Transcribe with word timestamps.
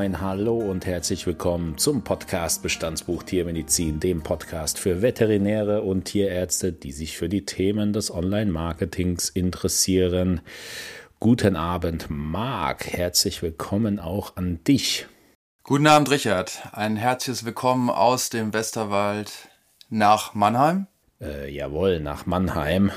moin, 0.00 0.22
hallo 0.22 0.56
und 0.56 0.86
herzlich 0.86 1.26
willkommen 1.26 1.76
zum 1.76 2.02
Podcast 2.02 2.62
Bestandsbuch 2.62 3.22
Tiermedizin, 3.22 4.00
dem 4.00 4.22
Podcast 4.22 4.78
für 4.78 5.02
Veterinäre 5.02 5.82
und 5.82 6.04
Tierärzte, 6.04 6.72
die 6.72 6.92
sich 6.92 7.18
für 7.18 7.28
die 7.28 7.44
Themen 7.44 7.92
des 7.92 8.10
Online-Marketings 8.10 9.28
interessieren. 9.28 10.40
Guten 11.18 11.54
Abend, 11.54 12.06
Marc. 12.08 12.86
Herzlich 12.86 13.42
willkommen 13.42 13.98
auch 14.00 14.36
an 14.36 14.64
dich. 14.64 15.06
Guten 15.64 15.86
Abend, 15.86 16.10
Richard. 16.10 16.62
Ein 16.72 16.96
herzliches 16.96 17.44
Willkommen 17.44 17.90
aus 17.90 18.30
dem 18.30 18.54
Westerwald 18.54 19.50
nach 19.90 20.32
Mannheim. 20.32 20.86
Äh, 21.20 21.54
jawohl, 21.54 22.00
nach 22.00 22.24
Mannheim. 22.24 22.90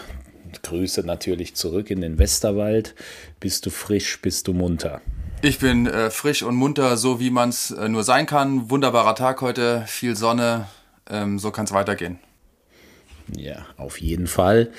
Grüße 0.61 1.01
natürlich 1.05 1.55
zurück 1.55 1.89
in 1.89 1.99
den 1.99 2.17
Westerwald. 2.17 2.95
Bist 3.41 3.65
du 3.65 3.71
frisch, 3.71 4.21
bist 4.21 4.47
du 4.47 4.53
munter? 4.53 5.01
Ich 5.45 5.59
bin 5.59 5.87
äh, 5.87 6.09
frisch 6.09 6.41
und 6.41 6.55
munter, 6.55 6.95
so 6.95 7.19
wie 7.19 7.29
man 7.29 7.49
es 7.49 7.69
äh, 7.71 7.89
nur 7.89 8.05
sein 8.05 8.25
kann. 8.27 8.69
Wunderbarer 8.69 9.13
Tag 9.13 9.41
heute, 9.41 9.83
viel 9.87 10.15
Sonne. 10.15 10.67
Ähm, 11.09 11.37
so 11.37 11.51
kann 11.51 11.65
es 11.65 11.73
weitergehen. 11.73 12.17
Ja, 13.35 13.65
auf 13.75 13.99
jeden 13.99 14.27
Fall. 14.27 14.71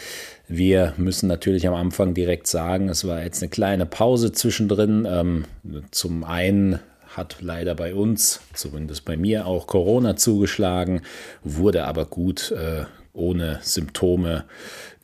Wir 0.48 0.94
müssen 0.96 1.26
natürlich 1.26 1.68
am 1.68 1.74
Anfang 1.74 2.14
direkt 2.14 2.46
sagen, 2.46 2.88
es 2.88 3.06
war 3.06 3.22
jetzt 3.22 3.42
eine 3.42 3.50
kleine 3.50 3.84
Pause 3.84 4.32
zwischendrin. 4.32 5.06
Ähm, 5.06 5.44
zum 5.90 6.24
einen 6.24 6.80
hat 7.14 7.36
leider 7.42 7.74
bei 7.74 7.94
uns, 7.94 8.40
zumindest 8.54 9.04
bei 9.04 9.18
mir, 9.18 9.46
auch 9.46 9.66
Corona 9.66 10.16
zugeschlagen, 10.16 11.02
wurde 11.42 11.84
aber 11.84 12.06
gut 12.06 12.52
äh, 12.52 12.86
ohne 13.12 13.58
Symptome 13.62 14.44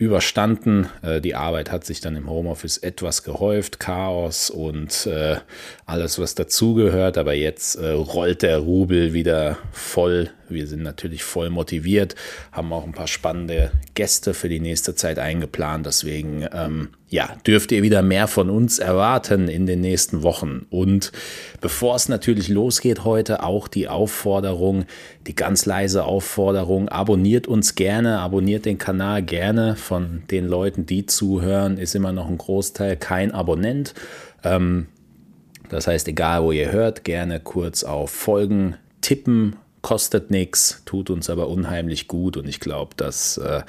überstanden. 0.00 0.88
Äh, 1.02 1.20
die 1.20 1.34
Arbeit 1.34 1.70
hat 1.70 1.84
sich 1.84 2.00
dann 2.00 2.16
im 2.16 2.28
Homeoffice 2.28 2.78
etwas 2.78 3.22
gehäuft, 3.22 3.78
Chaos 3.78 4.48
und 4.48 5.06
äh, 5.06 5.36
alles, 5.84 6.18
was 6.18 6.34
dazugehört. 6.34 7.18
Aber 7.18 7.34
jetzt 7.34 7.76
äh, 7.76 7.90
rollt 7.90 8.40
der 8.40 8.58
Rubel 8.58 9.12
wieder 9.12 9.58
voll. 9.72 10.30
Wir 10.48 10.66
sind 10.66 10.82
natürlich 10.82 11.22
voll 11.22 11.50
motiviert, 11.50 12.16
haben 12.50 12.72
auch 12.72 12.84
ein 12.84 12.92
paar 12.92 13.06
spannende 13.06 13.72
Gäste 13.94 14.32
für 14.32 14.48
die 14.48 14.58
nächste 14.58 14.94
Zeit 14.94 15.18
eingeplant. 15.18 15.84
Deswegen 15.84 16.46
ähm, 16.50 16.88
ja, 17.08 17.36
dürft 17.46 17.70
ihr 17.70 17.82
wieder 17.82 18.00
mehr 18.00 18.26
von 18.26 18.48
uns 18.48 18.78
erwarten 18.78 19.48
in 19.48 19.66
den 19.66 19.82
nächsten 19.82 20.22
Wochen. 20.22 20.66
Und 20.70 21.12
bevor 21.60 21.96
es 21.96 22.08
natürlich 22.08 22.48
losgeht 22.48 23.04
heute, 23.04 23.42
auch 23.42 23.68
die 23.68 23.88
Aufforderung, 23.88 24.84
die 25.26 25.34
ganz 25.34 25.66
leise 25.66 26.04
Aufforderung, 26.04 26.88
abonniert 26.88 27.46
uns 27.46 27.74
gerne, 27.74 28.20
abonniert 28.20 28.64
den 28.64 28.78
Kanal 28.78 29.22
gerne. 29.22 29.76
Von 29.76 30.22
den 30.30 30.46
Leuten, 30.46 30.86
die 30.86 31.06
zuhören, 31.06 31.78
ist 31.78 31.94
immer 31.94 32.12
noch 32.12 32.28
ein 32.28 32.38
Großteil 32.38 32.96
kein 32.96 33.32
Abonnent. 33.32 33.94
Ähm, 34.44 34.86
das 35.68 35.86
heißt, 35.86 36.08
egal 36.08 36.42
wo 36.42 36.52
ihr 36.52 36.72
hört, 36.72 37.04
gerne 37.04 37.40
kurz 37.40 37.84
auf 37.84 38.10
Folgen 38.10 38.76
tippen 39.00 39.56
kostet 39.82 40.30
nichts, 40.30 40.82
tut 40.84 41.10
uns 41.10 41.28
aber 41.30 41.48
unheimlich 41.48 42.08
gut 42.08 42.36
und 42.36 42.46
ich 42.46 42.60
glaube, 42.60 42.94
dass 42.96 43.38
äh, 43.38 43.62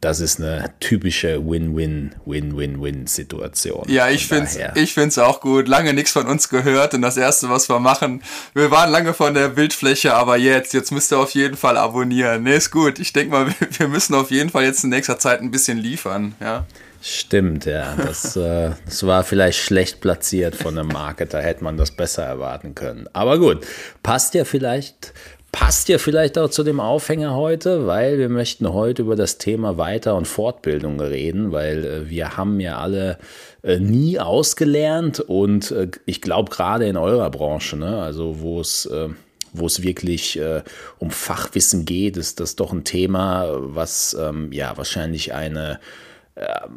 das 0.00 0.20
ist 0.20 0.38
eine 0.38 0.72
typische 0.78 1.44
Win-Win-Win-Win-Win-Situation. 1.44 3.86
Ja, 3.88 4.08
ich 4.08 4.28
finde 4.28 4.44
es 4.44 4.56
ich 4.76 4.94
find's 4.94 5.18
auch 5.18 5.40
gut. 5.40 5.66
Lange 5.66 5.92
nichts 5.92 6.12
von 6.12 6.28
uns 6.28 6.48
gehört 6.48 6.94
und 6.94 7.02
das 7.02 7.16
Erste, 7.16 7.50
was 7.50 7.68
wir 7.68 7.80
machen, 7.80 8.22
wir 8.54 8.70
waren 8.70 8.92
lange 8.92 9.12
von 9.12 9.34
der 9.34 9.48
Bildfläche, 9.48 10.14
aber 10.14 10.36
jetzt, 10.36 10.72
jetzt 10.72 10.92
müsst 10.92 11.10
ihr 11.12 11.18
auf 11.18 11.32
jeden 11.32 11.56
Fall 11.56 11.76
abonnieren. 11.76 12.44
Nee, 12.44 12.56
ist 12.56 12.70
gut. 12.70 13.00
Ich 13.00 13.12
denke 13.12 13.32
mal, 13.32 13.52
wir 13.78 13.88
müssen 13.88 14.14
auf 14.14 14.30
jeden 14.30 14.50
Fall 14.50 14.62
jetzt 14.64 14.84
in 14.84 14.90
nächster 14.90 15.18
Zeit 15.18 15.40
ein 15.40 15.50
bisschen 15.50 15.78
liefern, 15.78 16.36
ja. 16.40 16.64
Stimmt, 17.00 17.64
ja. 17.64 17.94
Das, 17.96 18.36
äh, 18.36 18.72
das 18.84 19.06
war 19.06 19.24
vielleicht 19.24 19.60
schlecht 19.60 20.00
platziert 20.00 20.56
von 20.56 20.78
einem 20.78 20.88
Marketer, 20.88 21.40
hätte 21.40 21.64
man 21.64 21.76
das 21.76 21.92
besser 21.92 22.24
erwarten 22.24 22.74
können. 22.74 23.08
Aber 23.12 23.38
gut, 23.38 23.64
passt 24.02 24.34
ja 24.34 24.44
vielleicht 24.44 25.12
Passt 25.50 25.88
ja 25.88 25.98
vielleicht 25.98 26.36
auch 26.38 26.50
zu 26.50 26.62
dem 26.62 26.78
Aufhänger 26.78 27.34
heute, 27.34 27.86
weil 27.86 28.18
wir 28.18 28.28
möchten 28.28 28.72
heute 28.72 29.02
über 29.02 29.16
das 29.16 29.38
Thema 29.38 29.78
Weiter- 29.78 30.14
und 30.14 30.26
Fortbildung 30.26 31.00
reden, 31.00 31.52
weil 31.52 31.84
äh, 31.84 32.10
wir 32.10 32.36
haben 32.36 32.60
ja 32.60 32.78
alle 32.78 33.18
äh, 33.62 33.78
nie 33.78 34.18
ausgelernt 34.18 35.20
und 35.20 35.70
äh, 35.70 35.88
ich 36.04 36.20
glaube 36.20 36.50
gerade 36.50 36.86
in 36.86 36.96
eurer 36.96 37.30
Branche, 37.30 37.76
ne, 37.76 38.00
also 38.02 38.40
wo 38.40 38.60
es 38.60 38.86
äh, 38.86 39.08
wo 39.54 39.66
es 39.66 39.82
wirklich 39.82 40.38
äh, 40.38 40.62
um 40.98 41.10
Fachwissen 41.10 41.86
geht, 41.86 42.18
ist 42.18 42.38
das 42.38 42.54
doch 42.54 42.70
ein 42.70 42.84
Thema, 42.84 43.46
was 43.58 44.14
ähm, 44.20 44.52
ja 44.52 44.76
wahrscheinlich 44.76 45.32
eine 45.32 45.72
ähm, 45.72 46.07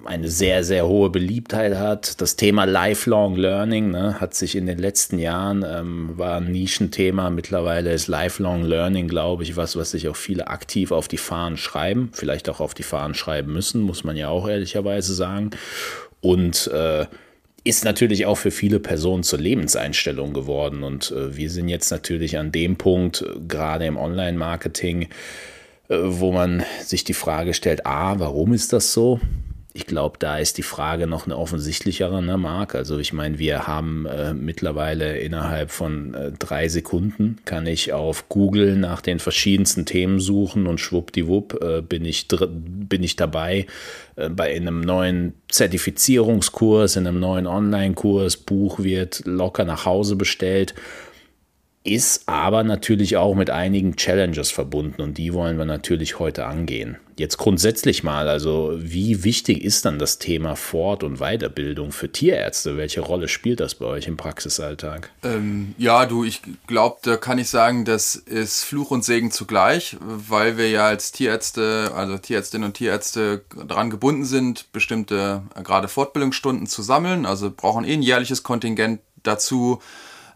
eine 0.05 0.29
sehr, 0.29 0.63
sehr 0.63 0.87
hohe 0.87 1.09
Beliebtheit 1.09 1.77
hat. 1.77 2.19
Das 2.19 2.35
Thema 2.35 2.65
Lifelong 2.65 3.35
Learning 3.35 3.91
ne, 3.91 4.19
hat 4.19 4.33
sich 4.33 4.55
in 4.55 4.65
den 4.65 4.79
letzten 4.79 5.19
Jahren, 5.19 5.63
ähm, 5.67 6.17
war 6.17 6.37
ein 6.37 6.51
Nischenthema. 6.51 7.29
Mittlerweile 7.29 7.93
ist 7.93 8.07
Lifelong 8.07 8.63
Learning, 8.63 9.07
glaube 9.07 9.43
ich, 9.43 9.55
was, 9.57 9.75
was 9.75 9.91
sich 9.91 10.07
auch 10.07 10.15
viele 10.15 10.47
aktiv 10.47 10.91
auf 10.91 11.07
die 11.07 11.17
Fahnen 11.17 11.57
schreiben, 11.57 12.09
vielleicht 12.13 12.49
auch 12.49 12.59
auf 12.59 12.73
die 12.73 12.83
Fahnen 12.83 13.13
schreiben 13.13 13.53
müssen, 13.53 13.81
muss 13.81 14.03
man 14.03 14.17
ja 14.17 14.29
auch 14.29 14.47
ehrlicherweise 14.47 15.13
sagen. 15.13 15.51
Und 16.21 16.67
äh, 16.67 17.05
ist 17.63 17.85
natürlich 17.85 18.25
auch 18.25 18.37
für 18.37 18.51
viele 18.51 18.79
Personen 18.79 19.23
zur 19.23 19.39
Lebenseinstellung 19.39 20.33
geworden. 20.33 20.83
Und 20.83 21.11
äh, 21.11 21.35
wir 21.35 21.49
sind 21.49 21.69
jetzt 21.69 21.91
natürlich 21.91 22.37
an 22.37 22.51
dem 22.51 22.77
Punkt, 22.77 23.21
äh, 23.21 23.39
gerade 23.47 23.85
im 23.85 23.97
Online-Marketing, 23.97 25.03
äh, 25.89 25.97
wo 26.01 26.31
man 26.31 26.63
sich 26.81 27.03
die 27.03 27.13
Frage 27.13 27.53
stellt, 27.53 27.85
a, 27.85 28.19
warum 28.19 28.53
ist 28.53 28.73
das 28.73 28.93
so? 28.93 29.19
Ich 29.73 29.87
glaube, 29.87 30.17
da 30.19 30.37
ist 30.37 30.57
die 30.57 30.63
Frage 30.63 31.07
noch 31.07 31.25
eine 31.25 31.37
offensichtlichere, 31.37 32.21
ne, 32.21 32.37
Marc? 32.37 32.75
Also 32.75 32.99
ich 32.99 33.13
meine, 33.13 33.39
wir 33.39 33.67
haben 33.67 34.05
äh, 34.05 34.33
mittlerweile 34.33 35.17
innerhalb 35.17 35.71
von 35.71 36.13
äh, 36.13 36.31
drei 36.37 36.67
Sekunden 36.67 37.37
kann 37.45 37.65
ich 37.67 37.93
auf 37.93 38.27
Google 38.27 38.75
nach 38.75 39.01
den 39.01 39.19
verschiedensten 39.19 39.85
Themen 39.85 40.19
suchen 40.19 40.67
und 40.67 40.79
schwuppdiwupp 40.79 41.61
äh, 41.61 41.81
bin, 41.81 42.03
ich 42.03 42.27
bin 42.27 43.01
ich 43.01 43.15
dabei 43.15 43.65
äh, 44.17 44.29
bei 44.29 44.53
einem 44.53 44.81
neuen 44.81 45.33
Zertifizierungskurs, 45.49 46.97
in 46.97 47.07
einem 47.07 47.21
neuen 47.21 47.47
Online-Kurs, 47.47 48.37
Buch 48.37 48.79
wird 48.79 49.23
locker 49.25 49.63
nach 49.63 49.85
Hause 49.85 50.17
bestellt 50.17 50.73
ist 51.83 52.27
aber 52.27 52.63
natürlich 52.63 53.17
auch 53.17 53.33
mit 53.33 53.49
einigen 53.49 53.95
Challenges 53.95 54.51
verbunden 54.51 55.01
und 55.01 55.17
die 55.17 55.33
wollen 55.33 55.57
wir 55.57 55.65
natürlich 55.65 56.19
heute 56.19 56.45
angehen. 56.45 56.97
Jetzt 57.17 57.37
grundsätzlich 57.37 58.03
mal, 58.03 58.29
also 58.29 58.73
wie 58.77 59.23
wichtig 59.23 59.63
ist 59.63 59.85
dann 59.85 59.97
das 59.97 60.19
Thema 60.19 60.55
Fort- 60.55 61.03
und 61.03 61.17
Weiterbildung 61.17 61.91
für 61.91 62.11
Tierärzte? 62.11 62.77
Welche 62.77 63.01
Rolle 63.01 63.27
spielt 63.27 63.59
das 63.59 63.75
bei 63.75 63.85
euch 63.85 64.07
im 64.07 64.15
Praxisalltag? 64.15 65.11
Ähm, 65.23 65.75
ja, 65.77 66.05
du, 66.05 66.23
ich 66.23 66.41
glaube, 66.67 66.97
da 67.01 67.17
kann 67.17 67.39
ich 67.39 67.49
sagen, 67.49 67.83
das 67.83 68.15
ist 68.15 68.63
Fluch 68.63 68.91
und 68.91 69.03
Segen 69.03 69.31
zugleich, 69.31 69.97
weil 69.99 70.57
wir 70.57 70.69
ja 70.69 70.85
als 70.87 71.11
Tierärzte, 71.11 71.91
also 71.95 72.17
Tierärztinnen 72.17 72.67
und 72.67 72.73
Tierärzte 72.75 73.43
daran 73.67 73.89
gebunden 73.89 74.25
sind, 74.25 74.71
bestimmte 74.71 75.43
äh, 75.55 75.63
gerade 75.63 75.87
Fortbildungsstunden 75.87 76.67
zu 76.67 76.81
sammeln, 76.81 77.25
also 77.25 77.51
brauchen 77.55 77.85
eh 77.85 77.93
ein 77.93 78.03
jährliches 78.03 78.43
Kontingent 78.43 79.01
dazu 79.23 79.79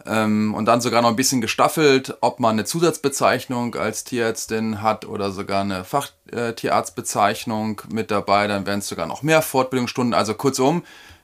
und 0.07 0.65
dann 0.65 0.81
sogar 0.81 1.01
noch 1.01 1.09
ein 1.09 1.15
bisschen 1.15 1.41
gestaffelt, 1.41 2.15
ob 2.21 2.39
man 2.39 2.51
eine 2.51 2.65
Zusatzbezeichnung 2.65 3.73
als 3.75 4.03
Tierärztin 4.03 4.83
hat 4.83 5.05
oder 5.05 5.31
sogar 5.31 5.61
eine 5.61 5.83
Fachtierarztbezeichnung 5.83 7.81
mit 7.91 8.11
dabei. 8.11 8.47
Dann 8.47 8.67
wären 8.67 8.79
es 8.79 8.87
sogar 8.87 9.07
noch 9.07 9.23
mehr 9.23 9.41
Fortbildungsstunden. 9.41 10.13
Also 10.13 10.35
kurzum, 10.35 10.83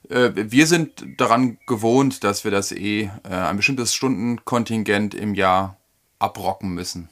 äh, 0.09 0.31
wir 0.35 0.67
sind 0.67 1.05
daran 1.17 1.57
gewohnt, 1.67 2.23
dass 2.23 2.43
wir 2.43 2.51
das 2.51 2.71
eh 2.71 3.03
äh, 3.03 3.09
ein 3.29 3.57
bestimmtes 3.57 3.93
Stundenkontingent 3.93 5.13
im 5.13 5.35
Jahr 5.35 5.77
abrocken 6.19 6.73
müssen. 6.73 7.09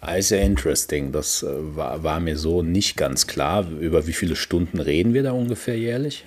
Also 0.00 0.36
interesting, 0.36 1.10
das 1.10 1.42
äh, 1.42 1.76
war, 1.76 2.02
war 2.04 2.20
mir 2.20 2.36
so 2.36 2.62
nicht 2.62 2.96
ganz 2.96 3.26
klar. 3.26 3.68
Über 3.68 4.06
wie 4.06 4.12
viele 4.12 4.36
Stunden 4.36 4.78
reden 4.78 5.14
wir 5.14 5.22
da 5.22 5.32
ungefähr 5.32 5.76
jährlich? 5.76 6.24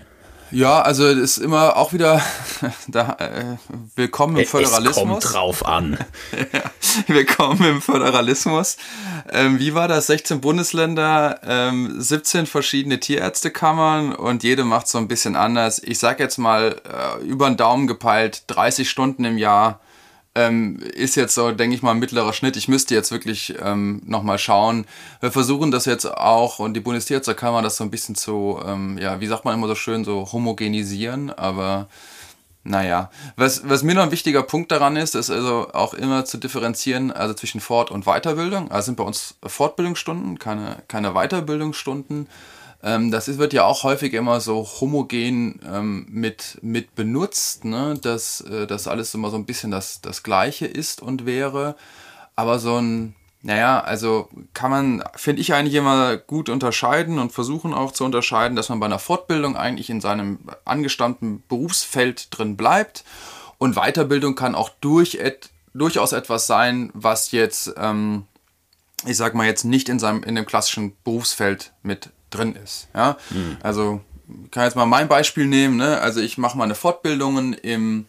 Ja, 0.52 0.82
also 0.82 1.06
es 1.06 1.18
ist 1.18 1.38
immer 1.38 1.78
auch 1.78 1.94
wieder 1.94 2.22
da, 2.88 3.16
äh, 3.20 3.58
willkommen 3.96 4.36
im 4.36 4.46
Föderalismus. 4.46 4.96
Es 4.98 5.04
kommt 5.04 5.34
drauf 5.34 5.66
an. 5.66 5.98
ja, 6.54 6.64
willkommen 7.08 7.64
im 7.64 7.82
Föderalismus. 7.82 8.76
Ähm, 9.32 9.60
wie 9.60 9.74
war 9.74 9.88
das? 9.88 10.08
16 10.08 10.42
Bundesländer, 10.42 11.40
ähm, 11.46 11.96
17 11.98 12.48
verschiedene 12.48 13.00
Tierärztekammern 13.00 14.14
und 14.14 14.44
jede 14.44 14.66
macht 14.66 14.90
so 14.90 14.98
ein 14.98 15.08
bisschen 15.08 15.38
anders. 15.38 15.82
Ich 15.82 16.00
sag 16.00 16.20
jetzt 16.20 16.38
mal 16.38 16.82
äh, 16.84 17.24
über 17.24 17.50
den 17.50 17.56
Daumen 17.56 17.88
gepeilt, 17.88 18.44
30 18.48 18.90
Stunden 18.90 19.24
im 19.24 19.38
Jahr 19.38 19.80
ähm, 20.36 20.80
ist 20.80 21.16
jetzt 21.16 21.36
so, 21.36 21.52
denke 21.52 21.76
ich 21.76 21.82
mal, 21.82 21.92
ein 21.92 22.00
mittlerer 22.00 22.34
Schnitt. 22.34 22.56
Ich 22.56 22.68
müsste 22.68 22.96
jetzt 22.96 23.12
wirklich 23.12 23.56
ähm, 23.62 24.02
nochmal 24.06 24.38
schauen. 24.38 24.86
Wir 25.20 25.32
versuchen 25.32 25.72
das 25.72 25.86
jetzt 25.86 26.06
auch 26.06 26.60
und 26.60 26.74
die 26.74 26.80
Bundestierärztekammer 26.80 27.62
das 27.62 27.78
so 27.78 27.84
ein 27.84 27.92
bisschen 27.92 28.16
zu, 28.16 28.60
ähm, 28.66 28.98
ja, 28.98 29.20
wie 29.20 29.28
sagt 29.28 29.46
man 29.46 29.56
immer 29.56 29.68
so 29.68 29.76
schön, 29.76 30.06
so 30.06 30.32
homogenisieren, 30.32 31.32
aber 31.32 31.88
naja, 32.64 33.10
was, 33.38 33.68
was 33.68 33.82
mir 33.82 33.96
noch 33.96 34.04
ein 34.04 34.12
wichtiger 34.12 34.44
Punkt 34.44 34.72
daran 34.72 34.96
ist, 34.96 35.16
ist 35.16 35.32
also 35.32 35.70
auch 35.74 35.96
immer 35.96 36.26
zu 36.26 36.38
differenzieren, 36.38 37.12
also 37.12 37.34
zwischen 37.34 37.60
Fort- 37.60 37.90
und 37.90 38.06
Weiterbildung. 38.06 38.70
Also 38.72 38.88
sind 38.88 38.98
bei 38.98 39.04
uns 39.04 39.36
Fortbildungsstunden, 39.44 40.38
keine, 40.38 40.78
keine 40.88 41.14
Weiterbildungsstunden. 41.14 42.28
Ähm, 42.84 43.12
das 43.12 43.28
ist, 43.28 43.38
wird 43.38 43.54
ja 43.54 43.64
auch 43.66 43.84
häufig 43.84 44.14
immer 44.14 44.42
so 44.42 44.68
homogen 44.80 45.60
ähm, 45.68 46.08
mit, 46.10 46.58
mit 46.62 46.96
benutzt, 46.96 47.64
ne? 47.66 47.98
dass 48.02 48.42
äh, 48.42 48.66
das 48.66 48.88
alles 48.88 49.14
immer 49.14 49.30
so 49.30 49.38
ein 49.38 49.46
bisschen 49.46 49.72
das, 49.72 50.02
das 50.02 50.24
Gleiche 50.24 50.66
ist 50.66 51.02
und 51.02 51.26
wäre. 51.26 51.76
Aber 52.36 52.58
so 52.58 52.78
ein, 52.78 53.16
naja, 53.44 53.82
also 53.82 54.30
kann 54.54 54.72
man, 54.72 55.04
finde 55.16 55.42
ich 55.42 55.54
eigentlich 55.54 55.76
immer 55.76 56.18
gut 56.18 56.50
unterscheiden 56.50 57.20
und 57.20 57.32
versuchen 57.32 57.74
auch 57.74 57.92
zu 57.92 58.04
unterscheiden, 58.04 58.56
dass 58.56 58.70
man 58.70 58.80
bei 58.80 58.88
einer 58.88 59.00
Fortbildung 59.00 59.56
eigentlich 59.56 59.90
in 59.90 60.02
seinem 60.02 60.40
angestammten 60.66 61.44
Berufsfeld 61.48 62.28
drin 62.36 62.58
bleibt. 62.58 63.04
Und 63.60 63.76
Weiterbildung 63.76 64.34
kann 64.34 64.56
auch 64.56 64.70
durch 64.82 65.16
et, 65.16 65.52
durchaus 65.76 66.14
etwas 66.14 66.48
sein, 66.48 66.90
was 66.96 67.32
jetzt, 67.32 67.76
ähm, 67.78 68.26
ich 69.06 69.18
sag 69.18 69.36
mal 69.36 69.46
jetzt 69.46 69.66
nicht 69.66 69.88
in 69.88 70.00
seinem, 70.00 70.24
in 70.24 70.34
dem 70.34 70.48
klassischen 70.48 70.96
Berufsfeld 71.04 71.74
mit 71.84 72.10
drin 72.32 72.56
ist. 72.56 72.88
Ja? 72.96 73.18
Mhm. 73.30 73.58
Also 73.62 74.02
ich 74.46 74.52
kann 74.52 74.64
jetzt 74.64 74.76
mal 74.76 74.86
mein 74.86 75.08
Beispiel 75.08 75.46
nehmen. 75.46 75.78
Ne? 75.78 76.00
Also 76.00 76.22
ich 76.22 76.38
mache 76.38 76.58
meine 76.58 76.76
Fortbildungen 76.76 77.54
im, 77.54 78.06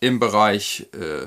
im 0.00 0.18
Bereich 0.18 0.86
äh, 0.92 1.26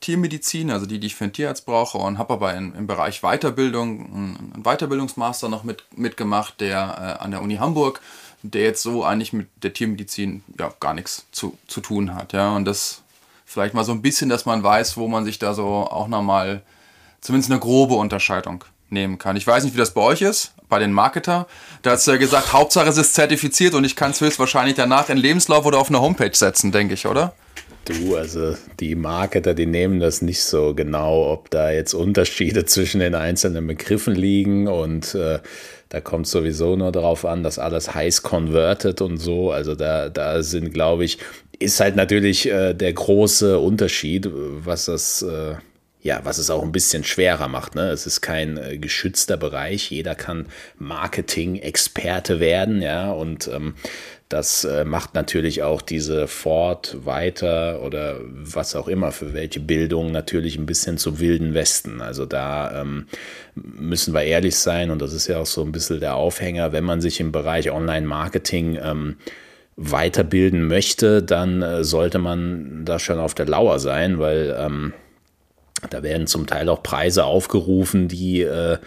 Tiermedizin, 0.00 0.70
also 0.70 0.86
die, 0.86 0.98
die 0.98 1.08
ich 1.08 1.14
für 1.14 1.24
einen 1.24 1.32
Tierarzt 1.32 1.66
brauche, 1.66 1.98
und 1.98 2.18
habe 2.18 2.34
aber 2.34 2.54
in, 2.54 2.74
im 2.74 2.86
Bereich 2.86 3.20
Weiterbildung 3.20 4.40
einen 4.54 4.62
Weiterbildungsmaster 4.62 5.48
noch 5.48 5.64
mit, 5.64 5.84
mitgemacht, 5.96 6.60
der 6.60 7.18
äh, 7.20 7.22
an 7.22 7.30
der 7.30 7.42
Uni 7.42 7.56
Hamburg, 7.56 8.00
der 8.42 8.62
jetzt 8.62 8.82
so 8.82 9.04
eigentlich 9.04 9.32
mit 9.32 9.48
der 9.62 9.72
Tiermedizin 9.72 10.42
ja 10.58 10.72
gar 10.80 10.94
nichts 10.94 11.26
zu, 11.32 11.56
zu 11.66 11.80
tun 11.80 12.14
hat. 12.14 12.32
Ja? 12.32 12.54
Und 12.56 12.64
das 12.64 13.02
vielleicht 13.44 13.74
mal 13.74 13.84
so 13.84 13.92
ein 13.92 14.02
bisschen, 14.02 14.28
dass 14.28 14.46
man 14.46 14.62
weiß, 14.62 14.96
wo 14.96 15.06
man 15.08 15.24
sich 15.24 15.38
da 15.38 15.54
so 15.54 15.66
auch 15.66 16.08
nochmal 16.08 16.62
zumindest 17.20 17.50
eine 17.50 17.60
grobe 17.60 17.94
Unterscheidung 17.94 18.64
nehmen 18.90 19.18
kann. 19.18 19.36
Ich 19.36 19.46
weiß 19.46 19.64
nicht, 19.64 19.74
wie 19.74 19.78
das 19.78 19.94
bei 19.94 20.00
euch 20.00 20.22
ist, 20.22 20.52
bei 20.68 20.78
den 20.78 20.92
Marketer. 20.92 21.46
Da 21.82 21.92
hast 21.92 22.06
du 22.06 22.12
ja 22.12 22.16
gesagt, 22.16 22.52
Hauptsache 22.52 22.88
es 22.88 22.96
ist 22.96 23.14
zertifiziert 23.14 23.74
und 23.74 23.84
ich 23.84 23.96
kann 23.96 24.12
es 24.12 24.20
höchstwahrscheinlich 24.20 24.74
danach 24.74 25.08
in 25.08 25.18
Lebenslauf 25.18 25.66
oder 25.66 25.78
auf 25.78 25.88
eine 25.88 26.00
Homepage 26.00 26.34
setzen, 26.34 26.72
denke 26.72 26.94
ich, 26.94 27.06
oder? 27.06 27.34
Du, 27.84 28.16
also 28.16 28.56
die 28.80 28.94
Marketer, 28.94 29.52
die 29.52 29.66
nehmen 29.66 30.00
das 30.00 30.22
nicht 30.22 30.42
so 30.42 30.74
genau, 30.74 31.30
ob 31.30 31.50
da 31.50 31.70
jetzt 31.70 31.92
Unterschiede 31.92 32.64
zwischen 32.66 33.00
den 33.00 33.14
einzelnen 33.14 33.66
Begriffen 33.66 34.14
liegen 34.14 34.68
und 34.68 35.14
äh, 35.14 35.40
da 35.90 36.00
kommt 36.00 36.26
sowieso 36.26 36.76
nur 36.76 36.92
darauf 36.92 37.24
an, 37.24 37.42
dass 37.42 37.58
alles 37.58 37.94
heiß 37.94 38.22
converted 38.22 39.00
und 39.00 39.18
so. 39.18 39.52
Also 39.52 39.74
da, 39.74 40.08
da 40.08 40.42
sind, 40.42 40.72
glaube 40.72 41.04
ich, 41.04 41.18
ist 41.58 41.78
halt 41.78 41.94
natürlich 41.94 42.48
äh, 42.48 42.74
der 42.74 42.92
große 42.92 43.58
Unterschied, 43.58 44.28
was 44.32 44.86
das 44.86 45.22
äh, 45.22 45.54
ja, 46.04 46.20
was 46.22 46.36
es 46.36 46.50
auch 46.50 46.62
ein 46.62 46.70
bisschen 46.70 47.02
schwerer 47.02 47.48
macht. 47.48 47.74
Ne? 47.74 47.88
Es 47.88 48.06
ist 48.06 48.20
kein 48.20 48.58
äh, 48.58 48.76
geschützter 48.76 49.38
Bereich. 49.38 49.90
Jeder 49.90 50.14
kann 50.14 50.46
Marketing-Experte 50.78 52.40
werden, 52.40 52.82
ja, 52.82 53.10
und 53.10 53.48
ähm, 53.48 53.74
das 54.28 54.64
äh, 54.64 54.84
macht 54.84 55.14
natürlich 55.14 55.62
auch 55.62 55.80
diese 55.80 56.28
Fort, 56.28 56.98
Weiter 57.06 57.80
oder 57.82 58.20
was 58.22 58.76
auch 58.76 58.86
immer 58.86 59.12
für 59.12 59.32
welche 59.32 59.60
Bildung 59.60 60.12
natürlich 60.12 60.58
ein 60.58 60.66
bisschen 60.66 60.98
zum 60.98 61.20
wilden 61.20 61.54
Westen. 61.54 62.02
Also 62.02 62.26
da 62.26 62.82
ähm, 62.82 63.06
müssen 63.54 64.12
wir 64.12 64.24
ehrlich 64.24 64.56
sein 64.56 64.90
und 64.90 65.00
das 65.00 65.14
ist 65.14 65.26
ja 65.26 65.38
auch 65.38 65.46
so 65.46 65.62
ein 65.62 65.72
bisschen 65.72 66.00
der 66.00 66.16
Aufhänger, 66.16 66.72
wenn 66.72 66.84
man 66.84 67.00
sich 67.00 67.18
im 67.18 67.32
Bereich 67.32 67.70
Online-Marketing 67.70 68.78
ähm, 68.82 69.16
weiterbilden 69.76 70.66
möchte, 70.66 71.22
dann 71.22 71.62
äh, 71.62 71.82
sollte 71.82 72.18
man 72.18 72.84
da 72.84 72.98
schon 72.98 73.18
auf 73.18 73.32
der 73.32 73.46
Lauer 73.46 73.78
sein, 73.78 74.18
weil 74.18 74.54
ähm, 74.58 74.92
da 75.90 76.02
werden 76.02 76.26
zum 76.26 76.46
Teil 76.46 76.68
auch 76.68 76.82
Preise 76.82 77.24
aufgerufen, 77.24 78.08
die 78.08 78.42
äh, 78.42 78.78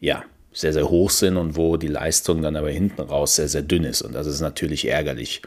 ja 0.00 0.24
sehr, 0.52 0.72
sehr 0.72 0.88
hoch 0.88 1.10
sind 1.10 1.36
und 1.36 1.56
wo 1.56 1.76
die 1.76 1.88
Leistung 1.88 2.40
dann 2.40 2.56
aber 2.56 2.70
hinten 2.70 3.02
raus 3.02 3.36
sehr, 3.36 3.48
sehr 3.48 3.62
dünn 3.62 3.84
ist. 3.84 4.02
Und 4.02 4.14
das 4.14 4.26
ist 4.26 4.40
natürlich 4.40 4.88
ärgerlich. 4.88 5.42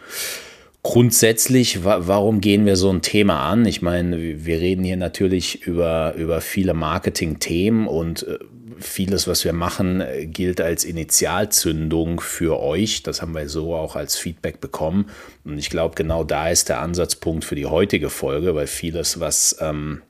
Grundsätzlich, 0.84 1.84
wa 1.84 2.02
warum 2.02 2.40
gehen 2.40 2.66
wir 2.66 2.78
so 2.78 2.90
ein 2.90 3.02
Thema 3.02 3.50
an? 3.50 3.66
Ich 3.66 3.82
meine, 3.82 4.46
wir 4.46 4.60
reden 4.60 4.84
hier 4.84 4.98
natürlich 4.98 5.64
über, 5.64 6.14
über 6.16 6.40
viele 6.42 6.74
Marketing-Themen 6.74 7.88
und 7.88 8.26
äh, 8.28 8.38
vieles, 8.80 9.28
was 9.28 9.44
wir 9.44 9.52
machen, 9.52 10.00
äh, 10.00 10.26
gilt 10.26 10.62
als 10.62 10.86
Initialzündung 10.86 12.22
für 12.22 12.60
euch. 12.60 13.04
Das 13.04 13.22
haben 13.22 13.34
wir 13.34 13.50
so 13.50 13.76
auch 13.76 13.96
als 13.96 14.16
Feedback 14.16 14.62
bekommen. 14.62 15.10
Und 15.44 15.58
ich 15.58 15.70
glaube, 15.70 15.96
genau 15.96 16.24
da 16.24 16.50
ist 16.50 16.70
der 16.70 16.80
Ansatzpunkt 16.80 17.44
für 17.44 17.56
die 17.56 17.66
heutige 17.66 18.10
Folge, 18.10 18.56
weil 18.56 18.68
vieles, 18.68 19.20
was 19.20 19.58
ähm, 19.60 20.02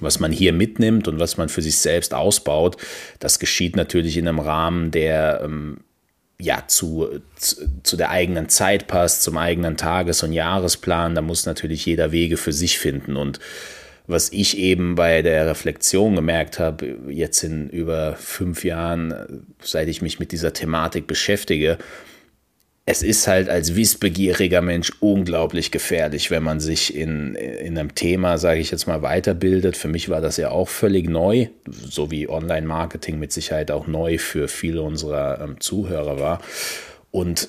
was 0.00 0.20
man 0.20 0.32
hier 0.32 0.52
mitnimmt 0.52 1.08
und 1.08 1.18
was 1.20 1.36
man 1.36 1.48
für 1.48 1.62
sich 1.62 1.76
selbst 1.76 2.14
ausbaut, 2.14 2.76
das 3.20 3.38
geschieht 3.38 3.76
natürlich 3.76 4.16
in 4.16 4.28
einem 4.28 4.40
Rahmen, 4.40 4.90
der 4.90 5.42
ähm, 5.44 5.78
ja 6.40 6.64
zu, 6.66 7.20
zu, 7.36 7.56
zu, 7.82 7.96
der 7.96 8.10
eigenen 8.10 8.48
Zeit 8.48 8.86
passt, 8.86 9.22
zum 9.22 9.36
eigenen 9.36 9.76
Tages- 9.76 10.22
und 10.22 10.32
Jahresplan. 10.32 11.14
Da 11.14 11.22
muss 11.22 11.46
natürlich 11.46 11.86
jeder 11.86 12.12
Wege 12.12 12.36
für 12.36 12.52
sich 12.52 12.78
finden. 12.78 13.16
Und 13.16 13.38
was 14.06 14.32
ich 14.32 14.58
eben 14.58 14.96
bei 14.96 15.22
der 15.22 15.46
Reflexion 15.46 16.16
gemerkt 16.16 16.58
habe, 16.58 16.98
jetzt 17.08 17.42
in 17.42 17.70
über 17.70 18.16
fünf 18.16 18.64
Jahren, 18.64 19.46
seit 19.62 19.88
ich 19.88 20.02
mich 20.02 20.18
mit 20.18 20.32
dieser 20.32 20.52
Thematik 20.52 21.06
beschäftige, 21.06 21.78
es 22.86 23.02
ist 23.02 23.26
halt 23.26 23.48
als 23.48 23.76
wissbegieriger 23.76 24.60
Mensch 24.60 24.92
unglaublich 25.00 25.70
gefährlich, 25.70 26.30
wenn 26.30 26.42
man 26.42 26.60
sich 26.60 26.94
in, 26.94 27.34
in 27.34 27.78
einem 27.78 27.94
Thema, 27.94 28.36
sage 28.36 28.60
ich 28.60 28.70
jetzt 28.70 28.86
mal, 28.86 29.00
weiterbildet. 29.00 29.76
Für 29.76 29.88
mich 29.88 30.10
war 30.10 30.20
das 30.20 30.36
ja 30.36 30.50
auch 30.50 30.68
völlig 30.68 31.08
neu, 31.08 31.48
so 31.66 32.10
wie 32.10 32.28
Online-Marketing 32.28 33.18
mit 33.18 33.32
Sicherheit 33.32 33.70
auch 33.70 33.86
neu 33.86 34.18
für 34.18 34.48
viele 34.48 34.82
unserer 34.82 35.40
ähm, 35.40 35.60
Zuhörer 35.60 36.20
war. 36.20 36.40
Und 37.10 37.48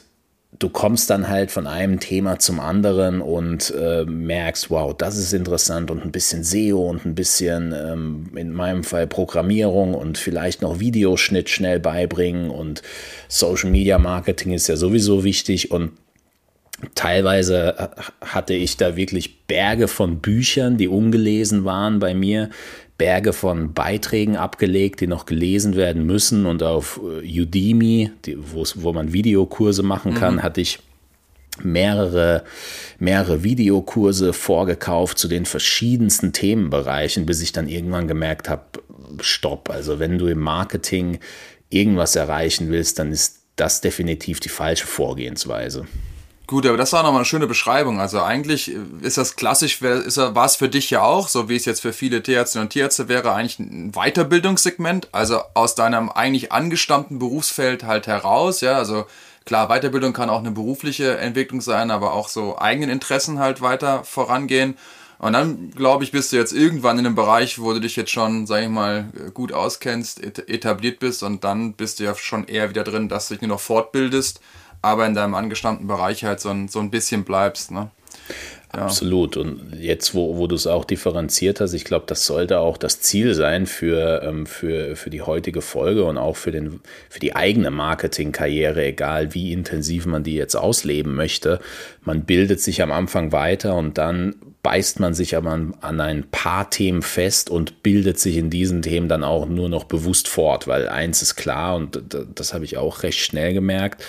du 0.60 0.70
kommst 0.70 1.10
dann 1.10 1.28
halt 1.28 1.52
von 1.52 1.68
einem 1.68 2.00
Thema 2.00 2.40
zum 2.40 2.60
anderen 2.60 3.22
und 3.22 3.74
äh, 3.78 4.06
merkst, 4.06 4.70
wow, 4.70 4.96
das 4.96 5.18
ist 5.18 5.34
interessant 5.34 5.92
und 5.92 6.04
ein 6.04 6.12
bisschen 6.12 6.44
SEO 6.44 6.90
und 6.90 7.06
ein 7.06 7.16
bisschen 7.16 7.74
ähm, 7.74 8.32
in 8.36 8.54
meinem 8.54 8.84
Fall 8.84 9.08
Programmierung 9.08 9.94
und 9.94 10.18
vielleicht 10.18 10.62
noch 10.62 10.80
Videoschnitt 10.80 11.50
schnell 11.50 11.80
beibringen 11.80 12.50
und 12.50 12.82
Social 13.28 13.70
Media 13.70 13.98
Marketing 13.98 14.54
ist 14.54 14.68
ja 14.68 14.76
sowieso 14.76 15.24
wichtig 15.24 15.72
und 15.72 15.92
Teilweise 16.94 17.76
äh, 17.78 17.88
hatte 18.26 18.54
ich 18.54 18.76
da 18.76 18.98
wirklich 18.98 19.46
Berge 19.48 19.88
von 19.88 20.20
Büchern, 20.20 20.78
die 20.78 20.90
ungelesen 20.90 21.64
waren 21.64 22.00
bei 22.00 22.14
mir, 22.14 22.50
Berge 22.98 23.34
von 23.34 23.74
Beiträgen 23.74 24.38
abgelegt, 24.38 25.02
die 25.02 25.08
noch 25.08 25.26
gelesen 25.26 25.76
werden 25.76 26.06
müssen. 26.06 26.46
Und 26.46 26.64
auf 26.64 27.00
äh, 27.04 27.42
Udemy, 27.42 28.12
die, 28.26 28.38
wo 28.40 28.94
man 28.94 29.14
Videokurse 29.14 29.84
machen 29.84 30.14
kann, 30.14 30.36
mhm. 30.36 30.44
hatte 30.44 30.62
ich 30.62 30.80
mehrere, 31.64 32.44
mehrere 33.00 33.44
Videokurse 33.44 34.34
vorgekauft 34.34 35.18
zu 35.18 35.28
den 35.28 35.46
verschiedensten 35.46 36.34
Themenbereichen, 36.34 37.26
bis 37.26 37.42
ich 37.42 37.52
dann 37.52 37.68
irgendwann 37.68 38.08
gemerkt 38.08 38.50
habe, 38.50 38.64
stopp, 39.22 39.70
also 39.70 40.00
wenn 40.00 40.18
du 40.18 40.28
im 40.28 40.40
Marketing 40.40 41.20
irgendwas 41.70 42.16
erreichen 42.16 42.70
willst, 42.70 43.00
dann 43.00 43.12
ist 43.12 43.42
das 43.56 43.82
definitiv 43.82 44.40
die 44.40 44.50
falsche 44.50 44.86
Vorgehensweise. 44.86 45.86
Gut, 46.48 46.68
aber 46.68 46.78
das 46.78 46.94
war 46.94 47.02
nochmal 47.02 47.20
eine 47.20 47.26
schöne 47.26 47.48
Beschreibung. 47.48 48.00
Also 48.00 48.22
eigentlich 48.22 48.72
ist 49.02 49.18
das 49.18 49.36
klassisch, 49.36 49.82
ist, 49.82 50.18
war 50.18 50.46
es 50.46 50.56
für 50.56 50.70
dich 50.70 50.92
ja 50.92 51.02
auch, 51.02 51.28
so 51.28 51.50
wie 51.50 51.56
es 51.56 51.66
jetzt 51.66 51.82
für 51.82 51.92
viele 51.92 52.22
Tierärzte 52.22 52.62
und 52.62 52.70
Tierärzte 52.70 53.08
wäre, 53.08 53.34
eigentlich 53.34 53.58
ein 53.58 53.94
Weiterbildungssegment, 53.94 55.10
also 55.12 55.40
aus 55.56 55.74
deinem 55.74 56.10
eigentlich 56.12 56.52
angestammten 56.52 57.18
Berufsfeld 57.18 57.84
halt 57.84 58.06
heraus, 58.06 58.62
ja, 58.62 58.74
also 58.74 59.08
klar, 59.46 59.70
Weiterbildung 59.70 60.14
kann 60.14 60.30
auch 60.30 60.40
eine 60.40 60.52
berufliche 60.52 61.18
Entwicklung 61.18 61.62
sein, 61.62 61.90
aber 61.90 62.14
auch 62.14 62.30
so 62.30 62.60
eigenen 62.60 62.92
Interessen 62.92 63.40
halt 63.40 63.62
weiter 63.62 64.04
vorangehen. 64.04 64.78
Und 65.18 65.34
dann, 65.34 65.72
glaube 65.72 66.04
ich, 66.04 66.12
bist 66.12 66.32
du 66.32 66.36
jetzt 66.36 66.52
irgendwann 66.52 67.00
in 67.00 67.06
einem 67.06 67.16
Bereich, 67.16 67.60
wo 67.60 67.74
du 67.74 67.80
dich 67.80 67.96
jetzt 67.96 68.12
schon, 68.12 68.46
sag 68.46 68.62
ich 68.62 68.70
mal, 68.70 69.06
gut 69.34 69.54
auskennst, 69.54 70.22
etabliert 70.22 71.00
bist 71.00 71.24
und 71.24 71.44
dann 71.44 71.74
bist 71.74 72.00
du 72.00 72.04
ja 72.04 72.14
schon 72.16 72.48
eher 72.48 72.70
wieder 72.70 72.84
drin, 72.84 73.08
dass 73.08 73.30
du 73.30 73.36
dich 73.36 73.42
nur 73.42 73.56
noch 73.56 73.62
fortbildest 73.62 74.42
aber 74.86 75.08
in 75.08 75.16
deinem 75.16 75.34
angestammten 75.34 75.88
Bereich 75.88 76.24
halt 76.24 76.40
so 76.40 76.50
ein, 76.50 76.68
so 76.68 76.80
ein 76.80 76.92
bisschen 76.92 77.24
bleibst. 77.24 77.72
Ne? 77.72 77.90
Ja. 78.72 78.84
Absolut. 78.84 79.36
Und 79.36 79.74
jetzt, 79.80 80.14
wo, 80.14 80.38
wo 80.38 80.46
du 80.46 80.56
es 80.56 80.68
auch 80.68 80.86
differenziert 80.86 81.60
hast, 81.60 81.74
ich 81.74 81.86
glaube, 81.86 82.06
das 82.08 82.26
sollte 82.28 82.60
auch 82.60 82.78
das 82.78 83.02
Ziel 83.02 83.34
sein 83.34 83.66
für, 83.66 84.22
ähm, 84.24 84.46
für, 84.46 84.96
für 84.96 85.10
die 85.10 85.24
heutige 85.24 85.62
Folge 85.62 86.04
und 86.04 86.20
auch 86.20 86.36
für, 86.36 86.52
den, 86.52 86.82
für 87.10 87.20
die 87.20 87.36
eigene 87.36 87.72
Marketingkarriere, 87.72 88.86
egal 88.86 89.34
wie 89.34 89.54
intensiv 89.54 90.06
man 90.06 90.24
die 90.24 90.36
jetzt 90.36 90.56
ausleben 90.56 91.16
möchte. 91.16 91.60
Man 92.04 92.26
bildet 92.26 92.62
sich 92.62 92.84
am 92.84 92.92
Anfang 92.92 93.32
weiter 93.32 93.76
und 93.76 93.98
dann 93.98 94.36
beißt 94.62 95.00
man 95.00 95.14
sich 95.16 95.36
aber 95.36 95.52
an, 95.52 95.76
an 95.82 96.00
ein 96.00 96.30
paar 96.30 96.70
Themen 96.70 97.02
fest 97.02 97.50
und 97.50 97.82
bildet 97.82 98.20
sich 98.20 98.38
in 98.38 98.50
diesen 98.50 98.82
Themen 98.82 99.08
dann 99.08 99.24
auch 99.24 99.48
nur 99.48 99.70
noch 99.70 99.86
bewusst 99.86 100.28
fort, 100.28 100.68
weil 100.68 100.90
eins 100.90 101.22
ist 101.22 101.36
klar 101.36 101.76
und 101.76 102.02
das 102.36 102.54
habe 102.54 102.66
ich 102.66 102.78
auch 102.78 103.04
recht 103.04 103.20
schnell 103.20 103.54
gemerkt 103.54 104.04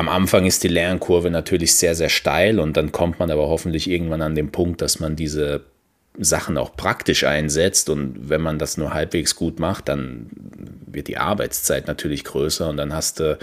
am 0.00 0.08
Anfang 0.08 0.46
ist 0.46 0.64
die 0.64 0.68
Lernkurve 0.68 1.30
natürlich 1.30 1.74
sehr, 1.74 1.94
sehr 1.94 2.08
steil 2.08 2.58
und 2.58 2.78
dann 2.78 2.90
kommt 2.90 3.18
man 3.18 3.30
aber 3.30 3.48
hoffentlich 3.48 3.88
irgendwann 3.88 4.22
an 4.22 4.34
den 4.34 4.50
Punkt, 4.50 4.80
dass 4.80 4.98
man 4.98 5.14
diese 5.14 5.60
Sachen 6.18 6.56
auch 6.56 6.74
praktisch 6.74 7.24
einsetzt 7.24 7.90
und 7.90 8.30
wenn 8.30 8.40
man 8.40 8.58
das 8.58 8.78
nur 8.78 8.94
halbwegs 8.94 9.36
gut 9.36 9.60
macht, 9.60 9.90
dann 9.90 10.30
wird 10.86 11.08
die 11.08 11.18
Arbeitszeit 11.18 11.86
natürlich 11.86 12.24
größer 12.24 12.70
und 12.70 12.78
dann 12.78 12.94
hast 12.94 13.20
du 13.20 13.38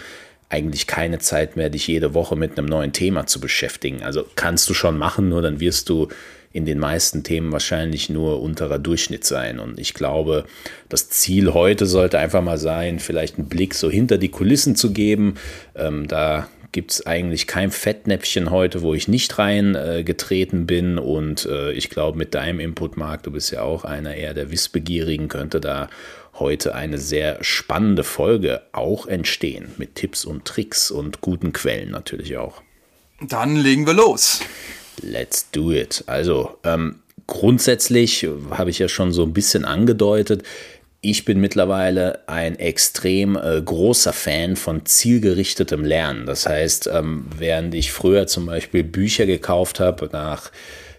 eigentlich 0.49 0.87
keine 0.87 1.19
Zeit 1.19 1.57
mehr, 1.57 1.69
dich 1.69 1.85
jede 1.85 2.15
Woche 2.15 2.35
mit 2.35 2.57
einem 2.57 2.67
neuen 2.67 2.91
Thema 2.91 3.27
zu 3.27 3.39
beschäftigen. 3.39 4.01
Also 4.01 4.25
kannst 4.33 4.67
du 4.67 4.73
schon 4.73 4.97
machen, 4.97 5.29
nur 5.29 5.43
dann 5.43 5.59
wirst 5.59 5.89
du 5.89 6.07
in 6.57 6.65
den 6.65 6.79
meisten 6.79 7.23
Themen 7.23 7.51
wahrscheinlich 7.51 8.09
nur 8.09 8.41
unterer 8.41 8.79
Durchschnitt 8.79 9.23
sein. 9.23 9.59
Und 9.59 9.79
ich 9.79 9.93
glaube, 9.93 10.45
das 10.89 11.09
Ziel 11.09 11.53
heute 11.53 11.85
sollte 11.85 12.17
einfach 12.17 12.41
mal 12.41 12.57
sein, 12.57 12.99
vielleicht 12.99 13.37
einen 13.37 13.47
Blick 13.47 13.75
so 13.75 13.91
hinter 13.91 14.17
die 14.17 14.29
Kulissen 14.29 14.75
zu 14.75 14.91
geben. 14.91 15.35
Ähm, 15.75 16.07
da 16.07 16.49
gibt 16.71 16.91
es 16.91 17.05
eigentlich 17.05 17.45
kein 17.45 17.69
Fettnäpfchen 17.69 18.49
heute, 18.49 18.81
wo 18.81 18.95
ich 18.95 19.07
nicht 19.07 19.37
reingetreten 19.37 20.63
äh, 20.63 20.65
bin. 20.65 20.97
Und 20.97 21.45
äh, 21.45 21.71
ich 21.73 21.91
glaube, 21.91 22.17
mit 22.17 22.33
deinem 22.33 22.59
Input, 22.59 22.97
Marc, 22.97 23.21
du 23.23 23.31
bist 23.31 23.51
ja 23.51 23.61
auch 23.61 23.85
einer 23.85 24.15
eher 24.15 24.33
der 24.33 24.51
Wissbegierigen, 24.51 25.27
könnte 25.27 25.61
da 25.61 25.89
heute 26.39 26.73
eine 26.73 26.97
sehr 26.97 27.37
spannende 27.41 28.03
Folge 28.03 28.63
auch 28.71 29.05
entstehen. 29.05 29.69
Mit 29.77 29.93
Tipps 29.93 30.25
und 30.25 30.45
Tricks 30.45 30.89
und 30.89 31.21
guten 31.21 31.53
Quellen 31.53 31.91
natürlich 31.91 32.37
auch. 32.37 32.63
Dann 33.21 33.55
legen 33.55 33.85
wir 33.85 33.93
los. 33.93 34.41
Let's 35.01 35.49
do 35.51 35.71
it. 35.71 36.03
Also, 36.07 36.57
ähm, 36.63 36.99
grundsätzlich 37.27 38.27
habe 38.51 38.69
ich 38.69 38.79
ja 38.79 38.87
schon 38.87 39.11
so 39.11 39.23
ein 39.23 39.33
bisschen 39.33 39.65
angedeutet, 39.65 40.43
ich 41.01 41.25
bin 41.25 41.39
mittlerweile 41.39 42.27
ein 42.27 42.57
extrem 42.57 43.35
äh, 43.35 43.61
großer 43.61 44.13
Fan 44.13 44.55
von 44.55 44.85
zielgerichtetem 44.85 45.85
Lernen. 45.85 46.25
Das 46.25 46.47
heißt, 46.47 46.89
ähm, 46.91 47.27
während 47.37 47.75
ich 47.75 47.91
früher 47.91 48.25
zum 48.27 48.47
Beispiel 48.47 48.83
Bücher 48.83 49.25
gekauft 49.25 49.79
habe 49.79 50.09
nach 50.11 50.51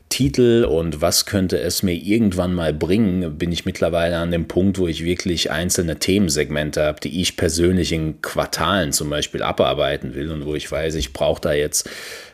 Titel 0.09 0.64
und 0.64 1.02
was 1.02 1.26
könnte 1.26 1.59
es 1.59 1.83
mir 1.83 1.93
irgendwann 1.93 2.55
mal 2.55 2.73
bringen, 2.73 3.37
bin 3.37 3.52
ich 3.52 3.67
mittlerweile 3.67 4.17
an 4.17 4.31
dem 4.31 4.49
Punkt, 4.49 4.78
wo 4.78 4.87
ich 4.87 5.05
wirklich 5.05 5.50
einzelne 5.50 5.99
Themensegmente 5.99 6.83
habe, 6.83 7.00
die 7.00 7.21
ich 7.21 7.37
persönlich 7.37 7.93
in 7.93 8.23
Quartalen 8.23 8.93
zum 8.93 9.11
Beispiel 9.11 9.43
abarbeiten 9.43 10.14
will 10.14 10.31
und 10.31 10.47
wo 10.47 10.55
ich 10.55 10.71
weiß, 10.71 10.95
ich 10.95 11.12
brauche 11.12 11.43
da 11.43 11.52
jetzt 11.52 11.90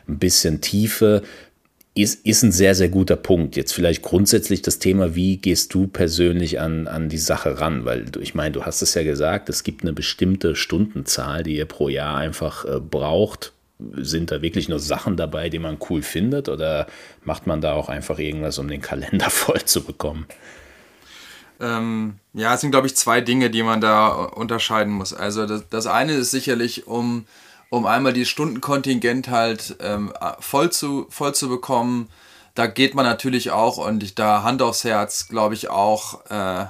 ein 0.07 0.19
bisschen 0.19 0.61
Tiefe, 0.61 1.23
ist, 1.95 2.25
ist 2.25 2.43
ein 2.43 2.51
sehr, 2.51 2.75
sehr 2.75 2.89
guter 2.89 3.15
Punkt. 3.15 3.55
Jetzt 3.55 3.73
vielleicht 3.73 4.01
grundsätzlich 4.01 4.61
das 4.61 4.79
Thema, 4.79 5.15
wie 5.15 5.37
gehst 5.37 5.73
du 5.73 5.87
persönlich 5.87 6.59
an, 6.59 6.87
an 6.87 7.07
die 7.07 7.17
Sache 7.17 7.61
ran? 7.61 7.85
Weil 7.85 8.05
du, 8.05 8.19
ich 8.19 8.35
meine, 8.35 8.51
du 8.51 8.63
hast 8.63 8.81
es 8.81 8.93
ja 8.93 9.03
gesagt, 9.03 9.47
es 9.47 9.63
gibt 9.63 9.81
eine 9.83 9.93
bestimmte 9.93 10.55
Stundenzahl, 10.55 11.43
die 11.43 11.55
ihr 11.55 11.65
pro 11.65 11.87
Jahr 11.87 12.17
einfach 12.17 12.65
äh, 12.65 12.81
braucht. 12.81 13.53
Sind 13.95 14.31
da 14.31 14.41
wirklich 14.41 14.67
nur 14.67 14.79
Sachen 14.79 15.15
dabei, 15.15 15.49
die 15.49 15.59
man 15.59 15.77
cool 15.89 16.01
findet? 16.01 16.49
Oder 16.49 16.87
macht 17.23 17.47
man 17.47 17.61
da 17.61 17.73
auch 17.73 17.87
einfach 17.87 18.19
irgendwas, 18.19 18.59
um 18.59 18.67
den 18.67 18.81
Kalender 18.81 19.29
voll 19.29 19.63
zu 19.63 19.81
bekommen? 19.83 20.25
Ähm, 21.61 22.15
ja, 22.33 22.53
es 22.53 22.59
sind, 22.59 22.71
glaube 22.71 22.87
ich, 22.87 22.97
zwei 22.97 23.21
Dinge, 23.21 23.49
die 23.49 23.63
man 23.63 23.79
da 23.79 24.09
unterscheiden 24.09 24.91
muss. 24.91 25.13
Also 25.13 25.45
das, 25.45 25.63
das 25.69 25.87
eine 25.87 26.11
ist 26.11 26.31
sicherlich, 26.31 26.87
um 26.87 27.25
um 27.69 27.85
einmal 27.85 28.13
die 28.13 28.25
Stundenkontingent 28.25 29.29
halt 29.29 29.77
ähm, 29.79 30.13
voll, 30.39 30.71
zu, 30.71 31.07
voll 31.09 31.33
zu 31.33 31.49
bekommen. 31.49 32.09
Da 32.53 32.67
geht 32.67 32.95
man 32.95 33.05
natürlich 33.05 33.51
auch 33.51 33.77
und 33.77 34.01
ich, 34.01 34.15
da 34.15 34.43
Hand 34.43 34.61
aufs 34.61 34.83
Herz, 34.83 35.27
glaube 35.27 35.55
ich 35.55 35.69
auch, 35.69 36.25
äh, 36.29 36.67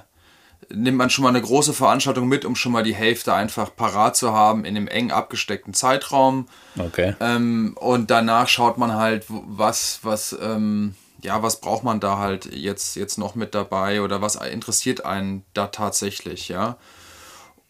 nimmt 0.69 0.97
man 0.97 1.09
schon 1.09 1.23
mal 1.23 1.29
eine 1.29 1.41
große 1.41 1.73
Veranstaltung 1.73 2.27
mit, 2.27 2.45
um 2.45 2.55
schon 2.55 2.71
mal 2.71 2.83
die 2.83 2.95
Hälfte 2.95 3.33
einfach 3.33 3.75
parat 3.75 4.15
zu 4.15 4.33
haben 4.33 4.65
in 4.65 4.75
einem 4.75 4.87
eng 4.87 5.11
abgesteckten 5.11 5.73
Zeitraum. 5.73 6.47
Okay. 6.77 7.15
Ähm, 7.19 7.75
und 7.79 8.09
danach 8.09 8.47
schaut 8.47 8.77
man 8.77 8.93
halt, 8.93 9.25
was, 9.29 9.99
was, 10.01 10.35
ähm, 10.41 10.95
ja, 11.21 11.41
was 11.43 11.61
braucht 11.61 11.83
man 11.83 11.99
da 11.99 12.17
halt 12.17 12.45
jetzt, 12.53 12.95
jetzt 12.95 13.17
noch 13.17 13.35
mit 13.35 13.55
dabei 13.55 14.01
oder 14.01 14.21
was 14.21 14.35
interessiert 14.35 15.05
einen 15.05 15.43
da 15.53 15.67
tatsächlich, 15.67 16.49
ja. 16.49 16.77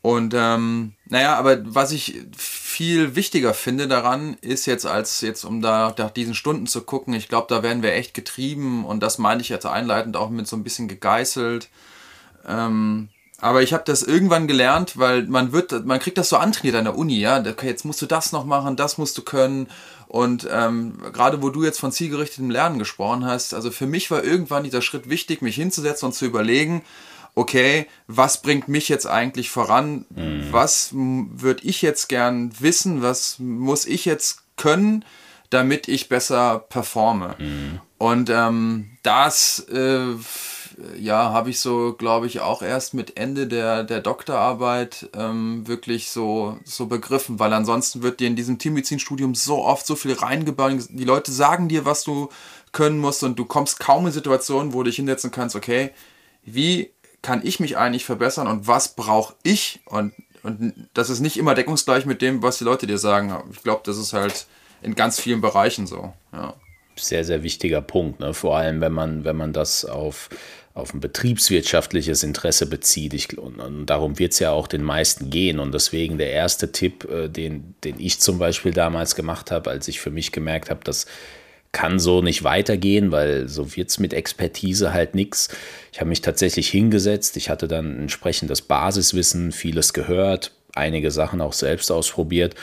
Und 0.05 0.35
ähm, 0.37 0.93
naja, 1.07 1.35
aber 1.35 1.57
was 1.65 1.91
ich 1.91 2.21
viel 2.37 3.15
wichtiger 3.15 3.55
finde 3.55 3.87
daran, 3.87 4.37
ist 4.39 4.67
jetzt 4.67 4.85
als 4.85 5.21
jetzt, 5.21 5.43
um 5.43 5.63
da 5.63 5.95
nach 5.97 6.11
diesen 6.11 6.35
Stunden 6.35 6.67
zu 6.67 6.81
gucken, 6.81 7.15
ich 7.15 7.27
glaube, 7.27 7.47
da 7.49 7.63
werden 7.63 7.81
wir 7.81 7.93
echt 7.93 8.13
getrieben 8.13 8.85
und 8.85 9.01
das 9.01 9.17
meine 9.17 9.41
ich 9.41 9.49
jetzt 9.49 9.65
einleitend 9.65 10.15
auch 10.15 10.29
mit 10.29 10.45
so 10.45 10.57
ein 10.57 10.63
bisschen 10.63 10.87
gegeißelt. 10.87 11.69
Ähm, 12.47 13.09
aber 13.41 13.63
ich 13.63 13.73
habe 13.73 13.81
das 13.83 14.03
irgendwann 14.03 14.45
gelernt, 14.45 14.99
weil 14.99 15.23
man 15.23 15.53
wird, 15.53 15.87
man 15.87 15.99
kriegt 15.99 16.19
das 16.19 16.29
so 16.29 16.37
antrainiert 16.37 16.75
an 16.75 16.85
der 16.85 16.99
Uni, 16.99 17.19
ja. 17.19 17.39
Okay, 17.39 17.65
jetzt 17.65 17.83
musst 17.83 17.99
du 17.99 18.05
das 18.05 18.31
noch 18.31 18.45
machen, 18.45 18.75
das 18.75 18.99
musst 18.99 19.17
du 19.17 19.23
können. 19.23 19.69
Und 20.07 20.47
ähm, 20.51 20.99
gerade 21.13 21.41
wo 21.41 21.49
du 21.49 21.63
jetzt 21.63 21.79
von 21.79 21.91
zielgerichtetem 21.91 22.51
Lernen 22.51 22.77
gesprochen 22.77 23.25
hast, 23.25 23.55
also 23.55 23.71
für 23.71 23.87
mich 23.87 24.11
war 24.11 24.23
irgendwann 24.23 24.65
dieser 24.65 24.83
Schritt 24.83 25.09
wichtig, 25.09 25.41
mich 25.41 25.55
hinzusetzen 25.55 26.05
und 26.05 26.13
zu 26.13 26.25
überlegen, 26.25 26.83
okay, 27.35 27.87
was 28.07 28.41
bringt 28.41 28.67
mich 28.67 28.89
jetzt 28.89 29.05
eigentlich 29.05 29.49
voran? 29.49 30.05
Mhm. 30.09 30.47
Was 30.51 30.89
würde 30.93 31.63
ich 31.63 31.81
jetzt 31.81 32.07
gern 32.07 32.51
wissen? 32.59 33.01
Was 33.01 33.39
muss 33.39 33.85
ich 33.85 34.05
jetzt 34.05 34.43
können, 34.55 35.05
damit 35.49 35.87
ich 35.87 36.09
besser 36.09 36.59
performe? 36.59 37.35
Mhm. 37.37 37.81
Und 37.97 38.29
ähm, 38.29 38.97
das, 39.03 39.59
äh, 39.71 40.15
ja, 40.97 41.31
habe 41.31 41.49
ich 41.49 41.59
so, 41.59 41.93
glaube 41.93 42.27
ich, 42.27 42.41
auch 42.41 42.61
erst 42.61 42.93
mit 42.93 43.17
Ende 43.17 43.47
der, 43.47 43.83
der 43.83 44.01
Doktorarbeit 44.01 45.09
ähm, 45.15 45.67
wirklich 45.67 46.09
so, 46.09 46.59
so 46.65 46.87
begriffen, 46.87 47.39
weil 47.39 47.53
ansonsten 47.53 48.03
wird 48.03 48.19
dir 48.19 48.27
in 48.27 48.35
diesem 48.35 48.57
Tiermedizinstudium 48.59 49.35
so 49.35 49.63
oft 49.63 49.85
so 49.85 49.95
viel 49.95 50.13
reingebaut. 50.13 50.73
Die 50.89 51.05
Leute 51.05 51.31
sagen 51.31 51.69
dir, 51.69 51.85
was 51.85 52.03
du 52.03 52.29
können 52.71 52.99
musst 52.99 53.23
und 53.23 53.39
du 53.39 53.45
kommst 53.45 53.79
kaum 53.79 54.05
in 54.05 54.11
Situationen, 54.11 54.73
wo 54.73 54.79
du 54.79 54.89
dich 54.89 54.97
hinsetzen 54.97 55.31
kannst, 55.31 55.55
okay, 55.55 55.91
wie 56.43 56.91
kann 57.25 57.41
ich 57.43 57.59
mich 57.59 57.75
eigentlich 57.75 58.05
verbessern 58.05 58.45
und 58.45 58.67
was 58.67 58.95
brauche 58.95 59.33
ich? 59.41 59.79
Und, 59.85 60.13
und 60.43 60.87
das 60.93 61.09
ist 61.09 61.21
nicht 61.21 61.37
immer 61.37 61.55
deckungsgleich 61.55 62.05
mit 62.05 62.21
dem, 62.21 62.43
was 62.43 62.59
die 62.59 62.63
Leute 62.63 62.85
dir 62.85 62.99
sagen. 62.99 63.33
Ich 63.51 63.63
glaube, 63.63 63.81
das 63.83 63.97
ist 63.97 64.13
halt 64.13 64.45
in 64.83 64.93
ganz 64.93 65.19
vielen 65.19 65.41
Bereichen 65.41 65.87
so. 65.87 66.13
Ja. 66.31 66.53
Sehr, 66.95 67.25
sehr 67.25 67.41
wichtiger 67.41 67.81
Punkt. 67.81 68.19
Ne? 68.19 68.35
Vor 68.35 68.55
allem, 68.55 68.79
wenn 68.79 68.91
man, 68.91 69.23
wenn 69.23 69.35
man 69.35 69.53
das 69.53 69.85
auf, 69.85 70.29
auf 70.75 70.93
ein 70.93 70.99
betriebswirtschaftliches 70.99 72.21
Interesse 72.21 72.67
bezieht. 72.67 73.15
Ich, 73.15 73.35
und, 73.39 73.59
und 73.59 73.87
darum 73.87 74.19
wird 74.19 74.33
es 74.33 74.39
ja 74.39 74.51
auch 74.51 74.67
den 74.67 74.83
meisten 74.83 75.31
gehen. 75.31 75.57
Und 75.57 75.73
deswegen 75.73 76.19
der 76.19 76.29
erste 76.29 76.71
Tipp, 76.71 77.09
äh, 77.09 77.27
den, 77.27 77.73
den 77.83 77.99
ich 77.99 78.19
zum 78.19 78.37
Beispiel 78.37 78.71
damals 78.71 79.15
gemacht 79.15 79.49
habe, 79.49 79.71
als 79.71 79.87
ich 79.87 79.99
für 79.99 80.11
mich 80.11 80.31
gemerkt 80.31 80.69
habe, 80.69 80.83
dass 80.83 81.07
kann 81.75 81.99
so 81.99 82.21
nicht 82.21 82.45
weitergehen, 82.45 83.11
weil 83.11 83.49
so 83.49 83.75
wird 83.75 83.89
es 83.89 83.99
mit 83.99 84.13
Expertise 84.13 84.93
halt 84.93 85.13
nichts. 85.13 85.49
Ich 85.91 85.99
habe 85.99 86.07
mich 86.07 86.21
tatsächlich 86.21 86.69
hingesetzt, 86.69 87.35
ich 87.35 87.49
hatte 87.49 87.67
dann 87.67 87.99
entsprechendes 87.99 88.61
Basiswissen, 88.61 89.51
vieles 89.51 89.91
gehört, 89.91 90.53
einige 90.73 91.11
Sachen 91.11 91.41
auch 91.41 91.51
selbst 91.51 91.91
ausprobiert 91.91 92.55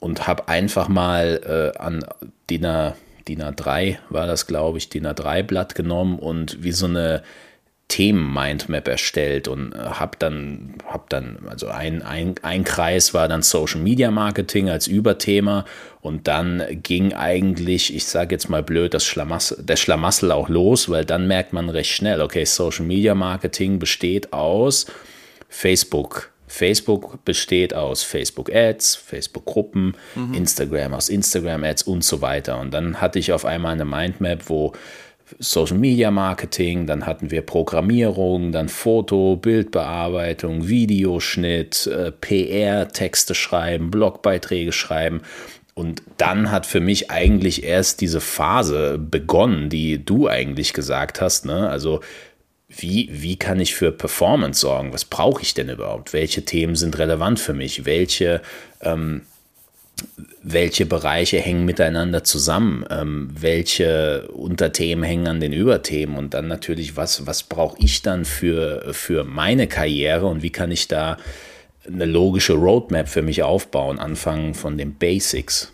und 0.00 0.26
habe 0.26 0.48
einfach 0.48 0.88
mal 0.88 1.72
äh, 1.74 1.78
an 1.78 2.04
DIN 2.50 2.66
A3 2.66 3.96
war 4.10 4.26
das, 4.26 4.46
glaube 4.46 4.76
ich, 4.76 4.90
DIN 4.90 5.06
A3 5.06 5.42
Blatt 5.44 5.74
genommen 5.74 6.18
und 6.18 6.62
wie 6.62 6.72
so 6.72 6.84
eine 6.84 7.22
Themen-Mindmap 7.92 8.88
erstellt 8.88 9.48
und 9.48 9.74
äh, 9.74 9.76
habe 9.76 10.16
dann, 10.18 10.74
hab 10.86 11.10
dann, 11.10 11.40
also 11.50 11.68
ein, 11.68 12.00
ein, 12.00 12.36
ein 12.40 12.64
Kreis 12.64 13.12
war 13.12 13.28
dann 13.28 13.42
Social 13.42 13.82
Media 13.82 14.10
Marketing 14.10 14.70
als 14.70 14.86
Überthema 14.86 15.66
und 16.00 16.26
dann 16.26 16.62
ging 16.82 17.12
eigentlich, 17.12 17.94
ich 17.94 18.06
sage 18.06 18.34
jetzt 18.34 18.48
mal 18.48 18.62
blöd, 18.62 18.94
das 18.94 19.04
Schlamassel, 19.04 19.62
der 19.62 19.76
Schlamassel 19.76 20.32
auch 20.32 20.48
los, 20.48 20.88
weil 20.88 21.04
dann 21.04 21.28
merkt 21.28 21.52
man 21.52 21.68
recht 21.68 21.90
schnell, 21.90 22.22
okay, 22.22 22.46
Social 22.46 22.86
Media 22.86 23.14
Marketing 23.14 23.78
besteht 23.78 24.32
aus 24.32 24.86
Facebook. 25.50 26.30
Facebook 26.46 27.22
besteht 27.26 27.74
aus 27.74 28.02
Facebook 28.02 28.54
Ads, 28.54 28.96
Facebook 28.96 29.44
Gruppen, 29.44 29.96
mhm. 30.14 30.34
Instagram 30.34 30.94
aus 30.94 31.10
Instagram 31.10 31.64
Ads 31.64 31.82
und 31.82 32.04
so 32.04 32.22
weiter. 32.22 32.58
Und 32.58 32.72
dann 32.72 33.02
hatte 33.02 33.18
ich 33.18 33.32
auf 33.32 33.44
einmal 33.44 33.72
eine 33.72 33.84
Mindmap, 33.84 34.48
wo 34.48 34.72
Social 35.38 35.78
Media 35.78 36.10
Marketing, 36.10 36.86
dann 36.86 37.06
hatten 37.06 37.30
wir 37.30 37.42
Programmierung, 37.42 38.52
dann 38.52 38.68
Foto, 38.68 39.36
Bildbearbeitung, 39.36 40.68
Videoschnitt, 40.68 41.86
äh, 41.86 42.12
PR, 42.12 42.88
Texte 42.88 43.34
schreiben, 43.34 43.90
Blogbeiträge 43.90 44.72
schreiben. 44.72 45.22
Und 45.74 46.02
dann 46.18 46.50
hat 46.50 46.66
für 46.66 46.80
mich 46.80 47.10
eigentlich 47.10 47.64
erst 47.64 48.00
diese 48.00 48.20
Phase 48.20 48.98
begonnen, 48.98 49.70
die 49.70 50.04
du 50.04 50.28
eigentlich 50.28 50.74
gesagt 50.74 51.20
hast. 51.20 51.46
Ne? 51.46 51.68
Also 51.68 52.00
wie, 52.68 53.08
wie 53.10 53.36
kann 53.36 53.60
ich 53.60 53.74
für 53.74 53.92
Performance 53.92 54.60
sorgen? 54.60 54.92
Was 54.92 55.04
brauche 55.04 55.42
ich 55.42 55.54
denn 55.54 55.68
überhaupt? 55.68 56.12
Welche 56.12 56.44
Themen 56.44 56.76
sind 56.76 56.98
relevant 56.98 57.40
für 57.40 57.54
mich? 57.54 57.84
Welche 57.84 58.42
ähm, 58.80 59.22
welche 60.42 60.86
Bereiche 60.86 61.38
hängen 61.38 61.64
miteinander 61.64 62.24
zusammen, 62.24 62.84
ähm, 62.90 63.30
welche 63.38 64.28
Unterthemen 64.28 65.04
hängen 65.04 65.28
an 65.28 65.40
den 65.40 65.52
Überthemen 65.52 66.16
und 66.16 66.34
dann 66.34 66.48
natürlich, 66.48 66.96
was, 66.96 67.26
was 67.26 67.44
brauche 67.44 67.76
ich 67.78 68.02
dann 68.02 68.24
für, 68.24 68.92
für 68.92 69.24
meine 69.24 69.68
Karriere 69.68 70.26
und 70.26 70.42
wie 70.42 70.50
kann 70.50 70.70
ich 70.70 70.88
da 70.88 71.16
eine 71.86 72.04
logische 72.04 72.54
Roadmap 72.54 73.08
für 73.08 73.22
mich 73.22 73.42
aufbauen, 73.42 73.98
anfangen 73.98 74.54
von 74.54 74.78
den 74.78 74.94
Basics. 74.94 75.72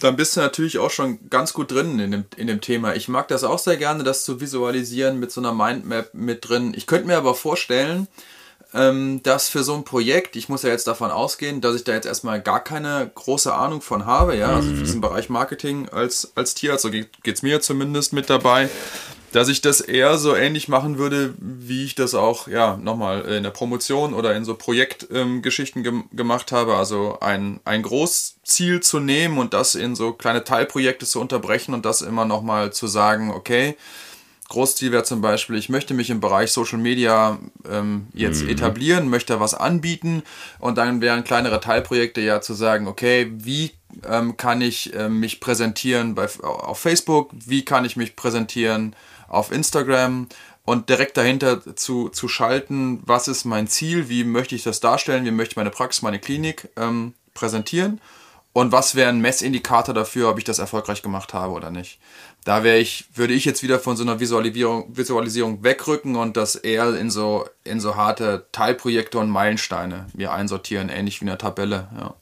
Dann 0.00 0.16
bist 0.16 0.36
du 0.36 0.40
natürlich 0.40 0.78
auch 0.78 0.90
schon 0.90 1.30
ganz 1.30 1.52
gut 1.52 1.70
drin 1.70 2.00
in 2.00 2.10
dem, 2.10 2.24
in 2.36 2.48
dem 2.48 2.60
Thema. 2.60 2.96
Ich 2.96 3.06
mag 3.06 3.28
das 3.28 3.44
auch 3.44 3.60
sehr 3.60 3.76
gerne, 3.76 4.02
das 4.02 4.24
zu 4.24 4.40
visualisieren 4.40 5.20
mit 5.20 5.30
so 5.30 5.40
einer 5.40 5.52
Mindmap 5.52 6.14
mit 6.14 6.48
drin. 6.48 6.72
Ich 6.76 6.88
könnte 6.88 7.06
mir 7.06 7.16
aber 7.16 7.34
vorstellen, 7.34 8.08
dass 8.72 9.48
für 9.48 9.64
so 9.64 9.74
ein 9.74 9.84
Projekt, 9.84 10.36
ich 10.36 10.50
muss 10.50 10.62
ja 10.62 10.68
jetzt 10.68 10.86
davon 10.86 11.10
ausgehen, 11.10 11.62
dass 11.62 11.74
ich 11.74 11.84
da 11.84 11.94
jetzt 11.94 12.06
erstmal 12.06 12.42
gar 12.42 12.62
keine 12.62 13.10
große 13.14 13.52
Ahnung 13.54 13.80
von 13.80 14.04
habe, 14.04 14.36
ja, 14.36 14.48
also 14.48 14.68
für 14.68 14.74
mhm. 14.74 14.80
diesen 14.80 15.00
Bereich 15.00 15.30
Marketing 15.30 15.88
als, 15.88 16.32
als 16.34 16.54
Tierarzt, 16.54 16.82
so 16.82 16.90
geht 16.90 17.08
es 17.24 17.42
mir 17.42 17.62
zumindest 17.62 18.12
mit 18.12 18.28
dabei, 18.28 18.68
dass 19.32 19.48
ich 19.48 19.60
das 19.60 19.80
eher 19.80 20.18
so 20.18 20.34
ähnlich 20.34 20.68
machen 20.68 20.98
würde, 20.98 21.34
wie 21.38 21.84
ich 21.84 21.94
das 21.94 22.14
auch, 22.14 22.48
ja, 22.48 22.76
nochmal 22.76 23.22
in 23.22 23.42
der 23.42 23.50
Promotion 23.50 24.14
oder 24.14 24.34
in 24.34 24.44
so 24.44 24.54
Projektgeschichten 24.54 25.84
ähm, 25.84 25.84
gem 25.84 26.04
gemacht 26.12 26.52
habe. 26.52 26.76
Also 26.76 27.18
ein, 27.20 27.60
ein 27.64 27.82
Großziel 27.82 28.80
zu 28.80 29.00
nehmen 29.00 29.38
und 29.38 29.54
das 29.54 29.74
in 29.74 29.96
so 29.96 30.12
kleine 30.12 30.44
Teilprojekte 30.44 31.06
zu 31.06 31.20
unterbrechen 31.20 31.74
und 31.74 31.84
das 31.84 32.00
immer 32.00 32.24
nochmal 32.24 32.72
zu 32.72 32.86
sagen, 32.86 33.30
okay, 33.30 33.76
Großziel 34.48 34.92
wäre 34.92 35.04
zum 35.04 35.20
Beispiel, 35.20 35.56
ich 35.56 35.68
möchte 35.68 35.92
mich 35.92 36.08
im 36.08 36.20
Bereich 36.20 36.52
Social 36.52 36.78
Media 36.78 37.38
ähm, 37.70 38.08
jetzt 38.14 38.44
mhm. 38.44 38.48
etablieren, 38.48 39.08
möchte 39.08 39.40
was 39.40 39.54
anbieten. 39.54 40.22
Und 40.58 40.78
dann 40.78 41.02
wären 41.02 41.24
kleinere 41.24 41.60
Teilprojekte 41.60 42.22
ja 42.22 42.40
zu 42.40 42.54
sagen, 42.54 42.88
okay, 42.88 43.30
wie 43.34 43.72
ähm, 44.06 44.36
kann 44.38 44.62
ich 44.62 44.94
äh, 44.94 45.10
mich 45.10 45.40
präsentieren 45.40 46.14
bei, 46.14 46.28
auf 46.42 46.78
Facebook, 46.78 47.30
wie 47.32 47.64
kann 47.64 47.84
ich 47.84 47.96
mich 47.96 48.16
präsentieren 48.16 48.96
auf 49.28 49.52
Instagram? 49.52 50.28
Und 50.64 50.88
direkt 50.90 51.16
dahinter 51.16 51.76
zu, 51.76 52.08
zu 52.10 52.28
schalten, 52.28 53.02
was 53.04 53.28
ist 53.28 53.44
mein 53.44 53.68
Ziel, 53.68 54.08
wie 54.08 54.24
möchte 54.24 54.54
ich 54.54 54.62
das 54.62 54.80
darstellen, 54.80 55.24
wie 55.24 55.30
möchte 55.30 55.52
ich 55.52 55.56
meine 55.56 55.70
Praxis, 55.70 56.02
meine 56.02 56.18
Klinik 56.18 56.68
ähm, 56.76 57.14
präsentieren? 57.32 58.00
Und 58.52 58.72
was 58.72 58.94
wäre 58.94 59.08
ein 59.08 59.20
Messindikator 59.20 59.94
dafür, 59.94 60.30
ob 60.30 60.38
ich 60.38 60.44
das 60.44 60.58
erfolgreich 60.58 61.00
gemacht 61.02 61.32
habe 61.32 61.52
oder 61.52 61.70
nicht. 61.70 62.00
Da 62.48 62.64
wäre 62.64 62.78
ich, 62.78 63.04
würde 63.12 63.34
ich 63.34 63.44
jetzt 63.44 63.62
wieder 63.62 63.78
von 63.78 63.94
so 63.94 64.02
einer 64.02 64.20
Visualisierung, 64.20 64.96
Visualisierung 64.96 65.62
wegrücken 65.62 66.16
und 66.16 66.38
das 66.38 66.54
eher 66.54 66.98
in 66.98 67.10
so, 67.10 67.44
in 67.62 67.78
so 67.78 67.94
harte 67.94 68.46
Teilprojekte 68.52 69.18
und 69.18 69.28
Meilensteine 69.28 70.06
mir 70.14 70.32
einsortieren, 70.32 70.88
ähnlich 70.88 71.20
wie 71.20 71.26
eine 71.26 71.36
Tabelle, 71.36 71.88
ja. 71.94 72.14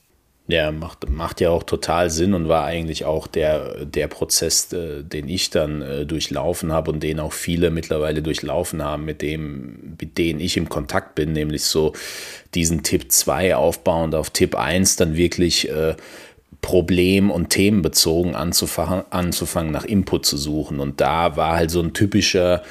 Ja, 0.49 0.71
macht, 0.71 1.09
macht 1.09 1.41
ja 1.41 1.49
auch 1.49 1.63
total 1.63 2.09
Sinn 2.09 2.33
und 2.33 2.47
war 2.47 2.63
eigentlich 2.63 3.03
auch 3.03 3.27
der, 3.27 3.85
der 3.85 4.07
Prozess, 4.07 4.71
äh, 4.71 5.03
den 5.03 5.27
ich 5.27 5.49
dann 5.49 5.81
äh, 5.81 6.05
durchlaufen 6.05 6.71
habe 6.71 6.91
und 6.91 7.03
den 7.03 7.19
auch 7.19 7.33
viele 7.33 7.69
mittlerweile 7.69 8.21
durchlaufen 8.21 8.81
haben, 8.81 9.03
mit 9.03 9.21
dem, 9.21 9.95
mit 9.99 10.17
denen 10.17 10.39
ich 10.39 10.55
im 10.55 10.69
Kontakt 10.69 11.15
bin, 11.15 11.33
nämlich 11.33 11.63
so 11.63 11.93
diesen 12.53 12.83
Tipp 12.83 13.11
2 13.11 13.57
aufbauend 13.57 14.15
auf 14.15 14.29
Tipp 14.29 14.55
1 14.55 14.95
dann 14.97 15.17
wirklich 15.17 15.69
äh, 15.69 15.95
problem- 16.61 17.31
und 17.31 17.49
themenbezogen 17.49 18.35
anzufangen, 18.35 19.05
anzufangen, 19.09 19.71
nach 19.71 19.85
Input 19.85 20.25
zu 20.25 20.37
suchen. 20.37 20.79
Und 20.79 20.99
da 21.01 21.35
war 21.35 21.55
halt 21.55 21.71
so 21.71 21.81
ein 21.81 21.93
typischer, 21.93 22.63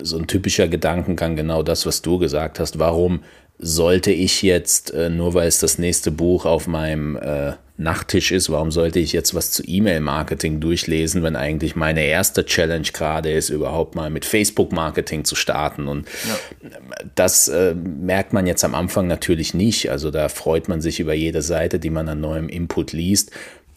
so 0.00 0.18
ein 0.18 0.26
typischer 0.26 0.68
Gedankengang, 0.68 1.36
genau 1.36 1.62
das, 1.62 1.86
was 1.86 2.02
du 2.02 2.18
gesagt 2.18 2.60
hast. 2.60 2.78
Warum 2.78 3.20
sollte 3.58 4.10
ich 4.10 4.42
jetzt, 4.42 4.92
äh, 4.92 5.08
nur 5.08 5.34
weil 5.34 5.48
es 5.48 5.60
das 5.60 5.78
nächste 5.78 6.10
Buch 6.10 6.46
auf 6.46 6.66
meinem 6.66 7.16
äh, 7.16 7.52
Nachttisch 7.82 8.32
ist, 8.32 8.50
warum 8.50 8.70
sollte 8.70 8.98
ich 8.98 9.12
jetzt 9.12 9.34
was 9.34 9.50
zu 9.50 9.62
E-Mail-Marketing 9.66 10.60
durchlesen, 10.60 11.22
wenn 11.22 11.36
eigentlich 11.36 11.76
meine 11.76 12.04
erste 12.04 12.44
Challenge 12.44 12.88
gerade 12.92 13.32
ist, 13.32 13.48
überhaupt 13.48 13.94
mal 13.94 14.10
mit 14.10 14.24
Facebook-Marketing 14.24 15.24
zu 15.24 15.34
starten? 15.34 15.88
Und 15.88 16.06
ja. 16.28 16.70
das 17.14 17.48
äh, 17.48 17.74
merkt 17.74 18.32
man 18.32 18.46
jetzt 18.46 18.64
am 18.64 18.74
Anfang 18.74 19.06
natürlich 19.06 19.54
nicht. 19.54 19.90
Also 19.90 20.10
da 20.10 20.28
freut 20.28 20.68
man 20.68 20.80
sich 20.80 21.00
über 21.00 21.14
jede 21.14 21.42
Seite, 21.42 21.78
die 21.78 21.90
man 21.90 22.08
an 22.08 22.20
neuem 22.20 22.48
Input 22.48 22.92
liest. 22.92 23.32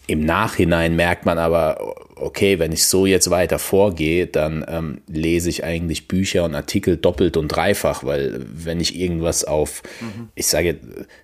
Im 0.08 0.24
Nachhinein 0.24 0.94
merkt 0.94 1.26
man 1.26 1.38
aber, 1.38 1.96
okay, 2.14 2.58
wenn 2.58 2.72
ich 2.72 2.86
so 2.86 3.04
jetzt 3.04 3.28
weiter 3.30 3.58
vorgehe, 3.58 4.26
dann 4.26 4.64
ähm, 4.68 5.00
lese 5.06 5.50
ich 5.50 5.64
eigentlich 5.64 6.08
Bücher 6.08 6.44
und 6.44 6.54
Artikel 6.54 6.96
doppelt 6.96 7.36
und 7.36 7.48
dreifach, 7.48 8.04
weil 8.04 8.40
wenn 8.48 8.80
ich 8.80 8.98
irgendwas 8.98 9.44
auf, 9.44 9.82
mhm. 10.00 10.28
ich 10.34 10.46
sage, 10.46 10.78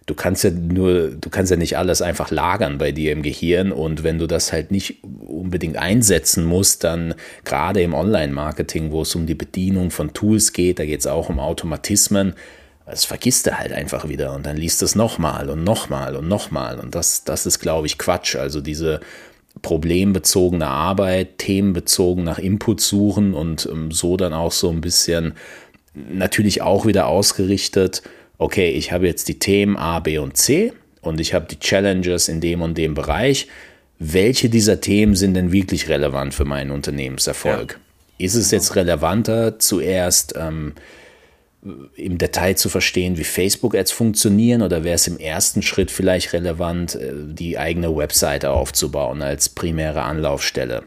du 0.06 0.14
kannst 0.14 0.44
ja 0.44 0.50
nur, 0.50 1.10
du 1.10 1.30
kannst 1.30 1.50
ja 1.50 1.56
nicht 1.56 1.78
alles 1.78 2.02
einfach 2.02 2.30
lagern 2.30 2.76
bei 2.78 2.92
dir 2.92 3.12
im 3.12 3.22
Gehirn 3.22 3.72
und 3.72 4.02
wenn 4.02 4.18
du 4.18 4.26
das 4.26 4.52
halt 4.52 4.70
nicht 4.70 5.02
unbedingt 5.02 5.76
einsetzen 5.76 6.44
musst, 6.44 6.84
dann 6.84 7.14
gerade 7.44 7.82
im 7.82 7.94
Online-Marketing, 7.94 8.90
wo 8.90 9.02
es 9.02 9.14
um 9.14 9.26
die 9.26 9.34
Bedienung 9.34 9.90
von 9.90 10.12
Tools 10.12 10.52
geht, 10.52 10.78
da 10.78 10.84
geht 10.84 11.00
es 11.00 11.06
auch 11.06 11.30
um 11.30 11.38
Automatismen, 11.38 12.34
das 12.92 13.06
vergisst 13.06 13.46
du 13.46 13.58
halt 13.58 13.72
einfach 13.72 14.06
wieder 14.06 14.34
und 14.34 14.44
dann 14.44 14.58
liest 14.58 14.82
es 14.82 14.94
nochmal 14.94 15.48
und 15.48 15.64
nochmal 15.64 16.14
und 16.14 16.28
nochmal 16.28 16.78
und 16.78 16.94
das, 16.94 17.24
das 17.24 17.46
ist, 17.46 17.58
glaube 17.58 17.86
ich, 17.86 17.96
Quatsch. 17.96 18.36
Also 18.36 18.60
diese 18.60 19.00
problembezogene 19.62 20.66
Arbeit, 20.66 21.38
themenbezogen 21.38 22.22
nach 22.22 22.38
Input 22.38 22.82
suchen 22.82 23.32
und 23.32 23.66
ähm, 23.70 23.92
so 23.92 24.18
dann 24.18 24.34
auch 24.34 24.52
so 24.52 24.68
ein 24.68 24.82
bisschen 24.82 25.32
natürlich 25.94 26.60
auch 26.60 26.84
wieder 26.84 27.06
ausgerichtet, 27.06 28.02
okay, 28.36 28.70
ich 28.70 28.92
habe 28.92 29.06
jetzt 29.06 29.28
die 29.28 29.38
Themen 29.38 29.78
A, 29.78 30.00
B 30.00 30.18
und 30.18 30.36
C 30.36 30.74
und 31.00 31.18
ich 31.18 31.32
habe 31.32 31.46
die 31.46 31.58
Challenges 31.58 32.28
in 32.28 32.42
dem 32.42 32.60
und 32.60 32.76
dem 32.76 32.92
Bereich. 32.92 33.48
Welche 33.98 34.50
dieser 34.50 34.82
Themen 34.82 35.16
sind 35.16 35.32
denn 35.32 35.50
wirklich 35.50 35.88
relevant 35.88 36.34
für 36.34 36.44
meinen 36.44 36.70
Unternehmenserfolg? 36.70 37.78
Ja. 38.18 38.26
Ist 38.26 38.34
es 38.34 38.50
jetzt 38.50 38.76
relevanter, 38.76 39.58
zuerst 39.58 40.34
ähm, 40.36 40.74
im 41.94 42.18
Detail 42.18 42.56
zu 42.56 42.68
verstehen, 42.68 43.18
wie 43.18 43.24
Facebook-Ads 43.24 43.92
funktionieren 43.92 44.62
oder 44.62 44.82
wäre 44.82 44.96
es 44.96 45.06
im 45.06 45.18
ersten 45.18 45.62
Schritt 45.62 45.90
vielleicht 45.90 46.32
relevant, 46.32 46.96
äh, 46.96 47.12
die 47.14 47.58
eigene 47.58 47.96
Webseite 47.96 48.50
aufzubauen 48.50 49.22
als 49.22 49.48
primäre 49.48 50.02
Anlaufstelle? 50.02 50.82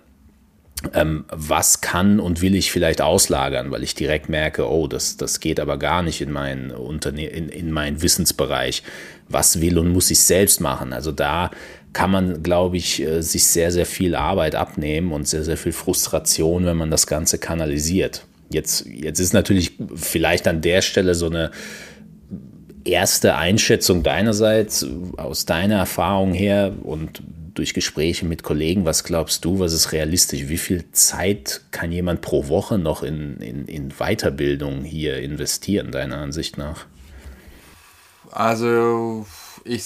Ähm, 0.94 1.24
was 1.30 1.80
kann 1.80 2.20
und 2.20 2.42
will 2.42 2.54
ich 2.54 2.72
vielleicht 2.72 3.02
auslagern, 3.02 3.72
weil 3.72 3.84
ich 3.84 3.96
direkt 3.96 4.28
merke, 4.28 4.70
oh, 4.70 4.88
das, 4.88 5.16
das 5.16 5.40
geht 5.40 5.60
aber 5.60 5.78
gar 5.78 6.04
nicht 6.04 6.20
in 6.20 6.32
meinen, 6.32 6.72
Unterne 6.72 7.28
in, 7.28 7.48
in 7.48 7.72
meinen 7.72 8.02
Wissensbereich. 8.02 8.84
Was 9.30 9.62
will 9.62 9.80
und 9.80 9.94
muss 9.94 10.12
ich 10.12 10.20
selbst 10.20 10.60
machen? 10.60 10.92
Also 10.92 11.14
da 11.14 11.50
kann 11.94 12.12
man, 12.12 12.44
glaube 12.44 12.76
ich, 12.76 13.02
äh, 13.02 13.22
sich 13.22 13.46
sehr, 13.46 13.72
sehr 13.72 13.86
viel 13.86 14.14
Arbeit 14.14 14.56
abnehmen 14.56 15.14
und 15.14 15.26
sehr, 15.28 15.46
sehr 15.46 15.58
viel 15.58 15.72
Frustration, 15.72 16.66
wenn 16.66 16.78
man 16.78 16.92
das 16.92 17.08
Ganze 17.08 17.38
kanalisiert. 17.38 18.26
Jetzt, 18.50 18.86
jetzt 18.86 19.20
ist 19.20 19.34
natürlich 19.34 19.74
vielleicht 19.96 20.48
an 20.48 20.62
der 20.62 20.82
Stelle 20.82 21.16
so 21.16 21.26
eine 21.26 21.52
erste 22.84 23.36
Einschätzung 23.36 24.04
deinerseits 24.04 24.86
aus 25.18 25.46
deiner 25.46 25.78
Erfahrung 25.78 26.34
her 26.34 26.74
und 26.84 27.24
durch 27.56 27.74
Gespräche 27.74 28.26
mit 28.26 28.44
Kollegen, 28.44 28.86
was 28.86 29.04
glaubst 29.04 29.46
du, 29.46 29.60
was 29.60 29.74
ist 29.74 29.92
realistisch? 29.94 30.48
Wie 30.50 30.58
viel 30.58 30.92
Zeit 30.92 31.62
kann 31.72 31.92
jemand 31.92 32.22
pro 32.22 32.48
Woche 32.50 32.78
noch 32.78 33.02
in, 33.02 33.38
in, 33.38 33.66
in 33.66 33.90
Weiterbildung 33.98 34.84
hier 34.84 35.18
investieren, 35.18 35.92
deiner 35.92 36.18
Ansicht 36.18 36.58
nach? 36.58 36.86
Also 38.32 39.26
ich 39.66 39.84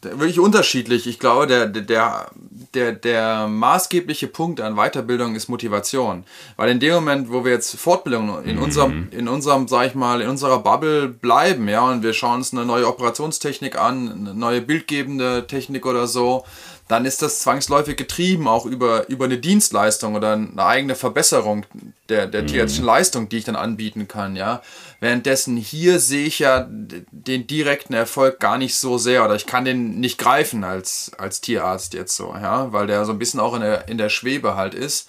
wirklich 0.00 0.40
unterschiedlich. 0.40 1.06
Ich 1.06 1.18
glaube, 1.18 1.46
der, 1.46 1.66
der, 1.66 2.30
der, 2.74 2.92
der 2.92 3.48
maßgebliche 3.48 4.26
Punkt 4.26 4.60
an 4.62 4.76
Weiterbildung 4.76 5.34
ist 5.34 5.48
Motivation. 5.48 6.24
Weil 6.56 6.70
in 6.70 6.80
dem 6.80 6.94
Moment, 6.94 7.30
wo 7.30 7.44
wir 7.44 7.52
jetzt 7.52 7.76
Fortbildung 7.76 8.42
in 8.44 8.56
mhm. 8.56 8.62
unserem, 8.62 9.08
in 9.10 9.28
unserem, 9.28 9.68
sag 9.68 9.88
ich 9.88 9.94
mal, 9.94 10.22
in 10.22 10.28
unserer 10.28 10.60
Bubble 10.60 11.08
bleiben, 11.08 11.68
ja, 11.68 11.82
und 11.82 12.02
wir 12.02 12.14
schauen 12.14 12.36
uns 12.36 12.52
eine 12.52 12.64
neue 12.64 12.88
Operationstechnik 12.88 13.78
an, 13.78 14.10
eine 14.10 14.34
neue 14.34 14.62
bildgebende 14.62 15.46
Technik 15.46 15.84
oder 15.84 16.06
so, 16.06 16.44
dann 16.88 17.04
ist 17.04 17.22
das 17.22 17.40
zwangsläufig 17.40 17.96
getrieben 17.96 18.48
auch 18.48 18.66
über, 18.66 19.08
über 19.08 19.26
eine 19.26 19.38
Dienstleistung 19.38 20.16
oder 20.16 20.32
eine 20.32 20.64
eigene 20.64 20.96
Verbesserung 20.96 21.64
der, 22.08 22.26
der 22.26 22.42
mhm. 22.42 22.46
tierärztlichen 22.48 22.86
Leistung, 22.86 23.28
die 23.28 23.36
ich 23.36 23.44
dann 23.44 23.54
anbieten 23.54 24.08
kann, 24.08 24.34
ja. 24.34 24.62
Währenddessen 25.00 25.56
hier 25.56 25.98
sehe 25.98 26.26
ich 26.26 26.40
ja 26.40 26.68
den 26.68 27.46
direkten 27.46 27.94
Erfolg 27.94 28.38
gar 28.38 28.58
nicht 28.58 28.74
so 28.74 28.98
sehr 28.98 29.24
oder 29.24 29.34
ich 29.34 29.46
kann 29.46 29.64
den 29.64 29.98
nicht 29.98 30.18
greifen 30.18 30.62
als, 30.62 31.12
als 31.16 31.40
Tierarzt 31.40 31.94
jetzt 31.94 32.14
so, 32.14 32.34
ja, 32.34 32.70
weil 32.72 32.86
der 32.86 33.06
so 33.06 33.12
ein 33.12 33.18
bisschen 33.18 33.40
auch 33.40 33.54
in 33.54 33.62
der, 33.62 33.88
in 33.88 33.96
der 33.96 34.10
Schwebe 34.10 34.56
halt 34.56 34.74
ist. 34.74 35.08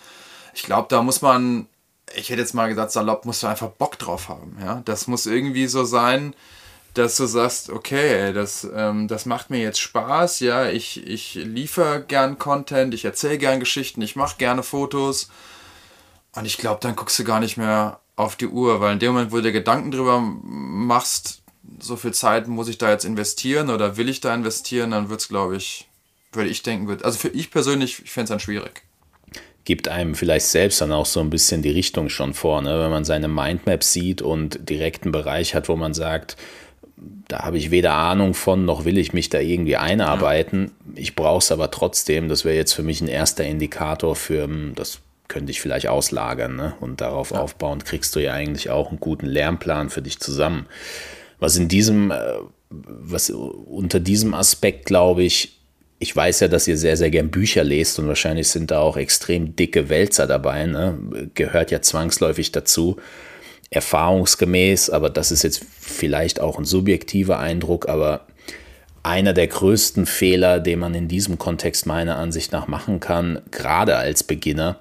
Ich 0.53 0.63
glaube, 0.63 0.87
da 0.89 1.01
muss 1.01 1.21
man, 1.21 1.67
ich 2.15 2.29
hätte 2.29 2.39
jetzt 2.39 2.53
mal 2.53 2.69
gesagt, 2.69 2.91
salopp, 2.91 3.25
musst 3.25 3.43
du 3.43 3.47
einfach 3.47 3.69
Bock 3.69 3.99
drauf 3.99 4.29
haben, 4.29 4.57
ja. 4.61 4.81
Das 4.85 5.07
muss 5.07 5.25
irgendwie 5.25 5.67
so 5.67 5.83
sein, 5.83 6.35
dass 6.93 7.17
du 7.17 7.25
sagst, 7.25 7.69
okay, 7.69 8.31
das, 8.33 8.65
ähm, 8.73 9.09
das 9.09 9.25
macht 9.25 9.49
mir 9.49 9.59
jetzt 9.59 9.79
Spaß, 9.79 10.39
ja, 10.39 10.69
ich, 10.69 11.05
ich 11.05 11.35
liefere 11.35 12.01
gern 12.01 12.37
Content, 12.37 12.93
ich 12.93 13.03
erzähle 13.03 13.37
gern 13.37 13.59
Geschichten, 13.59 14.01
ich 14.01 14.15
mache 14.15 14.37
gerne 14.37 14.63
Fotos. 14.63 15.29
Und 16.33 16.45
ich 16.45 16.57
glaube, 16.57 16.79
dann 16.81 16.95
guckst 16.95 17.19
du 17.19 17.25
gar 17.25 17.41
nicht 17.41 17.57
mehr 17.57 18.00
auf 18.21 18.35
die 18.35 18.47
Uhr, 18.47 18.79
weil 18.79 18.93
in 18.93 18.99
dem 18.99 19.13
Moment, 19.13 19.31
wo 19.31 19.37
du 19.37 19.43
dir 19.43 19.51
Gedanken 19.51 19.91
drüber 19.91 20.19
machst, 20.21 21.41
so 21.79 21.95
viel 21.95 22.13
Zeit 22.13 22.47
muss 22.47 22.67
ich 22.67 22.77
da 22.77 22.91
jetzt 22.91 23.05
investieren 23.05 23.69
oder 23.69 23.97
will 23.97 24.09
ich 24.09 24.21
da 24.21 24.33
investieren, 24.33 24.91
dann 24.91 25.09
wird 25.09 25.21
es, 25.21 25.27
glaube 25.27 25.55
ich, 25.55 25.87
würde 26.31 26.49
ich 26.49 26.63
denken, 26.63 26.87
wird, 26.87 27.03
also 27.03 27.17
für 27.17 27.29
ich 27.29 27.51
persönlich, 27.51 28.01
ich 28.03 28.11
fände 28.11 28.25
es 28.25 28.29
dann 28.29 28.39
schwierig 28.39 28.83
gibt 29.63 29.87
einem 29.87 30.15
vielleicht 30.15 30.47
selbst 30.47 30.81
dann 30.81 30.91
auch 30.91 31.05
so 31.05 31.19
ein 31.19 31.29
bisschen 31.29 31.61
die 31.61 31.69
Richtung 31.69 32.09
schon 32.09 32.33
vor, 32.33 32.61
ne? 32.61 32.79
wenn 32.79 32.89
man 32.89 33.05
seine 33.05 33.27
Mindmap 33.27 33.83
sieht 33.83 34.21
und 34.21 34.69
direkt 34.69 35.03
einen 35.03 35.11
Bereich 35.11 35.53
hat, 35.53 35.69
wo 35.69 35.75
man 35.75 35.93
sagt, 35.93 36.35
da 37.27 37.43
habe 37.43 37.57
ich 37.57 37.71
weder 37.71 37.93
Ahnung 37.93 38.33
von, 38.33 38.65
noch 38.65 38.85
will 38.85 38.97
ich 38.97 39.13
mich 39.13 39.29
da 39.29 39.39
irgendwie 39.39 39.77
einarbeiten. 39.77 40.71
Ja. 40.93 41.01
Ich 41.01 41.15
brauche 41.15 41.39
es 41.39 41.51
aber 41.51 41.71
trotzdem. 41.71 42.29
Das 42.29 42.45
wäre 42.45 42.55
jetzt 42.55 42.73
für 42.73 42.83
mich 42.83 43.01
ein 43.01 43.07
erster 43.07 43.45
Indikator 43.45 44.15
für, 44.15 44.43
hm, 44.43 44.73
das 44.75 44.99
könnte 45.31 45.51
ich 45.51 45.61
vielleicht 45.61 45.87
auslagern. 45.87 46.57
Ne? 46.57 46.73
Und 46.81 46.99
darauf 46.99 47.31
ja. 47.31 47.39
aufbauend 47.39 47.85
kriegst 47.85 48.15
du 48.15 48.19
ja 48.19 48.33
eigentlich 48.33 48.69
auch 48.69 48.89
einen 48.89 48.99
guten 48.99 49.25
Lernplan 49.25 49.89
für 49.89 50.01
dich 50.01 50.19
zusammen. 50.19 50.67
was 51.39 51.55
in 51.55 51.67
diesem, 51.67 52.11
äh, 52.11 52.17
was 52.69 53.29
unter 53.31 53.99
diesem 53.99 54.33
Aspekt, 54.33 54.85
glaube 54.85 55.23
ich, 55.23 55.57
ich 55.97 56.15
weiß 56.15 56.41
ja, 56.41 56.47
dass 56.47 56.67
ihr 56.67 56.77
sehr, 56.77 56.97
sehr 56.97 57.09
gern 57.11 57.31
Bücher 57.31 57.63
lest 57.63 57.97
und 57.97 58.07
wahrscheinlich 58.07 58.49
sind 58.49 58.71
da 58.71 58.79
auch 58.79 58.97
extrem 58.97 59.55
dicke 59.55 59.87
Wälzer 59.87 60.27
dabei, 60.27 60.65
ne? 60.65 60.99
gehört 61.33 61.71
ja 61.71 61.81
zwangsläufig 61.81 62.51
dazu, 62.51 62.97
erfahrungsgemäß, 63.69 64.89
aber 64.89 65.09
das 65.09 65.31
ist 65.31 65.43
jetzt 65.43 65.63
vielleicht 65.79 66.39
auch 66.39 66.57
ein 66.57 66.65
subjektiver 66.65 67.39
Eindruck, 67.39 67.87
aber 67.87 68.27
einer 69.03 69.33
der 69.33 69.47
größten 69.47 70.05
Fehler, 70.05 70.59
den 70.59 70.79
man 70.79 70.93
in 70.93 71.07
diesem 71.07 71.37
Kontext 71.37 71.85
meiner 71.85 72.17
Ansicht 72.17 72.51
nach 72.51 72.67
machen 72.67 72.99
kann, 72.99 73.41
gerade 73.51 73.95
als 73.97 74.23
Beginner, 74.23 74.79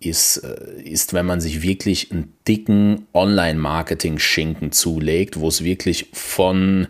ist, 0.00 0.38
äh, 0.38 0.82
ist, 0.82 1.12
wenn 1.12 1.26
man 1.26 1.40
sich 1.40 1.62
wirklich 1.62 2.10
einen 2.10 2.32
dicken 2.48 3.06
Online-Marketing-Schinken 3.12 4.72
zulegt, 4.72 5.38
wo 5.38 5.48
es 5.48 5.62
wirklich 5.62 6.08
von 6.12 6.88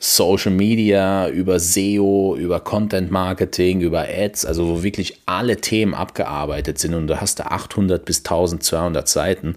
Social 0.00 0.52
Media 0.52 1.28
über 1.28 1.58
SEO, 1.58 2.36
über 2.36 2.60
Content 2.60 3.10
Marketing, 3.10 3.80
über 3.80 4.06
Ads, 4.08 4.44
also 4.44 4.68
wo 4.68 4.82
wirklich 4.82 5.20
alle 5.26 5.56
Themen 5.56 5.94
abgearbeitet 5.94 6.78
sind 6.78 6.94
und 6.94 7.08
du 7.08 7.20
hast 7.20 7.40
da 7.40 7.46
800 7.46 8.04
bis 8.04 8.18
1200 8.18 9.08
Seiten 9.08 9.56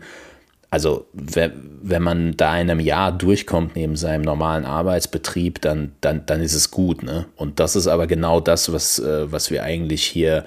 also 0.72 1.06
wenn 1.12 2.02
man 2.02 2.38
da 2.38 2.58
in 2.58 2.70
einem 2.70 2.80
Jahr 2.80 3.12
durchkommt 3.12 3.76
neben 3.76 3.98
seinem 3.98 4.22
normalen 4.22 4.64
Arbeitsbetrieb, 4.64 5.60
dann, 5.60 5.92
dann, 6.00 6.26
dann 6.26 6.42
ist 6.42 6.54
es 6.54 6.72
gut. 6.72 7.04
Ne? 7.04 7.26
Und 7.36 7.60
das 7.60 7.76
ist 7.76 7.88
aber 7.88 8.08
genau 8.08 8.40
das, 8.40 8.72
was, 8.72 8.98
äh, 8.98 9.30
was 9.30 9.52
wir 9.52 9.64
eigentlich 9.64 10.06
hier 10.06 10.46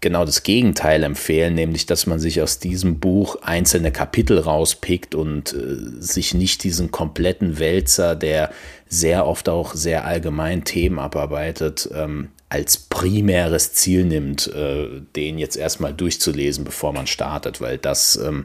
genau 0.00 0.24
das 0.24 0.42
Gegenteil 0.42 1.04
empfehlen, 1.04 1.54
nämlich 1.54 1.86
dass 1.86 2.06
man 2.06 2.18
sich 2.18 2.42
aus 2.42 2.58
diesem 2.58 2.98
Buch 2.98 3.36
einzelne 3.42 3.92
Kapitel 3.92 4.40
rauspickt 4.40 5.14
und 5.14 5.52
äh, 5.52 6.00
sich 6.00 6.34
nicht 6.34 6.64
diesen 6.64 6.90
kompletten 6.90 7.60
Wälzer, 7.60 8.16
der 8.16 8.50
sehr 8.88 9.24
oft 9.24 9.48
auch 9.48 9.74
sehr 9.74 10.04
allgemein 10.04 10.64
Themen 10.64 10.98
abarbeitet, 10.98 11.88
ähm, 11.94 12.30
als 12.48 12.76
primäres 12.76 13.72
Ziel 13.72 14.04
nimmt, 14.04 14.48
äh, 14.52 15.00
den 15.14 15.38
jetzt 15.38 15.56
erstmal 15.56 15.94
durchzulesen, 15.94 16.64
bevor 16.64 16.92
man 16.92 17.06
startet, 17.06 17.60
weil 17.60 17.78
das 17.78 18.16
ähm, 18.16 18.44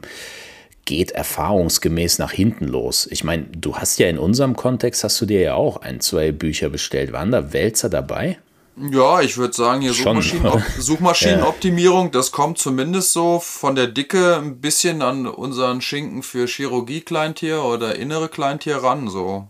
geht 0.84 1.12
erfahrungsgemäß 1.12 2.18
nach 2.18 2.32
hinten 2.32 2.66
los. 2.66 3.08
Ich 3.10 3.24
meine, 3.24 3.44
du 3.44 3.76
hast 3.76 3.98
ja 3.98 4.08
in 4.08 4.18
unserem 4.18 4.56
Kontext, 4.56 5.04
hast 5.04 5.20
du 5.20 5.26
dir 5.26 5.40
ja 5.40 5.54
auch 5.54 5.78
ein, 5.78 6.00
zwei 6.00 6.32
Bücher 6.32 6.68
bestellt. 6.68 7.12
Waren 7.12 7.30
da 7.30 7.52
Wälzer 7.52 7.88
dabei? 7.88 8.38
Ja, 8.76 9.20
ich 9.20 9.36
würde 9.36 9.54
sagen, 9.54 9.82
hier 9.82 9.92
Suchmaschinen, 9.92 10.64
Suchmaschinenoptimierung, 10.78 12.10
das 12.10 12.32
kommt 12.32 12.58
zumindest 12.58 13.12
so 13.12 13.38
von 13.38 13.76
der 13.76 13.86
Dicke 13.86 14.36
ein 14.36 14.60
bisschen 14.60 15.00
an 15.00 15.26
unseren 15.26 15.80
Schinken 15.80 16.24
für 16.24 16.46
Chirurgie-Kleintier 16.46 17.62
oder 17.62 17.94
innere 17.94 18.28
Kleintier 18.28 18.78
ran. 18.78 19.08
So 19.08 19.46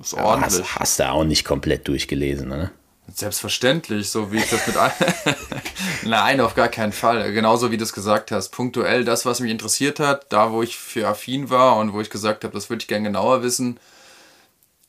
ist 0.00 0.14
ordentlich. 0.14 0.62
Hast, 0.62 0.76
hast 0.76 1.00
du 1.00 1.10
auch 1.10 1.24
nicht 1.24 1.44
komplett 1.44 1.88
durchgelesen, 1.88 2.48
ne? 2.48 2.70
Selbstverständlich, 3.12 4.10
so 4.10 4.32
wie 4.32 4.36
ich 4.38 4.50
das 4.50 4.66
mit 4.66 4.76
Nein, 6.04 6.40
auf 6.40 6.54
gar 6.54 6.68
keinen 6.68 6.92
Fall. 6.92 7.32
Genauso 7.32 7.70
wie 7.70 7.78
du 7.78 7.84
es 7.84 7.94
gesagt 7.94 8.30
hast. 8.30 8.50
Punktuell 8.50 9.04
das, 9.04 9.24
was 9.24 9.40
mich 9.40 9.50
interessiert 9.50 9.98
hat, 9.98 10.30
da 10.30 10.52
wo 10.52 10.62
ich 10.62 10.76
für 10.76 11.08
affin 11.08 11.48
war 11.48 11.76
und 11.76 11.94
wo 11.94 12.00
ich 12.00 12.10
gesagt 12.10 12.44
habe, 12.44 12.52
das 12.52 12.68
würde 12.68 12.82
ich 12.82 12.88
gerne 12.88 13.06
genauer 13.06 13.42
wissen, 13.42 13.80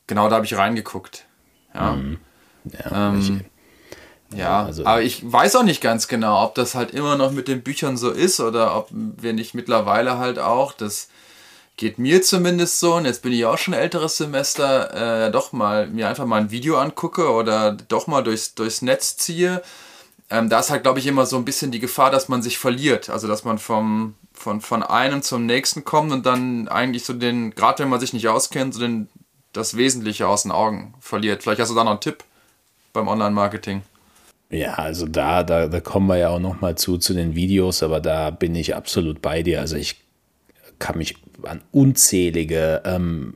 genau 0.06 0.28
da 0.28 0.36
habe 0.36 0.44
ich 0.44 0.56
reingeguckt. 0.56 1.24
Ja. 1.74 1.92
Mhm. 1.92 2.18
Ja, 2.64 3.08
ähm, 3.08 3.44
ja, 4.34 4.64
also 4.64 4.84
aber 4.84 5.02
ich 5.02 5.20
weiß 5.24 5.56
auch 5.56 5.62
nicht 5.62 5.80
ganz 5.80 6.06
genau, 6.06 6.44
ob 6.44 6.54
das 6.54 6.74
halt 6.74 6.92
immer 6.92 7.16
noch 7.16 7.32
mit 7.32 7.48
den 7.48 7.62
Büchern 7.62 7.96
so 7.96 8.10
ist 8.10 8.38
oder 8.38 8.76
ob 8.76 8.88
wir 8.92 9.32
nicht 9.32 9.54
mittlerweile 9.54 10.18
halt 10.18 10.38
auch 10.38 10.72
das 10.72 11.08
geht 11.80 11.98
mir 11.98 12.20
zumindest 12.20 12.78
so, 12.78 12.96
und 12.96 13.06
jetzt 13.06 13.22
bin 13.22 13.32
ich 13.32 13.46
auch 13.46 13.56
schon 13.56 13.72
älteres 13.72 14.18
Semester, 14.18 15.26
äh, 15.26 15.30
doch 15.30 15.52
mal 15.52 15.86
mir 15.86 16.08
einfach 16.08 16.26
mal 16.26 16.38
ein 16.38 16.50
Video 16.50 16.76
angucke 16.76 17.32
oder 17.32 17.72
doch 17.72 18.06
mal 18.06 18.22
durchs, 18.22 18.54
durchs 18.54 18.82
Netz 18.82 19.16
ziehe. 19.16 19.62
Ähm, 20.28 20.50
da 20.50 20.60
ist 20.60 20.70
halt, 20.70 20.82
glaube 20.82 20.98
ich, 20.98 21.06
immer 21.06 21.24
so 21.24 21.36
ein 21.36 21.46
bisschen 21.46 21.72
die 21.72 21.80
Gefahr, 21.80 22.10
dass 22.10 22.28
man 22.28 22.42
sich 22.42 22.58
verliert. 22.58 23.08
Also, 23.08 23.26
dass 23.26 23.44
man 23.44 23.58
vom, 23.58 24.14
von, 24.34 24.60
von 24.60 24.82
einem 24.82 25.22
zum 25.22 25.46
nächsten 25.46 25.84
kommt 25.84 26.12
und 26.12 26.26
dann 26.26 26.68
eigentlich 26.68 27.04
so 27.04 27.14
den, 27.14 27.54
gerade 27.54 27.82
wenn 27.82 27.88
man 27.88 27.98
sich 27.98 28.12
nicht 28.12 28.28
auskennt, 28.28 28.74
so 28.74 28.80
den, 28.80 29.08
das 29.54 29.74
Wesentliche 29.78 30.28
aus 30.28 30.42
den 30.42 30.52
Augen 30.52 30.92
verliert. 31.00 31.42
Vielleicht 31.42 31.62
hast 31.62 31.70
du 31.70 31.74
da 31.74 31.82
noch 31.82 31.92
einen 31.92 32.00
Tipp 32.00 32.24
beim 32.92 33.08
Online-Marketing. 33.08 33.80
Ja, 34.50 34.74
also 34.74 35.06
da, 35.06 35.42
da, 35.44 35.66
da 35.66 35.80
kommen 35.80 36.08
wir 36.08 36.18
ja 36.18 36.28
auch 36.28 36.40
noch 36.40 36.60
mal 36.60 36.76
zu, 36.76 36.98
zu 36.98 37.14
den 37.14 37.34
Videos, 37.34 37.82
aber 37.82 38.00
da 38.00 38.28
bin 38.28 38.54
ich 38.54 38.76
absolut 38.76 39.22
bei 39.22 39.42
dir. 39.42 39.60
Also 39.60 39.76
ich 39.76 39.96
kann 40.78 40.98
mich 40.98 41.16
an 41.44 41.60
unzählige, 41.72 42.82
ähm, 42.84 43.34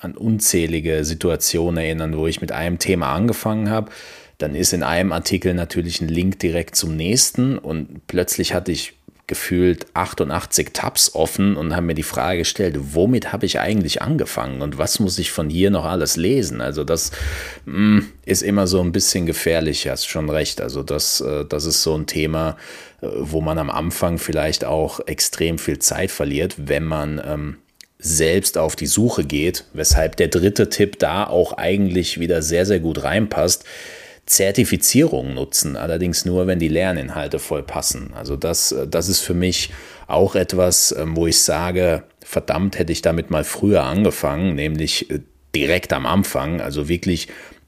an 0.00 0.16
unzählige 0.16 1.04
Situationen 1.04 1.78
erinnern, 1.84 2.16
wo 2.16 2.26
ich 2.26 2.40
mit 2.40 2.52
einem 2.52 2.78
Thema 2.78 3.14
angefangen 3.14 3.70
habe. 3.70 3.90
Dann 4.38 4.54
ist 4.54 4.72
in 4.72 4.82
einem 4.82 5.12
Artikel 5.12 5.52
natürlich 5.52 6.00
ein 6.00 6.08
Link 6.08 6.38
direkt 6.38 6.74
zum 6.74 6.96
nächsten 6.96 7.58
und 7.58 8.06
plötzlich 8.06 8.54
hatte 8.54 8.72
ich 8.72 8.94
gefühlt 9.30 9.86
88 9.94 10.70
Tabs 10.72 11.14
offen 11.14 11.56
und 11.56 11.72
habe 11.76 11.86
mir 11.86 11.94
die 11.94 12.02
Frage 12.02 12.40
gestellt, 12.40 12.76
womit 12.80 13.32
habe 13.32 13.46
ich 13.46 13.60
eigentlich 13.60 14.02
angefangen 14.02 14.60
und 14.60 14.76
was 14.76 14.98
muss 14.98 15.20
ich 15.20 15.30
von 15.30 15.48
hier 15.48 15.70
noch 15.70 15.84
alles 15.84 16.16
lesen? 16.16 16.60
Also 16.60 16.82
das 16.82 17.12
mh, 17.64 17.78
mm, 17.78 18.12
ist 18.26 18.42
immer 18.42 18.66
so 18.66 18.80
ein 18.80 18.90
bisschen 18.90 19.26
gefährlich, 19.26 19.88
hast 19.88 20.08
schon 20.08 20.28
recht. 20.28 20.60
Also 20.60 20.82
das, 20.82 21.20
äh, 21.20 21.44
das 21.44 21.64
ist 21.64 21.84
so 21.84 21.96
ein 21.96 22.06
Thema, 22.06 22.56
äh, 23.02 23.06
wo 23.06 23.40
man 23.40 23.58
am 23.58 23.70
Anfang 23.70 24.18
vielleicht 24.18 24.64
auch 24.64 24.98
extrem 25.06 25.58
viel 25.58 25.78
Zeit 25.78 26.10
verliert, 26.10 26.56
wenn 26.56 26.84
man 26.84 27.22
ähm, 27.24 27.58
selbst 28.00 28.58
auf 28.58 28.74
die 28.74 28.88
Suche 28.88 29.22
geht, 29.22 29.64
weshalb 29.74 30.16
der 30.16 30.26
dritte 30.26 30.70
Tipp 30.70 30.98
da 30.98 31.24
auch 31.24 31.52
eigentlich 31.52 32.18
wieder 32.18 32.42
sehr, 32.42 32.66
sehr 32.66 32.80
gut 32.80 33.04
reinpasst 33.04 33.64
Zertifizierung 34.30 35.34
nutzen, 35.34 35.76
allerdings 35.76 36.24
nur, 36.24 36.46
wenn 36.46 36.60
die 36.60 36.68
Lerninhalte 36.68 37.40
voll 37.40 37.64
passen. 37.64 38.12
Also 38.14 38.36
das, 38.36 38.70
äh, 38.70 38.86
das 38.86 39.08
ist 39.08 39.20
für 39.20 39.34
mich 39.34 39.70
auch 40.06 40.36
etwas, 40.36 40.94
ähm, 40.96 41.16
wo 41.16 41.26
ich 41.26 41.40
sage, 41.40 42.04
verdammt 42.24 42.78
hätte 42.78 42.92
ich 42.92 43.02
damit 43.02 43.32
mal 43.32 43.42
früher 43.42 43.82
angefangen, 43.82 44.54
nämlich 44.54 45.10
äh, 45.10 45.18
direkt 45.52 45.92
am 45.92 46.06
Anfang, 46.06 46.60
also 46.60 46.88
wirklich 46.88 47.26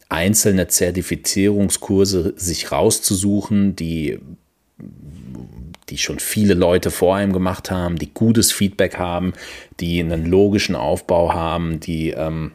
einzelne 0.08 0.68
Zertifizierungskurse 0.68 2.34
sich 2.36 2.70
rauszusuchen, 2.70 3.74
die 3.74 4.20
die 5.88 5.98
schon 5.98 6.20
viele 6.20 6.54
Leute 6.54 6.90
vor 6.90 7.16
einem 7.16 7.32
gemacht 7.32 7.70
haben, 7.70 7.96
die 7.98 8.14
gutes 8.14 8.52
Feedback 8.52 8.98
haben, 8.98 9.34
die 9.80 10.00
einen 10.00 10.24
logischen 10.24 10.74
Aufbau 10.74 11.34
haben, 11.34 11.80
die 11.80 12.10
ähm, 12.10 12.52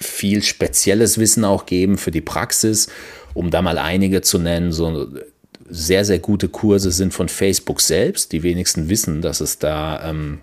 viel 0.00 0.42
spezielles 0.42 1.18
Wissen 1.18 1.44
auch 1.44 1.66
geben 1.66 1.98
für 1.98 2.10
die 2.10 2.20
Praxis, 2.20 2.88
um 3.34 3.50
da 3.50 3.62
mal 3.62 3.78
einige 3.78 4.22
zu 4.22 4.38
nennen. 4.38 4.72
So 4.72 5.08
sehr, 5.68 6.04
sehr 6.04 6.18
gute 6.18 6.48
Kurse 6.48 6.90
sind 6.90 7.14
von 7.14 7.28
Facebook 7.28 7.80
selbst. 7.80 8.32
Die 8.32 8.42
wenigsten 8.42 8.88
wissen, 8.88 9.22
dass 9.22 9.40
es 9.40 9.58
da 9.58 10.10
ähm, 10.10 10.40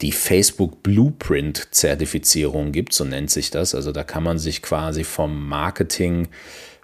die 0.00 0.12
Facebook 0.12 0.82
Blueprint 0.82 1.68
Zertifizierung 1.70 2.72
gibt, 2.72 2.92
so 2.94 3.04
nennt 3.04 3.30
sich 3.30 3.50
das. 3.50 3.74
Also 3.74 3.92
da 3.92 4.02
kann 4.02 4.22
man 4.22 4.38
sich 4.38 4.62
quasi 4.62 5.04
vom 5.04 5.46
Marketing, 5.48 6.28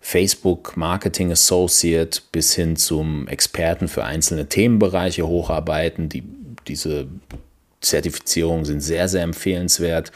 Facebook 0.01 0.77
Marketing 0.77 1.33
Associate 1.33 2.21
bis 2.31 2.55
hin 2.55 2.77
zum 2.77 3.27
Experten 3.29 3.89
für 3.89 4.05
einzelne 4.05 4.49
Themenbereiche 4.49 5.27
hocharbeiten. 5.27 6.09
Die, 6.09 6.23
diese 6.69 7.09
Zertifizierungen 7.81 8.65
sind 8.65 8.81
sehr, 8.81 9.09
sehr 9.09 9.23
empfehlenswert. 9.23 10.13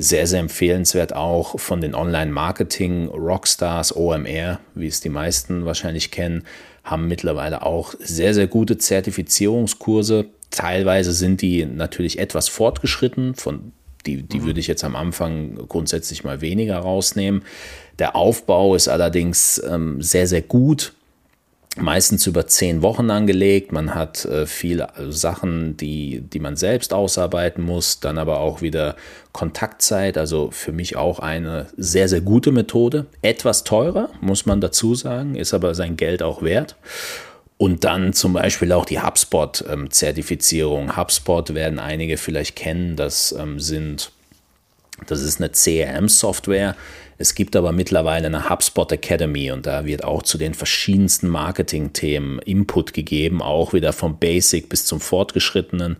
Sehr, 0.00 0.28
sehr 0.28 0.38
empfehlenswert 0.40 1.14
auch 1.14 1.58
von 1.58 1.80
den 1.80 1.94
Online-Marketing-Rockstars 1.94 3.96
OMR, 3.96 4.60
wie 4.74 4.86
es 4.86 5.00
die 5.00 5.08
meisten 5.08 5.64
wahrscheinlich 5.64 6.12
kennen, 6.12 6.44
haben 6.84 7.08
mittlerweile 7.08 7.66
auch 7.66 7.94
sehr, 7.98 8.32
sehr 8.32 8.46
gute 8.46 8.78
Zertifizierungskurse. 8.78 10.26
Teilweise 10.50 11.12
sind 11.12 11.42
die 11.42 11.66
natürlich 11.66 12.20
etwas 12.20 12.48
fortgeschritten, 12.48 13.34
von 13.34 13.72
die, 14.06 14.22
die 14.22 14.38
mhm. 14.38 14.46
würde 14.46 14.60
ich 14.60 14.68
jetzt 14.68 14.84
am 14.84 14.94
Anfang 14.94 15.56
grundsätzlich 15.68 16.22
mal 16.22 16.40
weniger 16.40 16.78
rausnehmen. 16.78 17.42
Der 17.98 18.14
Aufbau 18.14 18.76
ist 18.76 18.86
allerdings 18.88 19.60
ähm, 19.68 20.00
sehr, 20.00 20.28
sehr 20.28 20.42
gut 20.42 20.94
meistens 21.76 22.26
über 22.26 22.46
zehn 22.46 22.82
Wochen 22.82 23.10
angelegt. 23.10 23.72
Man 23.72 23.94
hat 23.94 24.24
äh, 24.24 24.46
viele 24.46 24.88
Sachen, 25.10 25.76
die, 25.76 26.20
die 26.20 26.40
man 26.40 26.56
selbst 26.56 26.92
ausarbeiten 26.92 27.62
muss, 27.64 28.00
dann 28.00 28.18
aber 28.18 28.40
auch 28.40 28.62
wieder 28.62 28.96
Kontaktzeit. 29.32 30.18
Also 30.18 30.50
für 30.50 30.72
mich 30.72 30.96
auch 30.96 31.18
eine 31.18 31.66
sehr, 31.76 32.08
sehr 32.08 32.20
gute 32.20 32.52
Methode. 32.52 33.06
Etwas 33.22 33.64
teurer, 33.64 34.10
muss 34.20 34.46
man 34.46 34.60
dazu 34.60 34.94
sagen, 34.94 35.34
ist 35.34 35.54
aber 35.54 35.74
sein 35.74 35.96
Geld 35.96 36.22
auch 36.22 36.42
wert. 36.42 36.76
Und 37.56 37.82
dann 37.82 38.12
zum 38.12 38.34
Beispiel 38.34 38.72
auch 38.72 38.84
die 38.84 39.00
HubSpot-Zertifizierung. 39.00 40.96
HubSpot 40.96 41.54
werden 41.54 41.80
einige 41.80 42.16
vielleicht 42.16 42.54
kennen. 42.54 42.94
Das 42.94 43.32
ähm, 43.32 43.58
sind, 43.58 44.12
das 45.06 45.20
ist 45.20 45.40
eine 45.40 45.50
CRM-Software, 45.50 46.76
es 47.18 47.34
gibt 47.34 47.56
aber 47.56 47.72
mittlerweile 47.72 48.28
eine 48.28 48.48
HubSpot 48.48 48.90
Academy 48.92 49.50
und 49.50 49.66
da 49.66 49.84
wird 49.84 50.04
auch 50.04 50.22
zu 50.22 50.38
den 50.38 50.54
verschiedensten 50.54 51.28
Marketing-Themen 51.28 52.38
Input 52.40 52.94
gegeben, 52.94 53.42
auch 53.42 53.72
wieder 53.72 53.92
vom 53.92 54.18
Basic 54.20 54.68
bis 54.68 54.86
zum 54.86 55.00
Fortgeschrittenen. 55.00 55.96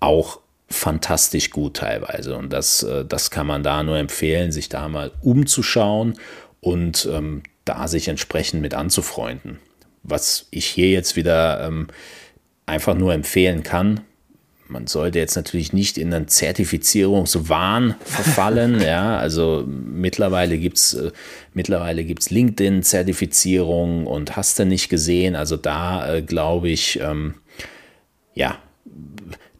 Auch 0.00 0.40
fantastisch 0.68 1.50
gut 1.50 1.76
teilweise. 1.76 2.36
Und 2.36 2.54
das, 2.54 2.82
äh, 2.82 3.04
das 3.04 3.30
kann 3.30 3.46
man 3.46 3.62
da 3.62 3.82
nur 3.82 3.98
empfehlen, 3.98 4.50
sich 4.50 4.70
da 4.70 4.88
mal 4.88 5.12
umzuschauen 5.20 6.14
und 6.60 7.06
ähm, 7.12 7.42
da 7.66 7.86
sich 7.86 8.08
entsprechend 8.08 8.62
mit 8.62 8.72
anzufreunden. 8.72 9.58
Was 10.02 10.46
ich 10.50 10.66
hier 10.66 10.90
jetzt 10.90 11.16
wieder 11.16 11.66
ähm, 11.66 11.88
einfach 12.64 12.94
nur 12.94 13.12
empfehlen 13.12 13.62
kann, 13.62 14.00
man 14.68 14.86
sollte 14.86 15.18
jetzt 15.18 15.36
natürlich 15.36 15.72
nicht 15.72 15.98
in 15.98 16.12
einen 16.12 16.28
Zertifizierungswahn 16.28 17.94
verfallen. 18.04 18.80
ja, 18.84 19.16
also 19.18 19.64
mittlerweile 19.66 20.58
gibt 20.58 20.78
es 20.78 20.94
äh, 20.94 21.12
mittlerweile 21.54 22.04
gibt's 22.04 22.30
LinkedIn-Zertifizierung 22.30 24.06
und 24.06 24.36
hast 24.36 24.58
du 24.58 24.66
nicht 24.66 24.88
gesehen. 24.88 25.36
Also 25.36 25.56
da 25.56 26.14
äh, 26.14 26.22
glaube 26.22 26.68
ich, 26.68 27.00
ähm, 27.00 27.34
ja, 28.34 28.58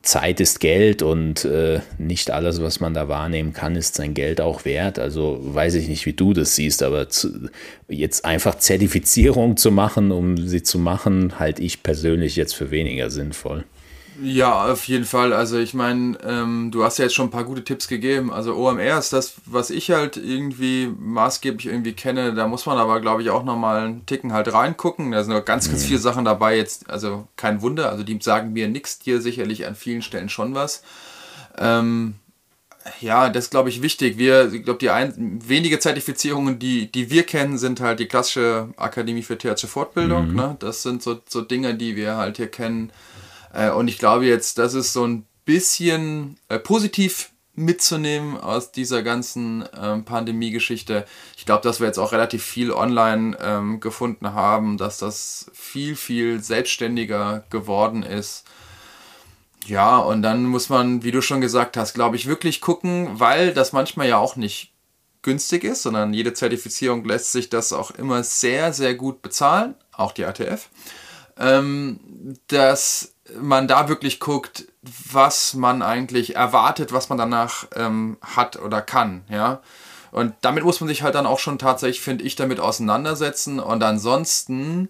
Zeit 0.07 0.41
ist 0.41 0.61
Geld 0.61 1.03
und 1.03 1.45
äh, 1.45 1.81
nicht 1.99 2.31
alles, 2.31 2.63
was 2.63 2.81
man 2.81 2.95
da 2.95 3.09
wahrnehmen 3.09 3.53
kann, 3.53 3.75
ist 3.75 3.97
sein 3.97 4.15
Geld 4.15 4.41
auch 4.41 4.65
wert. 4.65 4.99
Also 4.99 5.39
weiß 5.43 5.75
ich 5.75 5.89
nicht, 5.89 6.07
wie 6.07 6.13
du 6.13 6.33
das 6.33 6.55
siehst, 6.55 6.83
aber 6.83 7.09
zu, 7.09 7.51
jetzt 7.89 8.25
einfach 8.25 8.57
Zertifizierung 8.57 9.57
zu 9.57 9.73
machen, 9.73 10.13
um 10.13 10.37
sie 10.37 10.63
zu 10.63 10.79
machen, 10.79 11.39
halte 11.39 11.63
ich 11.63 11.83
persönlich 11.83 12.37
jetzt 12.37 12.55
für 12.55 12.71
weniger 12.71 13.11
sinnvoll. 13.11 13.65
Ja, 14.23 14.73
auf 14.73 14.89
jeden 14.89 15.05
Fall. 15.05 15.33
Also 15.33 15.59
ich 15.59 15.75
meine, 15.75 16.19
ähm, 16.25 16.71
du 16.71 16.85
hast 16.85 16.99
ja 16.99 17.05
jetzt 17.05 17.15
schon 17.15 17.27
ein 17.27 17.31
paar 17.31 17.45
gute 17.45 17.65
Tipps 17.65 17.87
gegeben. 17.89 18.33
Also 18.33 18.55
OMR 18.55 18.99
ist 18.99 19.13
das, 19.13 19.35
was 19.45 19.71
ich 19.71 19.91
halt 19.91 20.17
irgendwie 20.17 20.89
maßgeblich 20.99 21.67
irgendwie 21.67 21.93
kenne. 21.93 22.35
Da 22.35 22.47
muss 22.47 22.67
man 22.67 22.79
aber, 22.79 23.01
glaube 23.01 23.23
ich, 23.23 23.31
auch 23.31 23.45
nochmal 23.45 23.85
einen 23.85 24.07
Ticken 24.07 24.33
halt 24.33 24.53
reingucken. 24.53 25.13
Da 25.13 25.23
sind 25.23 25.35
noch 25.35 25.45
ganz, 25.45 25.69
ganz 25.69 25.83
mhm. 25.83 25.89
viele 25.89 25.99
Sachen 25.99 26.25
dabei. 26.25 26.57
Jetzt, 26.57 26.89
also 26.89 27.29
kein 27.37 27.61
Wunder. 27.63 27.91
Also 27.91 28.05
die 28.05 28.19
sagen 28.21 28.53
mir 28.53 28.69
nichts, 28.69 28.99
dir 28.99 29.21
sicherlich 29.21 29.67
an 29.67 29.75
vielen 29.75 30.03
Stellen 30.03 30.29
schon 30.29 30.55
was. 30.55 30.83
Ähm, 31.59 32.15
ja, 33.01 33.29
das 33.29 33.47
ist, 33.47 33.51
glaube 33.51 33.69
ich, 33.69 33.83
wichtig. 33.83 34.17
Wir, 34.17 34.53
ich 34.53 34.65
glaube, 34.65 34.79
die 34.79 34.91
ein, 34.91 35.41
wenige 35.47 35.79
Zertifizierungen, 35.79 36.59
die, 36.59 36.91
die 36.91 37.11
wir 37.11 37.25
kennen, 37.25 37.59
sind 37.59 37.81
halt 37.81 38.01
die 38.01 38.07
klassische 38.07 38.69
Akademie 38.77 39.23
für 39.23 39.37
Theater 39.37 39.69
Fortbildung. 39.69 40.31
Mhm. 40.31 40.37
Ne? 40.37 40.57
Das 40.61 40.83
sind 40.83 41.03
so, 41.03 41.21
so 41.29 41.43
Dinge, 41.43 41.75
die 41.75 41.97
wir 41.97 42.17
halt 42.17 42.37
hier 42.37 42.49
kennen. 42.49 42.93
Äh, 43.53 43.71
und 43.71 43.89
ich 43.89 43.99
glaube 43.99 44.27
jetzt, 44.27 44.59
das 44.59 44.75
ist 44.75 44.93
so 44.93 45.07
ein 45.07 45.27
bisschen 45.45 46.39
äh, 46.49 46.59
positiv 46.59 47.31
mitzunehmen 47.57 48.37
aus 48.39 48.71
dieser 48.71 49.03
ganzen 49.03 49.65
ähm, 49.81 50.05
Pandemie-Geschichte. 50.05 51.07
Ich 51.37 51.47
glaube, 51.47 51.63
dass 51.63 51.81
wir 51.81 51.87
jetzt 51.87 51.99
auch 51.99 52.13
relativ 52.13 52.45
viel 52.45 52.71
online 52.71 53.37
ähm, 53.41 53.81
gefunden 53.81 54.35
haben, 54.35 54.77
dass 54.77 54.99
das 54.99 55.51
viel, 55.55 55.97
viel 55.97 56.43
selbstständiger 56.43 57.45
geworden 57.51 58.03
ist. 58.03 58.45
Ja, 59.67 59.97
und 59.97 60.23
dann 60.23 60.45
muss 60.45 60.69
man, 60.69 61.03
wie 61.03 61.11
du 61.11 61.23
schon 61.23 61.41
gesagt 61.41 61.77
hast, 61.77 61.95
glaube 61.95 62.17
ich, 62.17 62.27
wirklich 62.27 62.61
gucken, 62.61 63.19
weil 63.19 63.53
das 63.53 63.73
manchmal 63.73 64.09
ja 64.09 64.19
auch 64.19 64.37
nicht 64.37 64.73
günstig 65.23 65.65
ist, 65.65 65.83
sondern 65.83 66.15
jede 66.15 66.35
Zertifizierung 66.35 67.05
lässt 67.05 67.33
sich 67.33 67.49
das 67.51 67.73
auch 67.73 67.91
immer 67.91 68.23
sehr, 68.23 68.73
sehr 68.73 68.95
gut 68.95 69.23
bezahlen, 69.23 69.75
auch 69.93 70.13
die 70.13 70.25
ATF, 70.25 70.69
ähm, 71.37 71.99
dass 72.47 73.16
man 73.41 73.69
da 73.69 73.89
wirklich 73.89 74.21
guckt, 74.21 74.67
was 74.83 75.55
man 75.55 75.83
eigentlich 75.83 76.37
erwartet, 76.37 76.93
was 76.93 77.09
man 77.09 77.19
danach 77.19 77.67
ähm, 77.75 78.17
hat 78.23 78.57
oder 78.57 78.83
kann, 78.83 79.25
ja. 79.29 79.61
Und 80.13 80.35
damit 80.41 80.65
muss 80.65 80.81
man 80.81 80.89
sich 80.89 81.03
halt 81.03 81.15
dann 81.15 81.27
auch 81.27 81.39
schon 81.39 81.59
tatsächlich, 81.59 82.01
finde 82.01 82.25
ich, 82.25 82.37
damit 82.37 82.59
auseinandersetzen. 82.59 83.61
Und 83.61 83.83
ansonsten 83.83 84.89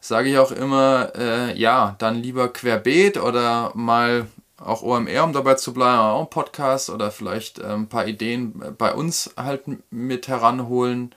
sage 0.00 0.28
ich 0.28 0.38
auch 0.38 0.52
immer, 0.52 1.12
äh, 1.16 1.58
ja, 1.58 1.96
dann 1.98 2.14
lieber 2.14 2.52
querbeet 2.52 3.16
oder 3.16 3.72
mal 3.74 4.26
auch 4.56 4.82
OMR, 4.82 5.24
um 5.24 5.32
dabei 5.32 5.54
zu 5.54 5.72
bleiben, 5.72 5.98
auch 5.98 6.20
ein 6.20 6.30
Podcast 6.30 6.90
oder 6.90 7.10
vielleicht 7.10 7.58
äh, 7.58 7.66
ein 7.66 7.88
paar 7.88 8.06
Ideen 8.06 8.76
bei 8.76 8.92
uns 8.92 9.32
halt 9.36 9.62
mit 9.90 10.28
heranholen. 10.28 11.14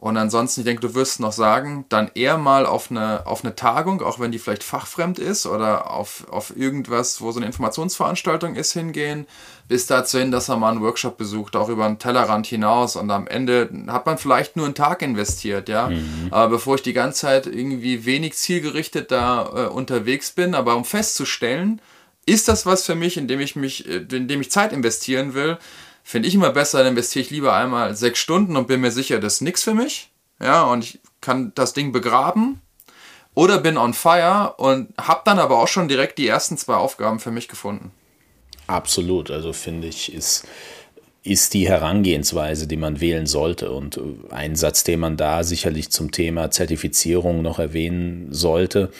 Und 0.00 0.16
ansonsten, 0.16 0.62
ich 0.62 0.64
denke, 0.64 0.80
du 0.80 0.94
wirst 0.94 1.20
noch 1.20 1.32
sagen, 1.32 1.84
dann 1.90 2.10
eher 2.14 2.38
mal 2.38 2.64
auf 2.64 2.90
eine, 2.90 3.26
auf 3.26 3.44
eine 3.44 3.54
Tagung, 3.54 4.00
auch 4.00 4.18
wenn 4.18 4.32
die 4.32 4.38
vielleicht 4.38 4.64
fachfremd 4.64 5.18
ist 5.18 5.44
oder 5.44 5.90
auf, 5.90 6.26
auf 6.30 6.56
irgendwas, 6.56 7.20
wo 7.20 7.30
so 7.32 7.38
eine 7.38 7.44
Informationsveranstaltung 7.44 8.56
ist, 8.56 8.72
hingehen, 8.72 9.26
bis 9.68 9.84
dazu 9.84 10.18
hin, 10.18 10.32
dass 10.32 10.48
er 10.48 10.56
mal 10.56 10.70
einen 10.70 10.80
Workshop 10.80 11.18
besucht, 11.18 11.54
auch 11.54 11.68
über 11.68 11.84
einen 11.84 11.98
Tellerrand 11.98 12.46
hinaus 12.46 12.96
und 12.96 13.10
am 13.10 13.26
Ende 13.26 13.68
hat 13.88 14.06
man 14.06 14.16
vielleicht 14.16 14.56
nur 14.56 14.64
einen 14.64 14.74
Tag 14.74 15.02
investiert, 15.02 15.68
ja. 15.68 15.90
Mhm. 15.90 16.28
Aber 16.30 16.48
bevor 16.48 16.76
ich 16.76 16.82
die 16.82 16.94
ganze 16.94 17.20
Zeit 17.20 17.46
irgendwie 17.46 18.06
wenig 18.06 18.32
zielgerichtet 18.36 19.10
da 19.10 19.50
äh, 19.54 19.68
unterwegs 19.68 20.30
bin, 20.30 20.54
aber 20.54 20.76
um 20.76 20.86
festzustellen, 20.86 21.82
ist 22.24 22.48
das 22.48 22.64
was 22.64 22.86
für 22.86 22.94
mich, 22.94 23.18
in 23.18 23.28
dem 23.28 23.40
ich 23.40 23.54
mich, 23.54 23.86
äh, 23.86 24.06
in 24.10 24.28
dem 24.28 24.40
ich 24.40 24.50
Zeit 24.50 24.72
investieren 24.72 25.34
will, 25.34 25.58
Finde 26.10 26.26
ich 26.26 26.34
immer 26.34 26.50
besser, 26.50 26.78
dann 26.78 26.88
investiere 26.88 27.24
ich 27.24 27.30
lieber 27.30 27.54
einmal 27.54 27.94
sechs 27.94 28.18
Stunden 28.18 28.56
und 28.56 28.66
bin 28.66 28.80
mir 28.80 28.90
sicher, 28.90 29.20
das 29.20 29.34
ist 29.34 29.40
nichts 29.42 29.62
für 29.62 29.74
mich. 29.74 30.10
Ja, 30.42 30.64
und 30.64 30.82
ich 30.82 30.98
kann 31.20 31.52
das 31.54 31.72
Ding 31.72 31.92
begraben. 31.92 32.60
Oder 33.36 33.58
bin 33.58 33.76
on 33.76 33.94
fire 33.94 34.54
und 34.56 34.92
habe 35.00 35.20
dann 35.24 35.38
aber 35.38 35.60
auch 35.60 35.68
schon 35.68 35.86
direkt 35.86 36.18
die 36.18 36.26
ersten 36.26 36.58
zwei 36.58 36.74
Aufgaben 36.74 37.20
für 37.20 37.30
mich 37.30 37.46
gefunden. 37.46 37.92
Absolut. 38.66 39.30
Also 39.30 39.52
finde 39.52 39.86
ich, 39.86 40.12
ist, 40.12 40.48
ist 41.22 41.54
die 41.54 41.68
Herangehensweise, 41.68 42.66
die 42.66 42.76
man 42.76 43.00
wählen 43.00 43.28
sollte. 43.28 43.70
Und 43.70 44.00
ein 44.30 44.56
Satz, 44.56 44.82
den 44.82 44.98
man 44.98 45.16
da 45.16 45.44
sicherlich 45.44 45.90
zum 45.90 46.10
Thema 46.10 46.50
Zertifizierung 46.50 47.40
noch 47.40 47.60
erwähnen 47.60 48.32
sollte, 48.32 48.90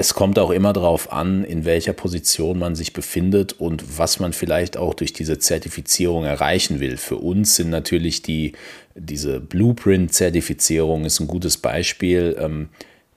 es 0.00 0.14
kommt 0.14 0.38
auch 0.38 0.48
immer 0.50 0.72
darauf 0.72 1.12
an, 1.12 1.44
in 1.44 1.66
welcher 1.66 1.92
Position 1.92 2.58
man 2.58 2.74
sich 2.74 2.94
befindet 2.94 3.52
und 3.52 3.98
was 3.98 4.18
man 4.18 4.32
vielleicht 4.32 4.78
auch 4.78 4.94
durch 4.94 5.12
diese 5.12 5.38
Zertifizierung 5.38 6.24
erreichen 6.24 6.80
will. 6.80 6.96
Für 6.96 7.16
uns 7.16 7.56
sind 7.56 7.68
natürlich 7.68 8.22
die, 8.22 8.52
diese 8.94 9.40
Blueprint-Zertifizierung 9.40 11.04
ist 11.04 11.20
ein 11.20 11.26
gutes 11.26 11.58
Beispiel. 11.58 12.34
Ähm, 12.40 12.70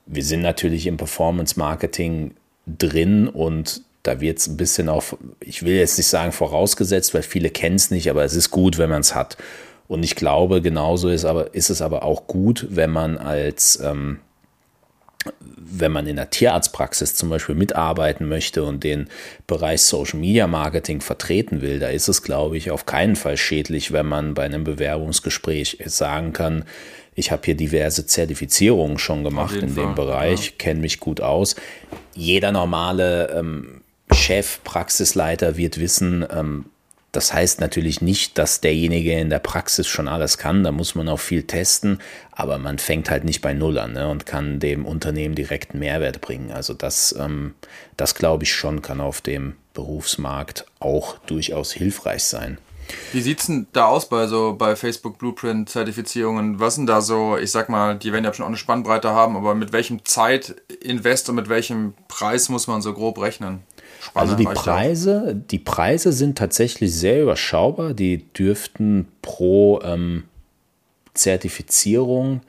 wir 0.06 0.26
sind 0.26 0.42
natürlich 0.42 0.86
im 0.86 0.98
Performance-Marketing 0.98 2.32
drin 2.68 3.30
und 3.30 3.84
da 4.04 4.20
wird 4.20 4.40
es 4.40 4.48
ein 4.48 4.58
bisschen 4.58 4.90
auch, 4.90 5.06
ich 5.40 5.64
will 5.64 5.76
jetzt 5.76 5.98
nicht 5.98 6.08
sagen 6.08 6.34
vorausgesetzt, 6.34 7.14
weil 7.14 7.24
viele 7.24 7.50
kennen 7.50 7.78
es 7.78 7.92
nicht, 7.92 8.10
aber 8.10 8.26
es 8.26 8.36
ist 8.36 8.52
gut, 8.52 8.78
wenn 8.78 8.90
man 8.90 9.00
es 9.00 9.16
hat. 9.16 9.38
Und 9.88 10.04
ich 10.04 10.18
glaube, 10.18 10.62
genauso 10.62 11.08
ist, 11.08 11.24
aber, 11.24 11.56
ist 11.56 11.70
es 11.70 11.82
aber 11.82 12.04
auch 12.04 12.28
gut, 12.28 12.68
wenn 12.72 12.90
man 12.90 13.18
als 13.18 13.80
ähm, 13.82 14.20
wenn 15.40 15.92
man 15.92 16.08
in 16.08 16.18
der 16.18 16.30
Tierarztpraxis 16.30 17.16
zum 17.16 17.30
Beispiel 17.30 17.56
mitarbeiten 17.56 18.28
möchte 18.28 18.64
und 18.64 18.84
den 18.84 19.10
Bereich 19.48 19.82
Social 19.82 20.20
Media 20.20 20.48
Marketing 20.48 21.02
vertreten 21.02 21.62
will, 21.62 21.80
da 21.80 21.88
ist 21.88 22.08
es, 22.08 22.22
glaube 22.22 22.58
ich, 22.58 22.72
auf 22.72 22.86
keinen 22.86 23.16
Fall 23.16 23.38
schädlich, 23.38 23.92
wenn 23.92 24.06
man 24.06 24.34
bei 24.34 24.44
einem 24.44 24.64
Bewerbungsgespräch 24.64 25.80
sagen 25.86 26.34
kann, 26.34 26.66
ich 27.16 27.32
habe 27.32 27.44
hier 27.46 27.56
diverse 27.56 28.06
Zertifizierungen 28.06 28.98
schon 28.98 29.24
gemacht 29.24 29.56
in 29.56 29.70
Fall, 29.70 29.84
dem 29.84 29.96
Bereich, 29.96 30.48
ja. 30.48 30.52
kenne 30.58 30.82
mich 30.82 31.00
gut 31.00 31.22
aus. 31.22 31.56
Jeder 32.16 32.52
normale 32.52 33.30
ähm, 33.36 33.82
Chef, 34.12 34.60
Praxisleiter 34.64 35.58
wird 35.58 35.80
wissen, 35.80 36.26
ähm, 36.32 36.66
das 37.14 37.32
heißt 37.32 37.62
natürlich 37.62 38.02
nicht, 38.02 38.40
dass 38.40 38.60
derjenige 38.60 39.14
in 39.14 39.30
der 39.30 39.40
Praxis 39.40 39.88
schon 39.88 40.08
alles 40.08 40.40
kann, 40.40 40.64
da 40.64 40.72
muss 40.72 40.96
man 40.96 41.08
auch 41.08 41.20
viel 41.20 41.44
testen, 41.44 42.00
aber 42.32 42.58
man 42.58 42.80
fängt 42.80 43.10
halt 43.10 43.24
nicht 43.24 43.42
bei 43.42 43.54
Null 43.54 43.78
an 43.78 43.94
ne, 43.94 44.10
und 44.10 44.26
kann 44.26 44.60
dem 44.60 44.86
Unternehmen 44.86 45.36
direkt 45.36 45.76
Mehrwert 45.76 46.22
bringen. 46.22 46.52
Also 46.52 46.74
das, 46.74 47.16
ähm, 47.18 47.54
das 47.98 48.16
glaube 48.16 48.44
ich 48.44 48.54
schon, 48.54 48.82
kann 48.82 49.00
auf 49.00 49.22
dem 49.22 49.56
Berufsmarkt 49.76 50.66
auch 50.80 51.20
durchaus 51.20 51.72
hilfreich 51.72 52.24
sein. 52.24 52.58
Wie 53.12 53.22
sieht 53.22 53.40
es 53.40 53.46
denn 53.46 53.68
da 53.74 53.86
aus 53.86 54.10
bei 54.10 54.26
so 54.26 54.56
bei 54.58 54.76
Facebook 54.76 55.20
Blueprint 55.20 55.70
Zertifizierungen? 55.70 56.60
Was 56.60 56.76
sind 56.76 56.88
da 56.88 57.00
so, 57.00 57.38
ich 57.38 57.52
sag 57.52 57.70
mal, 57.70 57.96
die 57.96 58.12
werden 58.12 58.26
ja 58.26 58.34
schon 58.34 58.44
auch 58.44 58.50
eine 58.50 58.58
Spannbreite 58.58 59.12
haben, 59.12 59.38
aber 59.38 59.54
mit 59.54 59.72
welchem 59.72 60.04
Zeitinvest 60.04 61.30
und 61.30 61.36
mit 61.36 61.48
welchem 61.48 61.94
Preis 62.08 62.50
muss 62.50 62.66
man 62.66 62.82
so 62.82 62.92
grob 62.92 63.22
rechnen? 63.22 63.62
Also 64.14 64.36
die 64.36 64.46
Preise, 64.46 65.42
die 65.50 65.60
Preise 65.60 66.12
sind 66.12 66.38
tatsächlich 66.38 66.94
sehr 66.94 67.24
überschaubar. 67.24 67.94
Die 67.94 68.26
dürften 68.34 69.08
pro 69.22 69.80
ähm, 69.84 70.24
Zertifizierung 71.14 72.42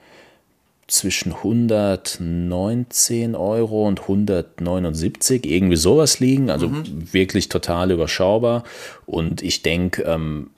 zwischen 0.87 1.33
119 1.33 3.35
Euro 3.35 3.87
und 3.87 4.01
179, 4.01 5.45
irgendwie 5.45 5.77
sowas 5.77 6.19
liegen. 6.19 6.49
Also 6.49 6.69
mhm. 6.69 7.13
wirklich 7.13 7.49
total 7.49 7.91
überschaubar. 7.91 8.63
Und 9.05 9.41
ich 9.41 9.63
denke, 9.63 10.03
ähm, 10.03 10.51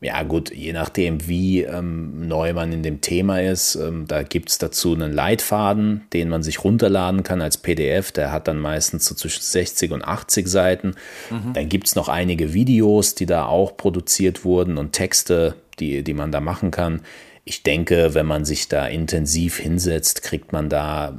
ja 0.00 0.22
gut, 0.22 0.54
je 0.54 0.72
nachdem, 0.72 1.26
wie 1.26 1.62
ähm, 1.62 2.28
neu 2.28 2.52
man 2.52 2.72
in 2.72 2.84
dem 2.84 3.00
Thema 3.00 3.42
ist, 3.42 3.74
ähm, 3.74 4.06
da 4.06 4.22
gibt 4.22 4.50
es 4.50 4.58
dazu 4.58 4.94
einen 4.94 5.12
Leitfaden, 5.12 6.06
den 6.12 6.28
man 6.28 6.44
sich 6.44 6.62
runterladen 6.62 7.24
kann 7.24 7.42
als 7.42 7.58
PDF. 7.58 8.12
Der 8.12 8.30
hat 8.30 8.46
dann 8.46 8.60
meistens 8.60 9.06
so 9.06 9.16
zwischen 9.16 9.42
60 9.42 9.90
und 9.90 10.04
80 10.04 10.46
Seiten. 10.46 10.94
Mhm. 11.30 11.52
Dann 11.52 11.68
gibt 11.68 11.88
es 11.88 11.96
noch 11.96 12.08
einige 12.08 12.54
Videos, 12.54 13.16
die 13.16 13.26
da 13.26 13.46
auch 13.46 13.76
produziert 13.76 14.44
wurden 14.44 14.78
und 14.78 14.92
Texte, 14.92 15.56
die, 15.80 16.04
die 16.04 16.14
man 16.14 16.30
da 16.30 16.40
machen 16.40 16.70
kann. 16.70 17.02
Ich 17.44 17.64
denke, 17.64 18.14
wenn 18.14 18.26
man 18.26 18.44
sich 18.44 18.68
da 18.68 18.86
intensiv 18.86 19.58
hinsetzt, 19.58 20.22
kriegt 20.22 20.52
man 20.52 20.68
da 20.68 21.18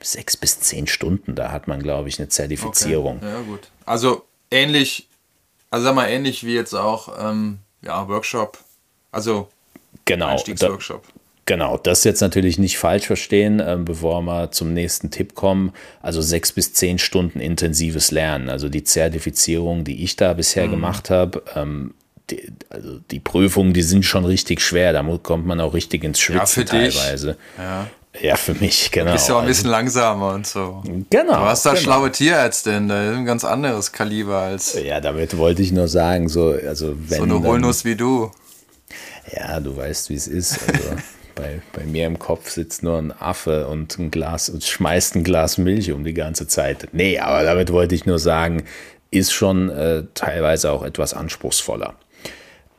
sechs 0.00 0.36
bis 0.36 0.58
zehn 0.60 0.88
Stunden. 0.88 1.36
Da 1.36 1.52
hat 1.52 1.68
man, 1.68 1.80
glaube 1.80 2.08
ich, 2.08 2.18
eine 2.18 2.28
Zertifizierung. 2.28 3.18
Okay. 3.18 3.26
Ja, 3.26 3.40
gut. 3.42 3.68
Also 3.84 4.24
ähnlich, 4.50 5.09
also 5.70 5.84
sag 5.84 5.94
mal 5.94 6.08
ähnlich 6.08 6.44
wie 6.44 6.54
jetzt 6.54 6.74
auch 6.74 7.16
ähm, 7.18 7.58
ja, 7.82 8.06
Workshop, 8.08 8.58
also 9.12 9.48
genau, 10.04 10.26
Einstiegsworkshop. 10.26 11.02
Da, 11.06 11.12
genau, 11.46 11.78
das 11.78 12.04
jetzt 12.04 12.20
natürlich 12.20 12.58
nicht 12.58 12.78
falsch 12.78 13.06
verstehen, 13.06 13.60
äh, 13.60 13.78
bevor 13.80 14.22
wir 14.22 14.50
zum 14.50 14.72
nächsten 14.72 15.10
Tipp 15.10 15.34
kommen. 15.34 15.72
Also 16.02 16.20
sechs 16.20 16.52
bis 16.52 16.74
zehn 16.74 16.98
Stunden 16.98 17.40
intensives 17.40 18.10
Lernen. 18.10 18.48
Also 18.48 18.68
die 18.68 18.84
Zertifizierung, 18.84 19.84
die 19.84 20.04
ich 20.04 20.16
da 20.16 20.34
bisher 20.34 20.66
mhm. 20.66 20.72
gemacht 20.72 21.10
habe, 21.10 21.42
ähm, 21.54 21.94
die, 22.30 22.52
also 22.68 23.00
die 23.10 23.20
Prüfungen, 23.20 23.72
die 23.72 23.82
sind 23.82 24.04
schon 24.04 24.24
richtig 24.24 24.60
schwer. 24.60 24.92
Da 24.92 25.02
kommt 25.22 25.46
man 25.46 25.60
auch 25.60 25.74
richtig 25.74 26.04
ins 26.04 26.20
Schwitzen 26.20 26.64
ja, 26.64 26.68
teilweise. 26.68 27.36
Ja. 27.58 27.88
Ja, 28.18 28.36
für 28.36 28.54
mich, 28.54 28.90
genau. 28.90 29.06
Du 29.06 29.12
bist 29.12 29.28
ja 29.28 29.36
auch 29.36 29.40
ein 29.40 29.46
bisschen 29.46 29.66
also, 29.66 29.76
langsamer 29.76 30.34
und 30.34 30.46
so. 30.46 30.82
Genau. 31.10 31.32
Du 31.32 31.38
hast 31.38 31.64
da 31.64 31.70
genau. 31.70 31.82
schlaue 31.82 32.10
Tierärztin, 32.10 32.88
da 32.88 33.10
ist 33.10 33.16
ein 33.16 33.24
ganz 33.24 33.44
anderes 33.44 33.92
Kaliber 33.92 34.38
als. 34.38 34.76
Ja, 34.82 35.00
damit 35.00 35.36
wollte 35.36 35.62
ich 35.62 35.70
nur 35.70 35.86
sagen, 35.86 36.28
so, 36.28 36.50
also 36.50 36.94
wenn. 37.08 37.18
So 37.18 37.24
eine 37.24 37.40
Hohlnuss 37.40 37.84
wie 37.84 37.94
du. 37.94 38.32
Ja, 39.32 39.60
du 39.60 39.76
weißt, 39.76 40.10
wie 40.10 40.14
es 40.14 40.26
ist. 40.26 40.58
Also 40.66 40.90
bei, 41.36 41.62
bei 41.72 41.84
mir 41.84 42.06
im 42.06 42.18
Kopf 42.18 42.50
sitzt 42.50 42.82
nur 42.82 42.98
ein 42.98 43.12
Affe 43.12 43.68
und 43.68 43.96
ein 43.98 44.10
Glas 44.10 44.48
und 44.48 44.64
schmeißt 44.64 45.14
ein 45.14 45.24
Glas 45.24 45.56
Milch 45.56 45.92
um 45.92 46.02
die 46.02 46.14
ganze 46.14 46.48
Zeit. 46.48 46.88
Nee, 46.92 47.20
aber 47.20 47.44
damit 47.44 47.72
wollte 47.72 47.94
ich 47.94 48.06
nur 48.06 48.18
sagen, 48.18 48.64
ist 49.12 49.32
schon 49.32 49.70
äh, 49.70 50.04
teilweise 50.14 50.72
auch 50.72 50.82
etwas 50.82 51.14
anspruchsvoller. 51.14 51.94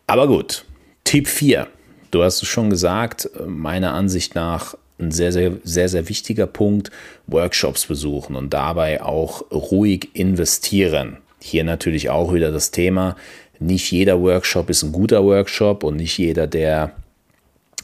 Aber 0.07 0.27
gut, 0.27 0.65
Tipp 1.05 1.27
4. 1.27 1.67
Du 2.11 2.23
hast 2.23 2.41
es 2.41 2.49
schon 2.49 2.69
gesagt, 2.69 3.29
meiner 3.45 3.93
Ansicht 3.93 4.35
nach 4.35 4.75
ein 5.01 5.11
sehr, 5.11 5.31
sehr, 5.31 5.53
sehr, 5.63 5.89
sehr 5.89 6.07
wichtiger 6.09 6.47
Punkt, 6.47 6.91
Workshops 7.27 7.87
besuchen 7.87 8.35
und 8.35 8.53
dabei 8.53 9.01
auch 9.01 9.51
ruhig 9.51 10.09
investieren. 10.13 11.17
Hier 11.41 11.63
natürlich 11.63 12.09
auch 12.09 12.33
wieder 12.33 12.51
das 12.51 12.71
Thema, 12.71 13.15
nicht 13.61 13.91
jeder 13.91 14.19
Workshop 14.21 14.69
ist 14.69 14.83
ein 14.83 14.91
guter 14.91 15.23
Workshop 15.23 15.83
und 15.83 15.97
nicht 15.97 16.17
jeder, 16.17 16.47
der 16.47 16.93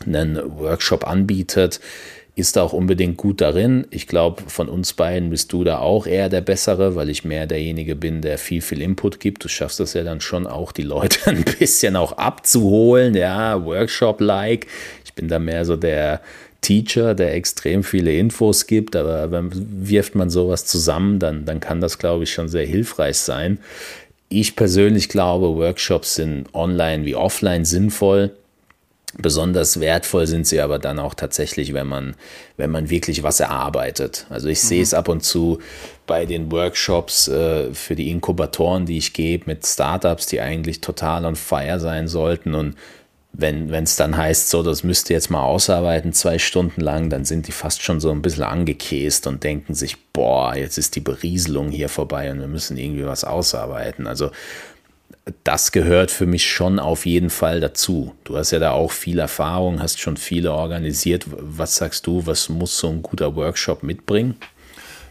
einen 0.05 0.37
Workshop 0.57 1.07
anbietet, 1.07 1.79
ist 2.37 2.55
da 2.55 2.61
auch 2.61 2.73
unbedingt 2.73 3.17
gut 3.17 3.41
darin. 3.41 3.87
Ich 3.89 4.05
glaube, 4.05 4.43
von 4.47 4.69
uns 4.69 4.93
beiden 4.93 5.31
bist 5.31 5.53
du 5.53 5.63
da 5.63 5.79
auch 5.79 6.05
eher 6.05 6.29
der 6.29 6.41
Bessere, 6.41 6.95
weil 6.95 7.09
ich 7.09 7.23
mehr 7.23 7.47
derjenige 7.47 7.95
bin, 7.95 8.21
der 8.21 8.37
viel, 8.37 8.61
viel 8.61 8.81
Input 8.81 9.19
gibt. 9.19 9.43
Du 9.43 9.47
schaffst 9.47 9.79
das 9.79 9.93
ja 9.93 10.03
dann 10.03 10.21
schon 10.21 10.45
auch, 10.45 10.71
die 10.71 10.83
Leute 10.83 11.19
ein 11.29 11.43
bisschen 11.43 11.95
auch 11.95 12.13
abzuholen, 12.13 13.15
ja, 13.15 13.63
Workshop-like. 13.63 14.67
Ich 15.03 15.13
bin 15.13 15.27
da 15.27 15.39
mehr 15.39 15.65
so 15.65 15.77
der, 15.77 16.21
Teacher, 16.61 17.13
der 17.13 17.33
extrem 17.33 17.83
viele 17.83 18.13
Infos 18.13 18.67
gibt, 18.67 18.95
aber 18.95 19.31
wenn, 19.31 19.51
wirft 19.87 20.15
man 20.15 20.29
sowas 20.29 20.65
zusammen, 20.65 21.19
dann, 21.19 21.45
dann 21.45 21.59
kann 21.59 21.81
das, 21.81 21.99
glaube 21.99 22.23
ich, 22.23 22.33
schon 22.33 22.49
sehr 22.49 22.65
hilfreich 22.65 23.17
sein. 23.17 23.59
Ich 24.29 24.55
persönlich 24.55 25.07
glaube, 25.07 25.55
Workshops 25.55 26.15
sind 26.15 26.53
online 26.53 27.05
wie 27.05 27.15
offline 27.15 27.63
sinnvoll. 27.63 28.31
Besonders 29.19 29.79
wertvoll 29.79 30.27
sind 30.27 30.45
sie 30.45 30.59
aber 30.59 30.79
dann 30.79 30.99
auch 30.99 31.13
tatsächlich, 31.13 31.73
wenn 31.73 31.87
man, 31.87 32.15
wenn 32.57 32.69
man 32.69 32.89
wirklich 32.89 33.23
was 33.23 33.39
erarbeitet. 33.39 34.27
Also 34.29 34.49
ich 34.49 34.61
mhm. 34.63 34.67
sehe 34.67 34.83
es 34.83 34.93
ab 34.93 35.07
und 35.07 35.23
zu 35.23 35.59
bei 36.05 36.25
den 36.25 36.51
Workshops 36.51 37.29
äh, 37.29 37.73
für 37.73 37.95
die 37.95 38.11
Inkubatoren, 38.11 38.85
die 38.85 38.97
ich 38.97 39.13
gebe 39.13 39.45
mit 39.47 39.65
Startups, 39.65 40.27
die 40.27 40.41
eigentlich 40.41 40.81
total 40.81 41.25
on 41.25 41.37
fire 41.37 41.79
sein 41.79 42.07
sollten 42.09 42.53
und 42.53 42.75
wenn 43.33 43.71
es 43.71 43.95
dann 43.95 44.17
heißt, 44.17 44.49
so, 44.49 44.63
das 44.63 44.83
müsst 44.83 45.09
ihr 45.09 45.15
jetzt 45.15 45.29
mal 45.29 45.43
ausarbeiten, 45.43 46.11
zwei 46.13 46.39
Stunden 46.39 46.81
lang, 46.81 47.09
dann 47.09 47.23
sind 47.23 47.47
die 47.47 47.51
fast 47.51 47.83
schon 47.83 47.99
so 47.99 48.09
ein 48.09 48.21
bisschen 48.21 48.43
angekäst 48.43 49.27
und 49.27 49.43
denken 49.43 49.75
sich, 49.75 49.97
boah, 50.11 50.55
jetzt 50.55 50.77
ist 50.77 50.95
die 50.95 51.01
Berieselung 51.01 51.69
hier 51.69 51.89
vorbei 51.89 52.31
und 52.31 52.39
wir 52.39 52.47
müssen 52.47 52.77
irgendwie 52.77 53.05
was 53.05 53.23
ausarbeiten. 53.23 54.07
Also 54.07 54.31
das 55.43 55.71
gehört 55.71 56.09
für 56.09 56.25
mich 56.25 56.49
schon 56.49 56.79
auf 56.79 57.05
jeden 57.05 57.29
Fall 57.29 57.59
dazu. 57.59 58.15
Du 58.23 58.37
hast 58.37 58.51
ja 58.51 58.59
da 58.59 58.71
auch 58.71 58.91
viel 58.91 59.19
Erfahrung, 59.19 59.81
hast 59.81 59.99
schon 59.99 60.17
viele 60.17 60.53
organisiert. 60.53 61.25
Was 61.27 61.75
sagst 61.75 62.07
du, 62.07 62.25
was 62.25 62.49
muss 62.49 62.77
so 62.77 62.89
ein 62.89 63.01
guter 63.01 63.35
Workshop 63.35 63.83
mitbringen? 63.83 64.35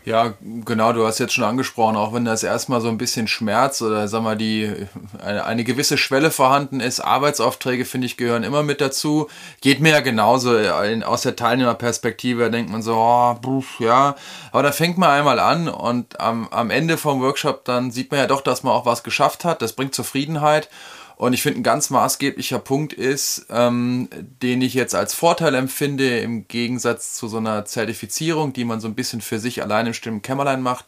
Ja, 0.06 0.34
genau, 0.40 0.92
du 0.92 1.04
hast 1.04 1.18
jetzt 1.18 1.34
schon 1.34 1.42
angesprochen, 1.42 1.96
auch 1.96 2.14
wenn 2.14 2.24
das 2.24 2.44
erstmal 2.44 2.80
so 2.80 2.86
ein 2.88 2.96
bisschen 2.96 3.26
Schmerz 3.26 3.82
oder 3.82 4.06
sag 4.06 4.22
mal, 4.22 4.36
die 4.36 4.86
eine, 5.20 5.44
eine 5.44 5.64
gewisse 5.64 5.98
Schwelle 5.98 6.30
vorhanden 6.30 6.78
ist, 6.78 7.00
Arbeitsaufträge, 7.00 7.84
finde 7.84 8.06
ich, 8.06 8.16
gehören 8.16 8.44
immer 8.44 8.62
mit 8.62 8.80
dazu. 8.80 9.26
Geht 9.62 9.80
mir 9.80 9.90
ja 9.90 10.00
genauso 10.00 10.56
in, 10.56 11.02
aus 11.02 11.22
der 11.22 11.34
Teilnehmerperspektive, 11.34 12.52
denkt 12.52 12.70
man 12.70 12.82
so, 12.82 12.94
oh, 12.94 13.34
bruch, 13.34 13.80
ja, 13.80 14.14
aber 14.52 14.62
da 14.62 14.70
fängt 14.70 14.96
man 14.96 15.10
einmal 15.10 15.40
an 15.40 15.66
und 15.68 16.20
am, 16.20 16.46
am 16.52 16.70
Ende 16.70 16.98
vom 16.98 17.20
Workshop 17.20 17.64
dann 17.64 17.90
sieht 17.90 18.12
man 18.12 18.20
ja 18.20 18.28
doch, 18.28 18.42
dass 18.42 18.62
man 18.62 18.74
auch 18.74 18.86
was 18.86 19.02
geschafft 19.02 19.44
hat, 19.44 19.60
das 19.60 19.72
bringt 19.72 19.92
Zufriedenheit 19.96 20.68
und 21.16 21.32
ich 21.32 21.42
finde, 21.42 21.60
ein 21.60 21.62
ganz 21.62 21.88
maßgeblicher 21.88 22.58
Punkt 22.58 22.92
ist, 22.92 23.46
ähm, 23.48 24.08
den 24.42 24.60
ich 24.60 24.74
jetzt 24.74 24.94
als 24.94 25.14
Vorteil 25.14 25.54
empfinde, 25.54 26.18
im 26.18 26.46
Gegensatz 26.46 27.14
zu 27.14 27.26
so 27.26 27.38
einer 27.38 27.64
Zertifizierung, 27.64 28.52
die 28.52 28.66
man 28.66 28.80
so 28.80 28.88
ein 28.88 28.94
bisschen 28.94 29.22
für 29.22 29.38
sich 29.38 29.62
allein 29.62 29.86
im 29.86 29.94
stillen 29.94 30.20
Kämmerlein 30.20 30.60
macht, 30.60 30.84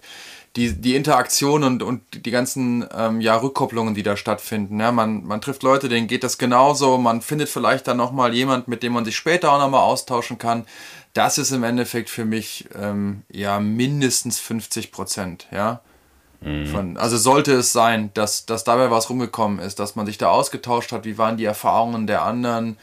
die, 0.55 0.75
die 0.75 0.97
Interaktion 0.97 1.64
und, 1.64 1.83
und 1.83 2.03
die 2.27 2.31
ganzen 2.31 2.87
ähm, 2.95 3.23
ja, 3.23 3.37
Rückkopplungen, 3.37 3.95
die 3.95 4.03
da 4.03 4.19
stattfinden. 4.19 4.79
Ja, 4.81 4.93
man, 4.93 5.25
man 5.25 5.41
trifft 5.41 5.62
Leute, 5.62 5.88
denen 5.88 6.09
geht 6.09 6.25
das 6.25 6.37
genauso, 6.37 6.99
man 6.99 7.23
findet 7.23 7.49
vielleicht 7.49 7.88
dann 7.88 7.97
nochmal 7.97 8.35
jemand, 8.35 8.69
mit 8.69 8.83
dem 8.83 8.93
man 8.93 9.07
sich 9.07 9.17
später 9.17 9.53
auch 9.53 9.59
nochmal 9.59 9.81
austauschen 9.83 10.37
kann. 10.37 10.67
Das 11.14 11.38
ist 11.38 11.53
im 11.53 11.64
Endeffekt 11.64 12.11
für 12.11 12.27
mich 12.27 12.69
ähm, 12.75 13.23
ja 13.31 13.61
mindestens 13.61 14.41
50 14.41 14.93
Prozent. 14.93 15.47
Ja? 15.53 15.81
Mhm. 16.40 16.66
Von, 16.66 16.96
also 16.96 17.16
sollte 17.16 17.53
es 17.55 17.72
sein, 17.72 18.11
dass, 18.14 18.46
dass 18.46 18.64
dabei 18.64 18.90
was 18.90 19.11
rumgekommen 19.11 19.59
ist, 19.59 19.79
dass 19.81 19.96
man 19.96 20.07
sich 20.07 20.18
da 20.18 20.29
ausgetauscht 20.29 20.92
hat, 20.92 21.05
wie 21.05 21.18
waren 21.18 21.37
die 21.37 21.44
Erfahrungen 21.44 22.07
der 22.07 22.22
anderen, 22.22 22.77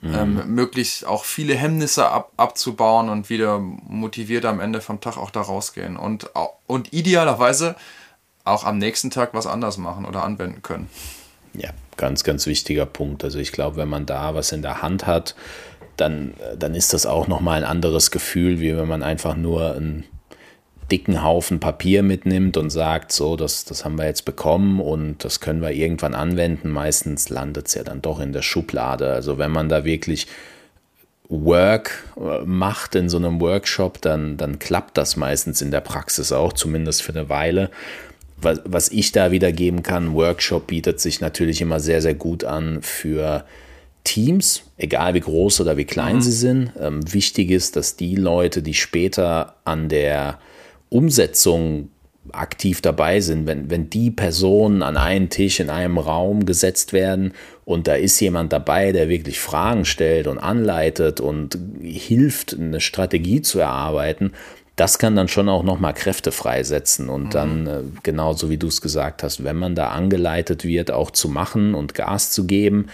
mhm. 0.00 0.14
ähm, 0.14 0.54
möglichst 0.54 1.06
auch 1.06 1.24
viele 1.24 1.54
Hemmnisse 1.54 2.08
ab, 2.08 2.32
abzubauen 2.36 3.08
und 3.08 3.28
wieder 3.28 3.58
motiviert 3.58 4.44
am 4.44 4.60
Ende 4.60 4.80
vom 4.80 5.00
Tag 5.00 5.18
auch 5.18 5.30
da 5.30 5.42
rausgehen 5.42 5.96
und, 5.96 6.30
und 6.66 6.92
idealerweise 6.92 7.76
auch 8.44 8.64
am 8.64 8.78
nächsten 8.78 9.10
Tag 9.10 9.34
was 9.34 9.46
anders 9.46 9.78
machen 9.78 10.04
oder 10.04 10.24
anwenden 10.24 10.62
können. 10.62 10.88
Ja, 11.54 11.70
ganz, 11.96 12.24
ganz 12.24 12.46
wichtiger 12.46 12.86
Punkt. 12.86 13.24
Also 13.24 13.38
ich 13.38 13.52
glaube, 13.52 13.76
wenn 13.76 13.88
man 13.88 14.06
da 14.06 14.34
was 14.34 14.52
in 14.52 14.62
der 14.62 14.82
Hand 14.82 15.06
hat, 15.06 15.34
dann, 15.96 16.34
dann 16.58 16.74
ist 16.74 16.94
das 16.94 17.06
auch 17.06 17.28
nochmal 17.28 17.58
ein 17.58 17.70
anderes 17.70 18.10
Gefühl, 18.10 18.58
wie 18.58 18.76
wenn 18.76 18.88
man 18.88 19.02
einfach 19.02 19.36
nur 19.36 19.74
ein 19.76 20.04
dicken 20.90 21.22
Haufen 21.22 21.60
Papier 21.60 22.02
mitnimmt 22.02 22.56
und 22.56 22.70
sagt, 22.70 23.12
so, 23.12 23.36
das, 23.36 23.64
das 23.64 23.84
haben 23.84 23.96
wir 23.96 24.06
jetzt 24.06 24.24
bekommen 24.24 24.80
und 24.80 25.24
das 25.24 25.40
können 25.40 25.62
wir 25.62 25.70
irgendwann 25.70 26.14
anwenden. 26.14 26.70
Meistens 26.70 27.28
landet 27.28 27.68
es 27.68 27.74
ja 27.74 27.84
dann 27.84 28.02
doch 28.02 28.20
in 28.20 28.32
der 28.32 28.42
Schublade. 28.42 29.12
Also 29.12 29.38
wenn 29.38 29.50
man 29.50 29.68
da 29.68 29.84
wirklich 29.84 30.26
Work 31.28 32.04
äh, 32.16 32.44
macht 32.44 32.94
in 32.94 33.08
so 33.08 33.16
einem 33.16 33.40
Workshop, 33.40 34.00
dann, 34.02 34.36
dann 34.36 34.58
klappt 34.58 34.98
das 34.98 35.16
meistens 35.16 35.62
in 35.62 35.70
der 35.70 35.80
Praxis 35.80 36.30
auch, 36.32 36.52
zumindest 36.52 37.02
für 37.02 37.12
eine 37.12 37.28
Weile. 37.28 37.70
Was, 38.36 38.60
was 38.64 38.90
ich 38.90 39.12
da 39.12 39.30
wiedergeben 39.30 39.82
kann, 39.82 40.14
Workshop 40.14 40.66
bietet 40.66 41.00
sich 41.00 41.20
natürlich 41.20 41.60
immer 41.60 41.80
sehr, 41.80 42.02
sehr 42.02 42.14
gut 42.14 42.44
an 42.44 42.82
für 42.82 43.44
Teams, 44.04 44.64
egal 44.76 45.14
wie 45.14 45.20
groß 45.20 45.60
oder 45.60 45.76
wie 45.76 45.84
klein 45.84 46.16
mhm. 46.16 46.22
sie 46.22 46.32
sind. 46.32 46.72
Ähm, 46.78 47.00
wichtig 47.12 47.50
ist, 47.50 47.76
dass 47.76 47.96
die 47.96 48.16
Leute, 48.16 48.62
die 48.62 48.74
später 48.74 49.54
an 49.64 49.88
der 49.88 50.38
Umsetzung 50.92 51.88
aktiv 52.30 52.80
dabei 52.80 53.20
sind, 53.20 53.46
wenn, 53.46 53.68
wenn 53.68 53.90
die 53.90 54.10
Personen 54.10 54.82
an 54.82 54.96
einen 54.96 55.28
Tisch 55.28 55.58
in 55.58 55.70
einem 55.70 55.98
Raum 55.98 56.46
gesetzt 56.46 56.92
werden 56.92 57.32
und 57.64 57.88
da 57.88 57.94
ist 57.94 58.20
jemand 58.20 58.52
dabei, 58.52 58.92
der 58.92 59.08
wirklich 59.08 59.40
Fragen 59.40 59.84
stellt 59.84 60.28
und 60.28 60.38
anleitet 60.38 61.20
und 61.20 61.58
hilft, 61.80 62.54
eine 62.54 62.80
Strategie 62.80 63.42
zu 63.42 63.58
erarbeiten, 63.58 64.32
das 64.76 64.98
kann 64.98 65.16
dann 65.16 65.28
schon 65.28 65.48
auch 65.48 65.64
nochmal 65.64 65.92
Kräfte 65.92 66.32
freisetzen 66.32 67.08
und 67.08 67.24
mhm. 67.24 67.30
dann, 67.30 67.66
äh, 67.66 67.80
genauso 68.02 68.48
wie 68.48 68.56
du 68.56 68.68
es 68.68 68.80
gesagt 68.80 69.22
hast, 69.22 69.44
wenn 69.44 69.56
man 69.56 69.74
da 69.74 69.88
angeleitet 69.88 70.64
wird, 70.64 70.90
auch 70.90 71.10
zu 71.10 71.28
machen 71.28 71.74
und 71.74 71.94
Gas 71.94 72.30
zu 72.30 72.46
geben, 72.46 72.86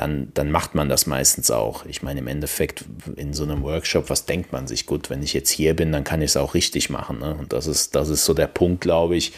dann, 0.00 0.28
dann 0.32 0.50
macht 0.50 0.74
man 0.74 0.88
das 0.88 1.06
meistens 1.06 1.50
auch. 1.50 1.84
Ich 1.84 2.02
meine, 2.02 2.20
im 2.20 2.26
Endeffekt 2.26 2.86
in 3.16 3.34
so 3.34 3.42
einem 3.42 3.62
Workshop, 3.62 4.08
was 4.08 4.24
denkt 4.24 4.50
man 4.50 4.66
sich? 4.66 4.86
Gut, 4.86 5.10
wenn 5.10 5.22
ich 5.22 5.34
jetzt 5.34 5.50
hier 5.50 5.76
bin, 5.76 5.92
dann 5.92 6.04
kann 6.04 6.22
ich 6.22 6.30
es 6.30 6.36
auch 6.38 6.54
richtig 6.54 6.88
machen. 6.88 7.18
Ne? 7.18 7.36
Und 7.38 7.52
das 7.52 7.66
ist, 7.66 7.94
das 7.94 8.08
ist 8.08 8.24
so 8.24 8.32
der 8.32 8.46
Punkt, 8.46 8.80
glaube 8.80 9.16
ich, 9.16 9.32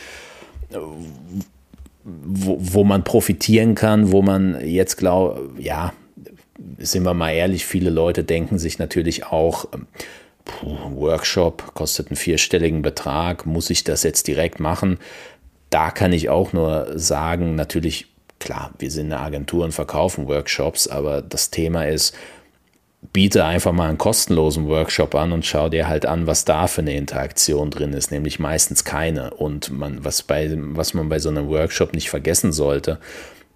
wo, 2.04 2.56
wo 2.60 2.84
man 2.84 3.02
profitieren 3.02 3.74
kann, 3.74 4.12
wo 4.12 4.22
man 4.22 4.64
jetzt 4.64 4.96
glaubt, 4.98 5.58
ja, 5.58 5.92
sind 6.78 7.02
wir 7.02 7.14
mal 7.14 7.32
ehrlich, 7.32 7.66
viele 7.66 7.90
Leute 7.90 8.22
denken 8.22 8.60
sich 8.60 8.78
natürlich 8.78 9.26
auch, 9.26 9.64
puh, 10.44 10.76
Workshop 10.94 11.74
kostet 11.74 12.08
einen 12.08 12.16
vierstelligen 12.16 12.82
Betrag, 12.82 13.46
muss 13.46 13.68
ich 13.68 13.82
das 13.82 14.04
jetzt 14.04 14.28
direkt 14.28 14.60
machen? 14.60 14.98
Da 15.70 15.90
kann 15.90 16.12
ich 16.12 16.28
auch 16.28 16.52
nur 16.52 16.92
sagen, 16.94 17.56
natürlich 17.56 18.11
klar, 18.42 18.72
wir 18.78 18.90
sind 18.90 19.12
eine 19.12 19.20
Agentur 19.20 19.64
und 19.64 19.72
verkaufen 19.72 20.26
Workshops, 20.26 20.88
aber 20.88 21.22
das 21.22 21.50
Thema 21.50 21.86
ist, 21.86 22.14
biete 23.12 23.44
einfach 23.44 23.72
mal 23.72 23.88
einen 23.88 23.98
kostenlosen 23.98 24.68
Workshop 24.68 25.14
an 25.14 25.32
und 25.32 25.44
schau 25.44 25.68
dir 25.68 25.88
halt 25.88 26.06
an, 26.06 26.26
was 26.26 26.44
da 26.44 26.66
für 26.66 26.80
eine 26.80 26.94
Interaktion 26.96 27.70
drin 27.70 27.92
ist, 27.92 28.10
nämlich 28.10 28.38
meistens 28.38 28.84
keine. 28.84 29.34
Und 29.34 29.70
man, 29.70 30.04
was, 30.04 30.22
bei, 30.22 30.50
was 30.56 30.94
man 30.94 31.08
bei 31.08 31.18
so 31.18 31.28
einem 31.28 31.48
Workshop 31.48 31.94
nicht 31.94 32.10
vergessen 32.10 32.52
sollte, 32.52 32.98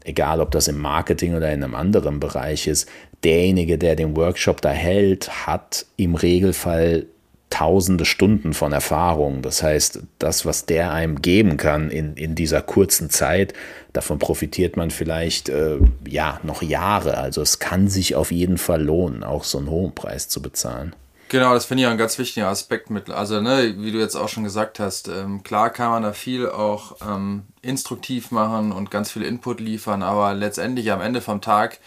egal 0.04 0.40
ob 0.40 0.50
das 0.50 0.68
im 0.68 0.78
Marketing 0.78 1.34
oder 1.34 1.52
in 1.52 1.62
einem 1.62 1.74
anderen 1.74 2.20
Bereich 2.20 2.66
ist, 2.66 2.88
derjenige, 3.24 3.78
der 3.78 3.96
den 3.96 4.16
Workshop 4.16 4.60
da 4.60 4.70
hält, 4.70 5.46
hat 5.46 5.86
im 5.96 6.14
Regelfall 6.14 7.06
tausende 7.50 8.04
Stunden 8.04 8.54
von 8.54 8.72
Erfahrung. 8.72 9.42
Das 9.42 9.62
heißt, 9.62 10.00
das, 10.18 10.44
was 10.44 10.66
der 10.66 10.92
einem 10.92 11.22
geben 11.22 11.56
kann 11.56 11.90
in, 11.90 12.14
in 12.14 12.34
dieser 12.34 12.60
kurzen 12.60 13.08
Zeit, 13.10 13.54
davon 13.92 14.18
profitiert 14.18 14.76
man 14.76 14.90
vielleicht 14.90 15.48
äh, 15.48 15.78
ja 16.06 16.40
noch 16.42 16.62
Jahre. 16.62 17.18
Also 17.18 17.42
es 17.42 17.58
kann 17.58 17.88
sich 17.88 18.14
auf 18.14 18.32
jeden 18.32 18.58
Fall 18.58 18.82
lohnen, 18.82 19.22
auch 19.22 19.44
so 19.44 19.58
einen 19.58 19.70
hohen 19.70 19.94
Preis 19.94 20.28
zu 20.28 20.42
bezahlen. 20.42 20.94
Genau, 21.28 21.54
das 21.54 21.64
finde 21.64 21.82
ich 21.82 21.88
ein 21.88 21.98
ganz 21.98 22.18
wichtiger 22.18 22.48
Aspekt 22.48 22.88
mit. 22.88 23.10
Also, 23.10 23.40
ne, 23.40 23.74
wie 23.78 23.90
du 23.90 23.98
jetzt 23.98 24.14
auch 24.14 24.28
schon 24.28 24.44
gesagt 24.44 24.78
hast, 24.78 25.08
ähm, 25.08 25.42
klar 25.42 25.70
kann 25.70 25.90
man 25.90 26.02
da 26.04 26.12
viel 26.12 26.48
auch 26.48 26.96
ähm, 27.04 27.42
instruktiv 27.62 28.30
machen 28.30 28.70
und 28.70 28.92
ganz 28.92 29.10
viel 29.10 29.22
Input 29.22 29.58
liefern, 29.58 30.04
aber 30.04 30.34
letztendlich 30.34 30.92
am 30.92 31.00
Ende 31.00 31.20
vom 31.20 31.40
Tag 31.40 31.80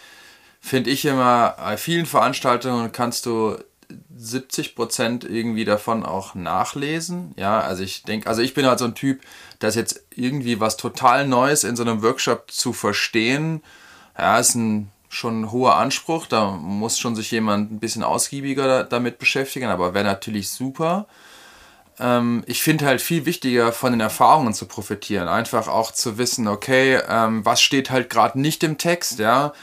finde 0.60 0.89
ich 0.89 1.05
immer, 1.05 1.55
bei 1.57 1.78
vielen 1.78 2.05
Veranstaltungen 2.05 2.91
kannst 2.91 3.26
du 3.26 3.55
70 4.16 4.76
Prozent 4.76 5.24
irgendwie 5.24 5.66
davon 5.66 6.06
auch 6.06 6.36
nachlesen. 6.36 7.34
Ja, 7.38 7.60
also 7.60 7.84
ich 7.84 8.04
denke, 8.04 8.28
also 8.28 8.42
ich 8.42 8.54
bin 8.54 8.66
halt 8.66 8.80
so 8.80 8.86
ein 8.86 8.96
Typ, 8.96 9.22
dass 9.60 9.76
jetzt 9.76 10.04
irgendwie 10.16 10.60
was 10.60 10.78
total 10.78 11.28
Neues 11.28 11.64
in 11.64 11.76
so 11.76 11.84
einem 11.84 12.02
Workshop 12.02 12.52
zu 12.52 12.74
verstehen, 12.74 13.64
ja, 14.18 14.40
ist 14.40 14.56
ein 14.56 14.92
schon 15.12 15.42
ein 15.42 15.52
hoher 15.52 15.76
Anspruch. 15.76 16.28
Da 16.28 16.52
muss 16.52 17.00
schon 17.00 17.16
sich 17.16 17.32
jemand 17.32 17.72
ein 17.72 17.80
bisschen 17.80 18.04
ausgiebiger 18.04 18.84
damit 18.84 19.18
beschäftigen, 19.18 19.68
aber 19.68 19.94
wäre 19.96 20.06
natürlich 20.06 20.52
super. 20.52 21.08
Ähm, 22.00 22.44
ich 22.46 22.62
finde 22.62 22.86
halt 22.86 23.02
viel 23.02 23.26
wichtiger, 23.26 23.72
von 23.72 23.92
den 23.92 24.02
Erfahrungen 24.02 24.54
zu 24.54 24.68
profitieren. 24.68 25.28
Einfach 25.28 25.68
auch 25.68 25.92
zu 25.92 26.18
wissen, 26.20 26.48
okay, 26.48 27.00
ähm, 27.08 27.44
was 27.44 27.62
steht 27.62 27.90
halt 27.90 28.10
gerade 28.10 28.40
nicht 28.40 28.64
im 28.64 28.78
Text, 28.78 29.18
ja 29.20 29.54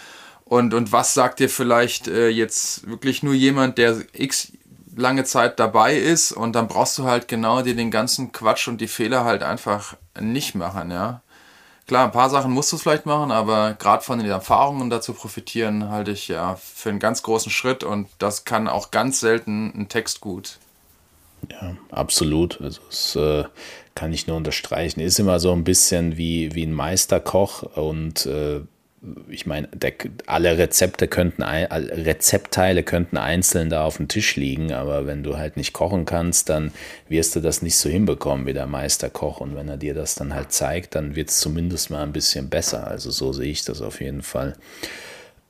und, 0.49 0.74
und 0.74 0.92
was 0.92 1.12
sagt 1.12 1.40
dir 1.40 1.51
vielleicht 1.51 2.07
äh, 2.07 2.28
jetzt 2.28 2.88
wirklich 2.88 3.22
nur 3.22 3.34
jemand, 3.34 3.78
der 3.78 3.97
x 4.12 4.53
lange 4.94 5.24
Zeit 5.24 5.59
dabei 5.59 5.97
ist 5.97 6.32
und 6.32 6.55
dann 6.55 6.68
brauchst 6.68 6.97
du 6.99 7.05
halt 7.05 7.28
genau 7.28 7.62
dir 7.62 7.74
den 7.74 7.90
ganzen 7.90 8.32
Quatsch 8.32 8.68
und 8.68 8.80
die 8.80 8.86
Fehler 8.86 9.24
halt 9.24 9.42
einfach 9.42 9.97
nicht 10.18 10.55
machen, 10.55 10.90
ja. 10.90 11.20
Klar, 11.86 12.07
ein 12.07 12.12
paar 12.12 12.30
Sachen 12.30 12.53
musst 12.53 12.72
du 12.72 12.78
vielleicht 12.78 13.07
machen, 13.07 13.30
aber 13.30 13.74
gerade 13.74 14.03
von 14.03 14.18
den 14.18 14.28
Erfahrungen 14.28 14.88
dazu 14.88 15.12
profitieren, 15.12 15.88
halte 15.88 16.12
ich 16.12 16.26
ja 16.28 16.57
für 16.57 16.88
einen 16.88 16.99
ganz 16.99 17.22
großen 17.22 17.53
Schritt 17.53 17.84
und 17.84 18.09
das 18.18 18.44
kann 18.44 18.66
auch 18.66 18.90
ganz 18.90 19.20
selten 19.20 19.72
ein 19.76 19.88
Text 19.88 20.20
gut. 20.20 20.59
Ja, 21.51 21.76
absolut. 21.90 22.61
Also 22.61 22.80
das 22.88 23.16
äh, 23.16 23.44
kann 23.94 24.12
ich 24.12 24.26
nur 24.26 24.36
unterstreichen. 24.36 25.01
Ist 25.01 25.20
immer 25.20 25.38
so 25.38 25.53
ein 25.53 25.62
bisschen 25.62 26.16
wie, 26.16 26.55
wie 26.55 26.64
ein 26.64 26.72
Meisterkoch 26.72 27.62
und 27.76 28.26
äh, 28.26 28.62
ich 29.28 29.46
meine, 29.46 29.68
alle 30.26 30.59
Rezepte 30.59 31.09
könnten, 31.09 31.42
Rezeptteile 31.42 32.82
könnten 32.82 33.16
einzeln 33.16 33.70
da 33.70 33.84
auf 33.84 33.96
dem 33.98 34.09
Tisch 34.09 34.36
liegen, 34.36 34.72
aber 34.72 35.07
wenn 35.07 35.22
du 35.22 35.36
halt 35.36 35.57
nicht 35.57 35.72
kochen 35.72 36.04
kannst, 36.04 36.48
dann 36.48 36.72
wirst 37.09 37.36
du 37.36 37.40
das 37.40 37.62
nicht 37.62 37.76
so 37.76 37.88
hinbekommen 37.88 38.46
wie 38.46 38.52
der 38.52 38.66
Meisterkoch. 38.66 39.40
Und 39.40 39.54
wenn 39.54 39.68
er 39.68 39.76
dir 39.76 39.94
das 39.94 40.14
dann 40.14 40.34
halt 40.34 40.52
zeigt, 40.52 40.94
dann 40.94 41.16
wird 41.16 41.30
es 41.30 41.40
zumindest 41.40 41.90
mal 41.90 42.02
ein 42.02 42.12
bisschen 42.12 42.48
besser. 42.48 42.86
Also 42.86 43.11
so 43.11 43.32
sehe 43.32 43.50
ich 43.50 43.64
das 43.64 43.82
auf 43.82 44.00
jeden 44.00 44.22
Fall. 44.22 44.57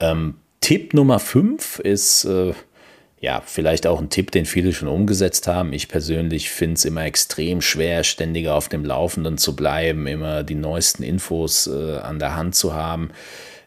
Ähm, 0.00 0.34
Tipp 0.60 0.94
Nummer 0.94 1.18
5 1.18 1.78
ist, 1.80 2.24
äh, 2.24 2.52
ja, 3.20 3.42
vielleicht 3.44 3.86
auch 3.86 4.00
ein 4.00 4.10
Tipp, 4.10 4.30
den 4.30 4.44
viele 4.44 4.72
schon 4.72 4.88
umgesetzt 4.88 5.46
haben. 5.46 5.72
Ich 5.72 5.88
persönlich 5.88 6.50
finde 6.50 6.74
es 6.74 6.84
immer 6.84 7.04
extrem 7.04 7.62
schwer, 7.62 8.04
ständig 8.04 8.48
auf 8.48 8.68
dem 8.68 8.84
Laufenden 8.84 9.38
zu 9.38 9.56
bleiben, 9.56 10.06
immer 10.06 10.42
die 10.42 10.54
neuesten 10.54 11.02
Infos 11.02 11.66
äh, 11.66 11.96
an 11.98 12.18
der 12.18 12.36
Hand 12.36 12.54
zu 12.54 12.74
haben. 12.74 13.10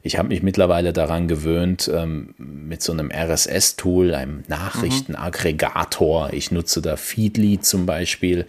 Ich 0.03 0.17
habe 0.17 0.29
mich 0.29 0.43
mittlerweile 0.43 0.93
daran 0.93 1.27
gewöhnt, 1.27 1.91
ähm, 1.93 2.35
mit 2.37 2.83
so 2.83 2.93
einem 2.93 3.11
RSS-Tool, 3.11 4.13
einem 4.13 4.43
Nachrichtenaggregator. 4.47 6.31
Ich 6.31 6.51
nutze 6.51 6.81
da 6.81 6.95
Feedly 6.95 7.59
zum 7.59 7.85
Beispiel, 7.85 8.45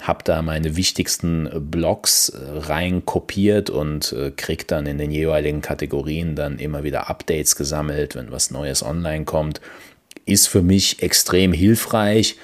habe 0.00 0.24
da 0.24 0.42
meine 0.42 0.76
wichtigsten 0.76 1.70
Blogs 1.70 2.30
äh, 2.30 2.38
rein 2.58 3.04
kopiert 3.04 3.68
und 3.68 4.12
äh, 4.12 4.30
kriege 4.30 4.64
dann 4.64 4.86
in 4.86 4.96
den 4.96 5.10
jeweiligen 5.10 5.60
Kategorien 5.60 6.34
dann 6.34 6.58
immer 6.58 6.84
wieder 6.84 7.10
Updates 7.10 7.54
gesammelt, 7.54 8.14
wenn 8.14 8.32
was 8.32 8.50
Neues 8.50 8.82
online 8.82 9.26
kommt 9.26 9.60
ist 10.28 10.48
für 10.48 10.62
mich 10.62 11.02
extrem 11.02 11.52
hilfreich. 11.52 12.36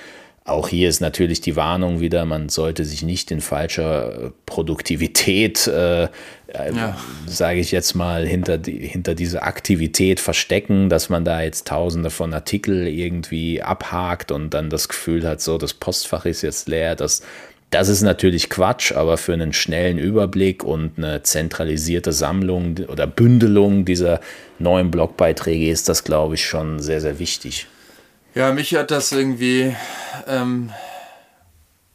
Auch 0.47 0.69
hier 0.69 0.91
ist 0.91 1.01
natürlich 1.01 1.41
die 1.41 1.57
Warnung 1.57 2.01
wieder, 2.01 2.27
man 2.27 2.51
sollte 2.51 2.85
sich 2.85 3.03
nicht 3.03 3.31
in 3.31 3.41
falscher 3.41 4.33
Produktivität, 4.45 5.67
äh, 5.67 6.09
ja. 6.55 6.99
sage 7.27 7.61
ich 7.61 7.73
jetzt 7.73 7.95
mal, 7.95 8.27
hinter, 8.27 8.59
die, 8.59 8.87
hinter 8.87 9.15
diese 9.15 9.43
Aktivität 9.43 10.21
verstecken, 10.21 10.91
dass 10.91 11.09
man 11.09 11.25
da 11.25 11.41
jetzt 11.41 11.67
tausende 11.67 12.11
von 12.11 12.35
Artikel 12.35 12.87
irgendwie 12.87 13.63
abhakt 13.63 14.33
und 14.33 14.51
dann 14.51 14.69
das 14.69 14.89
Gefühl 14.89 15.27
hat, 15.27 15.41
so, 15.41 15.57
das 15.57 15.73
Postfach 15.73 16.27
ist 16.27 16.43
jetzt 16.43 16.69
leer. 16.69 16.95
Das, 16.95 17.23
das 17.71 17.89
ist 17.89 18.03
natürlich 18.03 18.51
Quatsch, 18.51 18.93
aber 18.93 19.17
für 19.17 19.33
einen 19.33 19.55
schnellen 19.55 19.99
Überblick 19.99 20.63
und 20.63 20.99
eine 20.99 21.23
zentralisierte 21.23 22.13
Sammlung 22.13 22.77
oder 22.89 23.07
Bündelung 23.07 23.87
dieser 23.87 24.21
neuen 24.59 24.91
Blogbeiträge 24.91 25.71
ist 25.71 25.89
das, 25.89 26.05
glaube 26.05 26.35
ich, 26.35 26.45
schon 26.45 26.81
sehr, 26.81 27.01
sehr 27.01 27.19
wichtig. 27.19 27.67
Ja, 28.35 28.53
mich 28.53 28.75
hat 28.75 28.91
das 28.91 29.13
irgendwie, 29.13 29.77
ähm, 30.27 30.71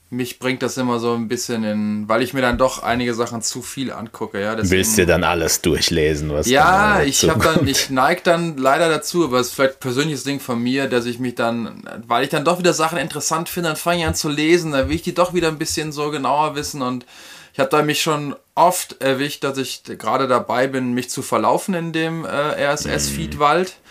mich 0.10 0.40
bringt 0.40 0.64
das 0.64 0.78
immer 0.78 1.00
so 1.00 1.14
ein 1.14 1.28
bisschen 1.28 1.64
in, 1.66 2.08
weil 2.08 2.22
ich 2.22 2.34
mir 2.34 2.42
dann 2.42 2.58
doch 2.58 2.82
einige 2.82 3.14
Sachen 3.14 3.42
zu 3.42 3.62
viel 3.62 3.92
angucke. 3.92 4.42
Ja, 4.42 4.56
deswegen, 4.56 4.78
Willst 4.78 4.98
du 4.98 5.06
dann 5.06 5.26
alles 5.26 5.62
durchlesen, 5.62 6.32
was 6.34 6.48
Ja, 6.48 7.02
ich 7.02 7.30
habe 7.30 7.44
dann, 7.44 7.68
ich 7.68 7.90
neige 7.90 8.22
dann 8.24 8.58
leider 8.58 8.90
dazu, 8.90 9.26
aber 9.26 9.40
es 9.40 9.48
ist 9.48 9.54
vielleicht 9.56 9.76
ein 9.76 9.80
persönliches 9.82 10.24
Ding 10.24 10.40
von 10.40 10.62
mir, 10.62 10.88
dass 10.88 11.06
ich 11.06 11.20
mich 11.20 11.36
dann, 11.36 11.84
weil 12.08 12.24
ich 12.24 12.30
dann 12.30 12.46
doch 12.46 12.58
wieder 12.58 12.74
Sachen 12.74 12.98
interessant 12.98 13.50
finde, 13.50 13.70
dann 13.70 13.78
fange 13.78 14.00
ich 14.00 14.06
an 14.06 14.16
zu 14.16 14.30
lesen, 14.30 14.72
dann 14.72 14.88
will 14.88 14.96
ich 14.96 15.04
die 15.04 15.14
doch 15.14 15.34
wieder 15.34 15.50
ein 15.50 15.58
bisschen 15.60 15.92
so 15.92 16.10
genauer 16.10 16.56
wissen 16.56 16.82
und 16.82 17.06
ich 17.52 17.60
habe 17.60 17.70
da 17.70 17.84
mich 17.84 18.02
schon 18.02 18.36
oft 18.56 19.02
erwischt, 19.02 19.44
dass 19.44 19.58
ich 19.58 19.84
gerade 19.84 20.30
dabei 20.30 20.68
bin, 20.68 20.94
mich 20.94 21.10
zu 21.10 21.22
verlaufen 21.22 21.74
in 21.74 21.92
dem 21.92 22.24
äh, 22.24 22.30
RSS-Feed-Wald. 22.30 23.68
Mhm 23.68 23.90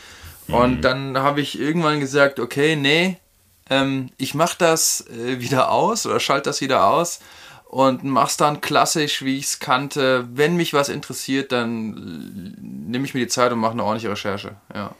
und 0.48 0.78
mhm. 0.78 0.80
dann 0.80 1.18
habe 1.18 1.40
ich 1.40 1.58
irgendwann 1.58 2.00
gesagt, 2.00 2.40
okay, 2.40 2.76
nee, 2.76 3.18
ähm, 3.70 4.10
ich 4.16 4.34
mache 4.34 4.56
das 4.58 5.06
äh, 5.08 5.40
wieder 5.40 5.70
aus 5.70 6.06
oder 6.06 6.20
schalte 6.20 6.50
das 6.50 6.60
wieder 6.60 6.86
aus 6.86 7.20
und 7.68 8.02
mach's 8.02 8.38
dann 8.38 8.60
klassisch, 8.60 9.22
wie 9.22 9.36
ich 9.36 9.44
es 9.44 9.58
kannte. 9.58 10.26
Wenn 10.32 10.56
mich 10.56 10.72
was 10.72 10.88
interessiert, 10.88 11.52
dann 11.52 12.56
nehme 12.60 13.04
ich 13.04 13.12
mir 13.12 13.20
die 13.20 13.28
Zeit 13.28 13.52
und 13.52 13.58
mache 13.58 13.72
eine 13.72 13.84
ordentliche 13.84 14.10
Recherche. 14.10 14.56
Ja, 14.74 14.94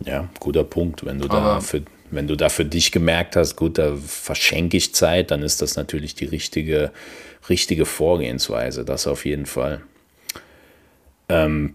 ja 0.00 0.28
guter 0.40 0.64
Punkt. 0.64 1.04
Wenn 1.04 1.18
du, 1.18 1.28
da 1.28 1.60
für, 1.60 1.82
wenn 2.10 2.26
du 2.26 2.34
da 2.34 2.48
für 2.48 2.64
dich 2.64 2.92
gemerkt 2.92 3.36
hast, 3.36 3.56
gut, 3.56 3.76
da 3.76 3.94
verschenke 3.96 4.78
ich 4.78 4.94
Zeit, 4.94 5.30
dann 5.30 5.42
ist 5.42 5.60
das 5.60 5.76
natürlich 5.76 6.14
die 6.14 6.24
richtige, 6.24 6.92
richtige 7.50 7.84
Vorgehensweise. 7.84 8.86
Das 8.86 9.06
auf 9.06 9.26
jeden 9.26 9.44
Fall. 9.44 9.82
Ähm, 11.28 11.74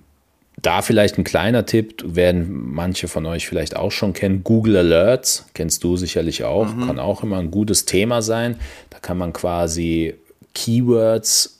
da 0.61 0.81
vielleicht 0.81 1.17
ein 1.17 1.23
kleiner 1.23 1.65
Tipp, 1.65 2.03
werden 2.05 2.73
manche 2.73 3.07
von 3.07 3.25
euch 3.25 3.47
vielleicht 3.47 3.75
auch 3.75 3.91
schon 3.91 4.13
kennen. 4.13 4.43
Google 4.43 4.77
Alerts, 4.77 5.45
kennst 5.53 5.83
du 5.83 5.97
sicherlich 5.97 6.43
auch, 6.43 6.73
mhm. 6.73 6.87
kann 6.87 6.99
auch 6.99 7.23
immer 7.23 7.37
ein 7.37 7.51
gutes 7.51 7.85
Thema 7.85 8.21
sein. 8.21 8.57
Da 8.89 8.99
kann 8.99 9.17
man 9.17 9.33
quasi 9.33 10.15
Keywords 10.53 11.59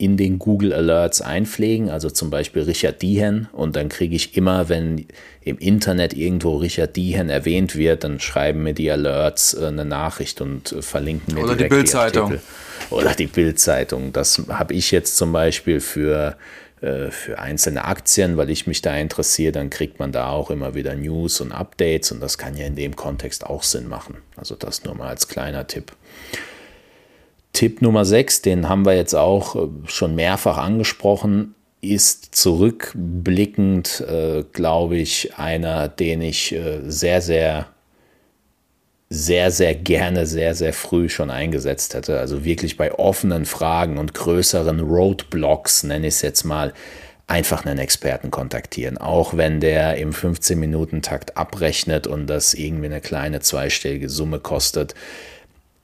in 0.00 0.16
den 0.16 0.38
Google 0.38 0.72
Alerts 0.72 1.20
einpflegen, 1.20 1.90
also 1.90 2.08
zum 2.08 2.30
Beispiel 2.30 2.62
Richard 2.62 3.02
Diehen 3.02 3.48
und 3.52 3.76
dann 3.76 3.90
kriege 3.90 4.16
ich 4.16 4.34
immer, 4.34 4.70
wenn 4.70 5.04
im 5.42 5.58
Internet 5.58 6.14
irgendwo 6.14 6.56
Richard 6.56 6.96
Diehen 6.96 7.28
erwähnt 7.28 7.76
wird, 7.76 8.04
dann 8.04 8.18
schreiben 8.18 8.62
mir 8.62 8.72
die 8.72 8.90
Alerts 8.90 9.52
äh, 9.52 9.66
eine 9.66 9.84
Nachricht 9.84 10.40
und 10.40 10.72
äh, 10.72 10.80
verlinken 10.80 11.34
mir 11.34 11.44
Oder 11.44 11.54
die 11.54 11.68
Bildzeitung. 11.68 12.38
Oder 12.88 13.14
die 13.14 13.26
Bildzeitung. 13.26 14.14
Das 14.14 14.42
habe 14.48 14.72
ich 14.72 14.90
jetzt 14.90 15.18
zum 15.18 15.32
Beispiel 15.32 15.80
für 15.80 16.38
für 16.80 17.38
einzelne 17.38 17.84
Aktien, 17.84 18.38
weil 18.38 18.48
ich 18.48 18.66
mich 18.66 18.80
da 18.80 18.96
interessiere, 18.96 19.52
dann 19.52 19.68
kriegt 19.68 19.98
man 19.98 20.12
da 20.12 20.30
auch 20.30 20.50
immer 20.50 20.74
wieder 20.74 20.94
News 20.94 21.42
und 21.42 21.52
Updates 21.52 22.10
und 22.10 22.20
das 22.20 22.38
kann 22.38 22.56
ja 22.56 22.66
in 22.66 22.74
dem 22.74 22.96
Kontext 22.96 23.44
auch 23.44 23.62
Sinn 23.62 23.86
machen. 23.86 24.16
Also 24.36 24.54
das 24.54 24.84
nur 24.84 24.94
mal 24.94 25.08
als 25.08 25.28
kleiner 25.28 25.66
Tipp. 25.66 25.92
Tipp 27.52 27.82
Nummer 27.82 28.04
6, 28.04 28.42
den 28.42 28.68
haben 28.68 28.86
wir 28.86 28.96
jetzt 28.96 29.14
auch 29.14 29.56
äh, 29.56 29.68
schon 29.86 30.14
mehrfach 30.14 30.56
angesprochen, 30.56 31.54
ist 31.80 32.34
zurückblickend, 32.34 34.00
äh, 34.00 34.44
glaube 34.52 34.96
ich, 34.96 35.36
einer, 35.36 35.88
den 35.88 36.22
ich 36.22 36.52
äh, 36.52 36.80
sehr, 36.84 37.20
sehr 37.22 37.66
sehr, 39.12 39.50
sehr 39.50 39.74
gerne 39.74 40.24
sehr, 40.24 40.54
sehr 40.54 40.72
früh 40.72 41.08
schon 41.08 41.30
eingesetzt 41.30 41.94
hätte. 41.94 42.20
Also 42.20 42.44
wirklich 42.44 42.76
bei 42.76 42.92
offenen 42.92 43.44
Fragen 43.44 43.98
und 43.98 44.14
größeren 44.14 44.78
Roadblocks, 44.78 45.82
nenne 45.82 46.06
ich 46.06 46.14
es 46.14 46.22
jetzt 46.22 46.44
mal, 46.44 46.72
einfach 47.26 47.64
einen 47.64 47.78
Experten 47.78 48.30
kontaktieren. 48.30 48.98
Auch 48.98 49.36
wenn 49.36 49.60
der 49.60 49.96
im 49.96 50.12
15-Minuten-Takt 50.12 51.36
abrechnet 51.36 52.06
und 52.06 52.28
das 52.28 52.54
irgendwie 52.54 52.86
eine 52.86 53.00
kleine 53.00 53.40
zweistellige 53.40 54.08
Summe 54.08 54.38
kostet. 54.38 54.94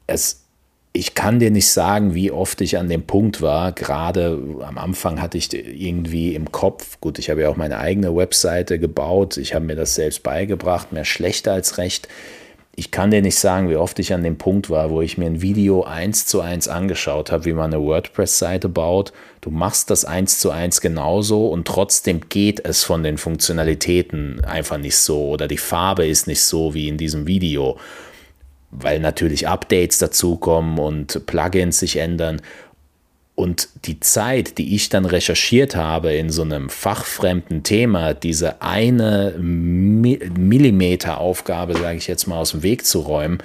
Es, 0.07 0.45
ich 0.93 1.14
kann 1.14 1.41
dir 1.41 1.51
nicht 1.51 1.68
sagen, 1.68 2.14
wie 2.14 2.31
oft 2.31 2.61
ich 2.61 2.79
an 2.79 2.89
dem 2.89 3.09
Punkt 3.09 3.43
war. 3.43 3.72
Gerade 3.72 4.41
am 4.62 4.79
Anfang 4.79 5.20
hatte 5.20 5.37
ich 5.37 5.53
irgendwie 5.53 6.37
im 6.37 6.53
Kopf, 6.53 7.01
gut, 7.01 7.18
ich 7.18 7.29
habe 7.29 7.43
ja 7.43 7.49
auch 7.49 7.57
meine 7.57 7.79
eigene 7.79 8.14
Webseite 8.14 8.79
gebaut, 8.79 9.37
ich 9.37 9.53
habe 9.53 9.64
mir 9.64 9.77
das 9.77 9.97
selbst 9.97 10.22
beigebracht, 10.22 10.93
mehr 10.93 11.05
schlecht 11.05 11.49
als 11.49 11.79
recht 11.79 12.09
ich 12.79 12.91
kann 12.91 13.11
dir 13.11 13.22
nicht 13.22 13.39
sagen, 13.39 13.70
wie 13.70 13.77
oft 13.77 13.99
ich 13.99 14.12
an 14.12 14.22
dem 14.22 14.37
Punkt 14.37 14.68
war, 14.68 14.91
wo 14.91 15.01
ich 15.01 15.16
mir 15.16 15.24
ein 15.24 15.41
Video 15.41 15.85
eins 15.85 16.27
zu 16.27 16.43
eins 16.43 16.68
angeschaut 16.68 17.33
habe, 17.33 17.47
wie 17.47 17.55
man 17.55 17.72
eine 17.72 17.83
WordPress-Seite 17.83 18.68
baut. 18.68 19.14
Du 19.41 19.51
machst 19.51 19.89
das 19.89 20.05
eins 20.05 20.39
zu 20.39 20.51
eins 20.51 20.83
genauso 20.83 21.49
und 21.49 21.66
trotzdem 21.66 22.29
geht 22.29 22.62
es 22.62 22.85
von 22.85 23.03
den 23.03 23.16
Funktionalitäten 23.16 24.45
einfach 24.45 24.77
nicht 24.77 24.99
so 24.99 25.29
oder 25.29 25.49
die 25.49 25.57
Farbe 25.57 26.07
ist 26.07 26.27
nicht 26.27 26.43
so 26.43 26.74
wie 26.74 26.89
in 26.89 26.99
diesem 26.99 27.27
Video, 27.27 27.79
weil 28.72 29.01
natürlich 29.01 29.49
Updates 29.49 29.97
dazukommen 29.97 30.79
und 30.79 31.24
Plugins 31.24 31.79
sich 31.79 31.97
ändern. 31.97 32.43
Und 33.37 33.68
die 33.84 34.01
Zeit, 34.01 34.57
die 34.57 34.74
ich 34.74 34.89
dann 34.89 35.05
recherchiert 35.05 35.76
habe 35.76 36.14
in 36.14 36.30
so 36.30 36.41
einem 36.41 36.70
fachfremden 36.70 37.62
Thema, 37.62 38.14
diese 38.14 38.62
eine 38.62 39.34
Millimeter-Aufgabe, 39.39 41.76
sage 41.76 41.99
ich 41.99 42.07
jetzt 42.07 42.26
mal, 42.26 42.39
aus 42.39 42.53
dem 42.53 42.62
Weg 42.62 42.87
zu 42.87 43.01
räumen, 43.01 43.43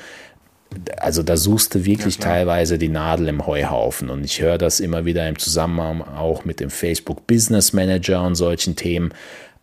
also 0.98 1.24
da 1.24 1.36
suchst 1.36 1.76
du 1.76 1.84
wirklich 1.84 2.20
ja, 2.20 2.24
teilweise 2.24 2.78
die 2.78 2.88
Nadel 2.88 3.28
im 3.28 3.46
Heuhaufen. 3.46 4.10
Und 4.10 4.24
ich 4.24 4.42
höre 4.42 4.58
das 4.58 4.80
immer 4.80 5.04
wieder 5.04 5.28
im 5.28 5.38
Zusammenhang 5.38 6.02
auch 6.02 6.46
mit 6.46 6.62
dem 6.62 6.70
Facebook 6.70 7.28
Business 7.28 7.74
Manager 7.74 8.24
und 8.24 8.36
solchen 8.36 8.78
Themen. 8.78 9.14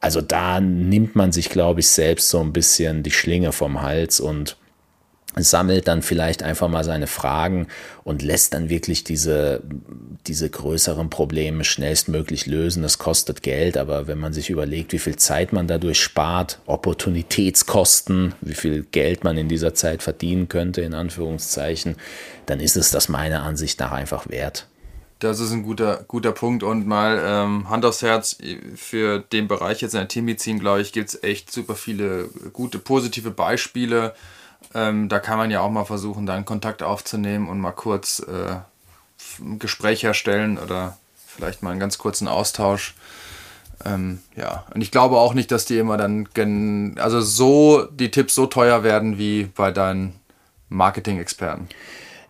Also 0.00 0.20
da 0.20 0.60
nimmt 0.60 1.16
man 1.16 1.32
sich, 1.32 1.48
glaube 1.48 1.80
ich, 1.80 1.88
selbst 1.88 2.28
so 2.28 2.40
ein 2.40 2.52
bisschen 2.52 3.02
die 3.02 3.10
Schlinge 3.10 3.52
vom 3.52 3.80
Hals 3.80 4.20
und 4.20 4.58
sammelt 5.42 5.88
dann 5.88 6.02
vielleicht 6.02 6.42
einfach 6.42 6.68
mal 6.68 6.84
seine 6.84 7.06
Fragen 7.06 7.68
und 8.04 8.22
lässt 8.22 8.54
dann 8.54 8.68
wirklich 8.68 9.04
diese, 9.04 9.62
diese 10.26 10.48
größeren 10.48 11.10
Probleme 11.10 11.64
schnellstmöglich 11.64 12.46
lösen. 12.46 12.82
Das 12.82 12.98
kostet 12.98 13.42
Geld, 13.42 13.76
aber 13.76 14.06
wenn 14.06 14.18
man 14.18 14.32
sich 14.32 14.50
überlegt, 14.50 14.92
wie 14.92 14.98
viel 14.98 15.16
Zeit 15.16 15.52
man 15.52 15.66
dadurch 15.66 16.02
spart, 16.02 16.60
Opportunitätskosten, 16.66 18.34
wie 18.40 18.54
viel 18.54 18.86
Geld 18.90 19.24
man 19.24 19.36
in 19.36 19.48
dieser 19.48 19.74
Zeit 19.74 20.02
verdienen 20.02 20.48
könnte, 20.48 20.80
in 20.80 20.94
Anführungszeichen, 20.94 21.96
dann 22.46 22.60
ist 22.60 22.76
es 22.76 22.90
das 22.90 23.08
meiner 23.08 23.42
Ansicht 23.42 23.80
nach 23.80 23.92
einfach 23.92 24.28
wert. 24.28 24.66
Das 25.18 25.40
ist 25.40 25.50
ein 25.50 25.64
guter, 25.64 26.04
guter 26.06 26.30
Punkt 26.30 26.62
und 26.62 26.86
mal 26.86 27.20
ähm, 27.24 27.68
Hand 27.68 27.84
aufs 27.84 28.02
Herz, 28.02 28.38
für 28.76 29.18
den 29.18 29.48
Bereich 29.48 29.80
jetzt 29.80 29.94
in 29.94 29.98
der 29.98 30.08
Teammedizin, 30.08 30.60
glaube 30.60 30.80
ich, 30.80 30.92
gibt 30.92 31.08
es 31.08 31.22
echt 31.24 31.50
super 31.52 31.74
viele 31.74 32.28
gute, 32.52 32.78
positive 32.78 33.32
Beispiele 33.32 34.14
ähm, 34.74 35.08
da 35.08 35.18
kann 35.18 35.38
man 35.38 35.50
ja 35.50 35.60
auch 35.60 35.70
mal 35.70 35.84
versuchen, 35.84 36.26
da 36.26 36.34
einen 36.34 36.44
Kontakt 36.44 36.82
aufzunehmen 36.82 37.48
und 37.48 37.60
mal 37.60 37.72
kurz 37.72 38.20
äh, 38.20 38.56
ein 39.40 39.58
Gespräch 39.58 40.02
herstellen 40.02 40.58
oder 40.58 40.96
vielleicht 41.26 41.62
mal 41.62 41.70
einen 41.70 41.80
ganz 41.80 41.98
kurzen 41.98 42.28
Austausch. 42.28 42.94
Ähm, 43.84 44.20
ja, 44.36 44.64
und 44.74 44.80
ich 44.80 44.90
glaube 44.90 45.18
auch 45.18 45.34
nicht, 45.34 45.52
dass 45.52 45.64
die 45.64 45.78
immer 45.78 45.96
dann, 45.96 46.96
also 46.98 47.20
so, 47.20 47.84
die 47.84 48.10
Tipps 48.10 48.34
so 48.34 48.46
teuer 48.46 48.82
werden 48.82 49.18
wie 49.18 49.44
bei 49.44 49.70
deinen 49.70 50.18
Marketing-Experten. 50.68 51.68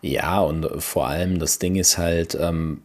Ja, 0.03 0.41
und 0.41 0.83
vor 0.83 1.09
allem 1.09 1.39
das 1.39 1.59
Ding 1.59 1.77
ist 1.77 1.99
halt, 1.99 2.37
ähm, 2.41 2.83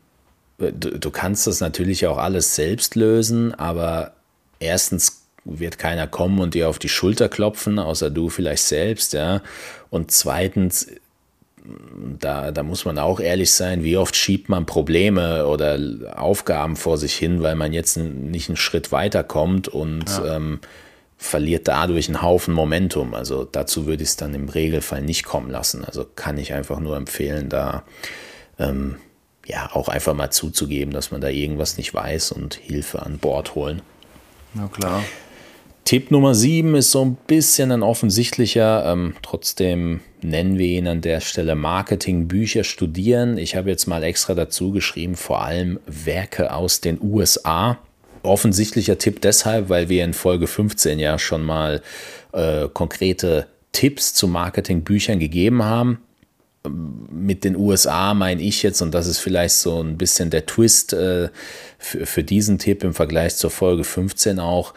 du, 0.57 0.71
du 0.71 1.11
kannst 1.11 1.45
das 1.45 1.59
natürlich 1.59 2.07
auch 2.07 2.17
alles 2.17 2.55
selbst 2.55 2.95
lösen, 2.95 3.53
aber 3.53 4.13
erstens 4.59 5.22
wird 5.45 5.77
keiner 5.77 6.07
kommen 6.07 6.39
und 6.39 6.53
dir 6.53 6.69
auf 6.69 6.79
die 6.79 6.89
Schulter 6.89 7.29
klopfen, 7.29 7.79
außer 7.79 8.09
du 8.09 8.29
vielleicht 8.29 8.63
selbst, 8.63 9.13
ja. 9.13 9.41
Und 9.89 10.11
zweitens, 10.11 10.87
da, 12.19 12.51
da 12.51 12.63
muss 12.63 12.85
man 12.85 12.97
auch 12.97 13.19
ehrlich 13.19 13.51
sein, 13.51 13.83
wie 13.83 13.97
oft 13.97 14.15
schiebt 14.15 14.49
man 14.49 14.65
Probleme 14.65 15.47
oder 15.47 15.79
Aufgaben 16.15 16.75
vor 16.75 16.97
sich 16.97 17.15
hin, 17.15 17.41
weil 17.41 17.55
man 17.55 17.73
jetzt 17.73 17.97
nicht 17.97 18.49
einen 18.49 18.57
Schritt 18.57 18.91
weiterkommt 18.91 19.67
und 19.67 20.09
ja. 20.09 20.35
ähm, 20.35 20.59
verliert 21.17 21.67
dadurch 21.67 22.09
einen 22.09 22.21
Haufen 22.21 22.53
Momentum. 22.53 23.13
Also 23.13 23.45
dazu 23.45 23.85
würde 23.85 24.03
ich 24.03 24.09
es 24.09 24.17
dann 24.17 24.33
im 24.33 24.49
Regelfall 24.49 25.01
nicht 25.01 25.23
kommen 25.23 25.49
lassen. 25.49 25.85
Also 25.85 26.05
kann 26.15 26.37
ich 26.37 26.53
einfach 26.53 26.79
nur 26.79 26.97
empfehlen, 26.97 27.47
da 27.47 27.83
ähm, 28.59 28.97
ja 29.45 29.69
auch 29.73 29.87
einfach 29.87 30.13
mal 30.13 30.31
zuzugeben, 30.31 30.93
dass 30.93 31.11
man 31.11 31.21
da 31.21 31.29
irgendwas 31.29 31.77
nicht 31.77 31.93
weiß 31.93 32.33
und 32.33 32.55
Hilfe 32.55 33.03
an 33.03 33.19
Bord 33.19 33.55
holen. 33.55 33.81
Na 34.53 34.67
klar. 34.67 35.03
Tipp 35.85 36.11
Nummer 36.11 36.33
7 36.33 36.75
ist 36.75 36.91
so 36.91 37.03
ein 37.03 37.17
bisschen 37.27 37.71
ein 37.71 37.83
offensichtlicher, 37.83 38.85
ähm, 38.85 39.15
trotzdem 39.21 39.99
nennen 40.21 40.57
wir 40.57 40.67
ihn 40.67 40.87
an 40.87 41.01
der 41.01 41.19
Stelle 41.19 41.55
Marketingbücher 41.55 42.63
studieren. 42.63 43.37
Ich 43.37 43.55
habe 43.55 43.69
jetzt 43.69 43.87
mal 43.87 44.03
extra 44.03 44.33
dazu 44.33 44.71
geschrieben, 44.71 45.15
vor 45.15 45.43
allem 45.43 45.79
Werke 45.85 46.53
aus 46.53 46.79
den 46.79 46.99
USA. 47.01 47.79
Offensichtlicher 48.23 48.97
Tipp 48.97 49.21
deshalb, 49.21 49.67
weil 49.67 49.89
wir 49.89 50.05
in 50.05 50.13
Folge 50.13 50.47
15 50.47 50.99
ja 50.99 51.19
schon 51.19 51.43
mal 51.43 51.81
äh, 52.31 52.69
konkrete 52.71 53.47
Tipps 53.73 54.13
zu 54.13 54.29
Marketingbüchern 54.29 55.19
gegeben 55.19 55.63
haben. 55.63 55.99
Mit 56.65 57.43
den 57.43 57.57
USA 57.57 58.13
meine 58.13 58.41
ich 58.41 58.63
jetzt, 58.63 58.81
und 58.81 58.93
das 58.93 59.07
ist 59.07 59.19
vielleicht 59.19 59.55
so 59.55 59.83
ein 59.83 59.97
bisschen 59.97 60.29
der 60.29 60.45
Twist 60.45 60.93
äh, 60.93 61.27
für, 61.77 62.05
für 62.05 62.23
diesen 62.23 62.57
Tipp 62.57 62.85
im 62.85 62.93
Vergleich 62.93 63.35
zur 63.35 63.49
Folge 63.49 63.83
15 63.83 64.39
auch, 64.39 64.73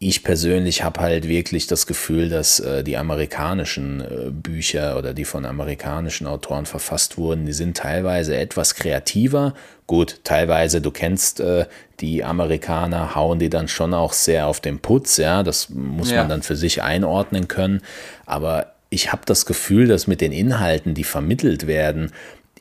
ich 0.00 0.22
persönlich 0.22 0.84
habe 0.84 1.00
halt 1.00 1.26
wirklich 1.26 1.66
das 1.66 1.86
Gefühl, 1.86 2.28
dass 2.28 2.60
äh, 2.60 2.84
die 2.84 2.96
amerikanischen 2.96 4.00
äh, 4.00 4.30
Bücher 4.30 4.96
oder 4.96 5.12
die 5.12 5.24
von 5.24 5.44
amerikanischen 5.44 6.28
Autoren 6.28 6.66
verfasst 6.66 7.18
wurden, 7.18 7.46
die 7.46 7.52
sind 7.52 7.76
teilweise 7.76 8.36
etwas 8.36 8.76
kreativer. 8.76 9.54
Gut, 9.88 10.20
teilweise, 10.22 10.80
du 10.80 10.92
kennst 10.92 11.40
äh, 11.40 11.66
die 11.98 12.22
Amerikaner, 12.22 13.16
hauen 13.16 13.40
die 13.40 13.50
dann 13.50 13.66
schon 13.66 13.92
auch 13.92 14.12
sehr 14.12 14.46
auf 14.46 14.60
den 14.60 14.78
Putz, 14.78 15.16
ja, 15.16 15.42
das 15.42 15.68
muss 15.70 16.12
ja. 16.12 16.18
man 16.18 16.28
dann 16.28 16.42
für 16.42 16.56
sich 16.56 16.80
einordnen 16.80 17.48
können. 17.48 17.80
Aber 18.24 18.74
ich 18.90 19.10
habe 19.10 19.22
das 19.24 19.46
Gefühl, 19.46 19.88
dass 19.88 20.06
mit 20.06 20.20
den 20.20 20.30
Inhalten, 20.30 20.94
die 20.94 21.04
vermittelt 21.04 21.66
werden, 21.66 22.12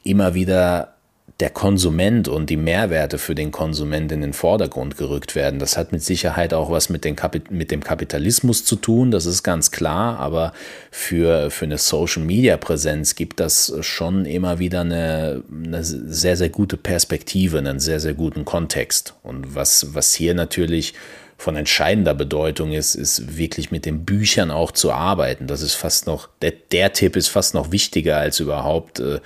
immer 0.03 0.33
wieder 0.33 0.96
der 1.39 1.51
Konsument 1.51 2.27
und 2.27 2.49
die 2.49 2.57
Mehrwerte 2.57 3.19
für 3.19 3.35
den 3.35 3.51
Konsument 3.51 4.11
in 4.11 4.21
den 4.21 4.33
Vordergrund 4.33 4.97
gerückt 4.97 5.35
werden. 5.35 5.59
Das 5.59 5.77
hat 5.77 5.91
mit 5.91 6.01
Sicherheit 6.01 6.51
auch 6.51 6.71
was 6.71 6.89
mit, 6.89 7.05
mit 7.51 7.69
dem 7.69 7.83
Kapitalismus 7.83 8.65
zu 8.65 8.75
tun, 8.75 9.11
das 9.11 9.27
ist 9.27 9.43
ganz 9.43 9.69
klar, 9.69 10.17
aber 10.17 10.53
für, 10.89 11.51
für 11.51 11.65
eine 11.65 11.77
Social-Media-Präsenz 11.77 13.13
gibt 13.13 13.39
das 13.39 13.71
schon 13.81 14.25
immer 14.25 14.57
wieder 14.57 14.81
eine, 14.81 15.43
eine 15.51 15.83
sehr, 15.83 16.37
sehr 16.37 16.49
gute 16.49 16.75
Perspektive, 16.75 17.59
einen 17.59 17.79
sehr, 17.79 17.99
sehr 17.99 18.15
guten 18.15 18.43
Kontext. 18.43 19.13
Und 19.21 19.53
was, 19.53 19.93
was 19.93 20.15
hier 20.15 20.33
natürlich 20.33 20.95
von 21.37 21.55
entscheidender 21.55 22.15
Bedeutung 22.15 22.71
ist, 22.71 22.95
ist 22.95 23.37
wirklich 23.37 23.69
mit 23.69 23.85
den 23.85 24.05
Büchern 24.05 24.49
auch 24.49 24.71
zu 24.71 24.91
arbeiten. 24.91 25.45
Das 25.45 25.61
ist 25.61 25.75
fast 25.75 26.07
noch, 26.07 26.29
der, 26.41 26.51
der 26.71 26.93
Tipp 26.93 27.15
ist 27.15 27.27
fast 27.27 27.53
noch 27.53 27.71
wichtiger 27.71 28.17
als 28.17 28.39
überhaupt 28.39 28.99
äh, 28.99 29.19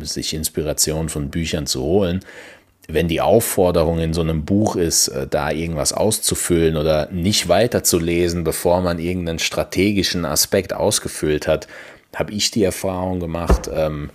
sich 0.00 0.34
Inspiration 0.34 1.08
von 1.08 1.30
Büchern 1.30 1.66
zu 1.66 1.82
holen. 1.82 2.20
Wenn 2.88 3.08
die 3.08 3.20
Aufforderung 3.20 4.00
in 4.00 4.12
so 4.12 4.20
einem 4.20 4.44
Buch 4.44 4.76
ist, 4.76 5.08
äh, 5.08 5.26
da 5.26 5.50
irgendwas 5.50 5.92
auszufüllen 5.92 6.76
oder 6.76 7.08
nicht 7.10 7.48
weiterzulesen, 7.48 8.44
bevor 8.44 8.82
man 8.82 8.98
irgendeinen 8.98 9.38
strategischen 9.38 10.24
Aspekt 10.24 10.72
ausgefüllt 10.72 11.46
hat, 11.46 11.68
habe 12.14 12.32
ich 12.32 12.50
die 12.50 12.64
Erfahrung 12.64 13.20
gemacht, 13.20 13.70
ähm, 13.72 14.10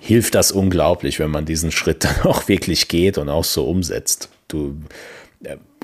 hilft 0.00 0.34
das 0.34 0.52
unglaublich, 0.52 1.18
wenn 1.18 1.30
man 1.30 1.44
diesen 1.44 1.70
Schritt 1.70 2.04
dann 2.04 2.22
auch 2.22 2.48
wirklich 2.48 2.88
geht 2.88 3.18
und 3.18 3.28
auch 3.28 3.44
so 3.44 3.64
umsetzt. 3.64 4.30
Du, 4.48 4.76
äh, 5.27 5.27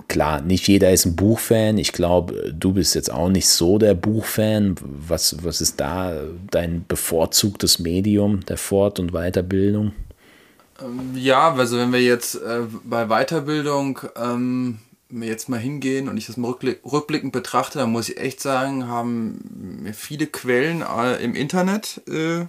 klar, 0.08 0.40
nicht 0.40 0.68
jeder 0.68 0.92
ist 0.92 1.06
ein 1.06 1.16
Buchfan. 1.16 1.78
Ich 1.78 1.92
glaube, 1.92 2.54
du 2.56 2.72
bist 2.72 2.94
jetzt 2.94 3.12
auch 3.12 3.28
nicht 3.28 3.48
so 3.48 3.78
der 3.78 3.94
Buchfan. 3.94 4.76
Was, 4.80 5.44
was 5.44 5.60
ist 5.60 5.80
da 5.80 6.14
dein 6.50 6.84
bevorzugtes 6.86 7.78
Medium 7.78 8.44
der 8.46 8.56
Fort- 8.56 8.98
und 8.98 9.12
Weiterbildung? 9.12 9.92
Ähm, 10.80 11.12
ja, 11.16 11.54
also 11.54 11.78
wenn 11.78 11.92
wir 11.92 12.02
jetzt 12.02 12.36
äh, 12.36 12.62
bei 12.84 13.06
Weiterbildung 13.06 14.00
ähm, 14.16 14.78
jetzt 15.10 15.48
mal 15.48 15.60
hingehen 15.60 16.08
und 16.08 16.16
ich 16.16 16.26
das 16.26 16.36
mal 16.36 16.50
rückblickend 16.52 17.32
betrachte, 17.32 17.78
dann 17.78 17.92
muss 17.92 18.08
ich 18.08 18.18
echt 18.18 18.40
sagen, 18.40 18.88
haben 18.88 19.80
mir 19.82 19.94
viele 19.94 20.26
Quellen 20.26 20.82
äh, 20.82 21.22
im 21.22 21.34
Internet 21.34 22.02
äh, 22.08 22.46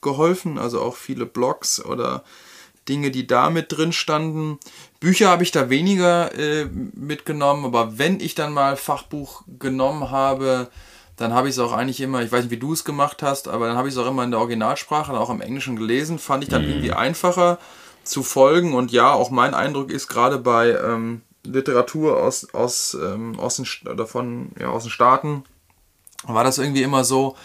geholfen, 0.00 0.58
also 0.58 0.80
auch 0.80 0.96
viele 0.96 1.26
Blogs 1.26 1.84
oder 1.84 2.24
Dinge, 2.88 3.10
die 3.10 3.26
da 3.26 3.50
mit 3.50 3.72
drin 3.72 3.92
standen. 3.92 4.58
Bücher 5.00 5.28
habe 5.28 5.42
ich 5.42 5.50
da 5.50 5.70
weniger 5.70 6.36
äh, 6.38 6.66
mitgenommen, 6.94 7.64
aber 7.64 7.98
wenn 7.98 8.20
ich 8.20 8.34
dann 8.34 8.52
mal 8.52 8.76
Fachbuch 8.76 9.42
genommen 9.58 10.10
habe, 10.10 10.68
dann 11.16 11.32
habe 11.32 11.48
ich 11.48 11.54
es 11.54 11.58
auch 11.58 11.72
eigentlich 11.72 12.00
immer, 12.00 12.22
ich 12.22 12.30
weiß 12.30 12.44
nicht, 12.44 12.50
wie 12.50 12.58
du 12.58 12.72
es 12.72 12.84
gemacht 12.84 13.22
hast, 13.22 13.48
aber 13.48 13.66
dann 13.66 13.76
habe 13.76 13.88
ich 13.88 13.94
es 13.94 13.98
auch 13.98 14.06
immer 14.06 14.24
in 14.24 14.30
der 14.30 14.40
Originalsprache, 14.40 15.12
auch 15.18 15.30
im 15.30 15.40
Englischen 15.40 15.76
gelesen, 15.76 16.18
fand 16.18 16.44
ich 16.44 16.50
dann 16.50 16.62
mhm. 16.62 16.68
irgendwie 16.68 16.92
einfacher, 16.92 17.58
zu 18.04 18.22
folgen. 18.22 18.74
Und 18.74 18.92
ja, 18.92 19.12
auch 19.12 19.30
mein 19.30 19.54
Eindruck 19.54 19.90
ist 19.90 20.08
gerade 20.08 20.38
bei 20.38 20.70
ähm, 20.70 21.22
Literatur 21.44 22.22
aus, 22.22 22.52
aus, 22.54 22.96
ähm, 23.00 23.38
aus, 23.38 23.56
den, 23.56 23.66
oder 23.90 24.06
von, 24.06 24.50
ja, 24.58 24.68
aus 24.68 24.84
den 24.84 24.90
Staaten, 24.90 25.44
war 26.24 26.44
das 26.44 26.58
irgendwie 26.58 26.82
immer 26.82 27.04
so, 27.04 27.36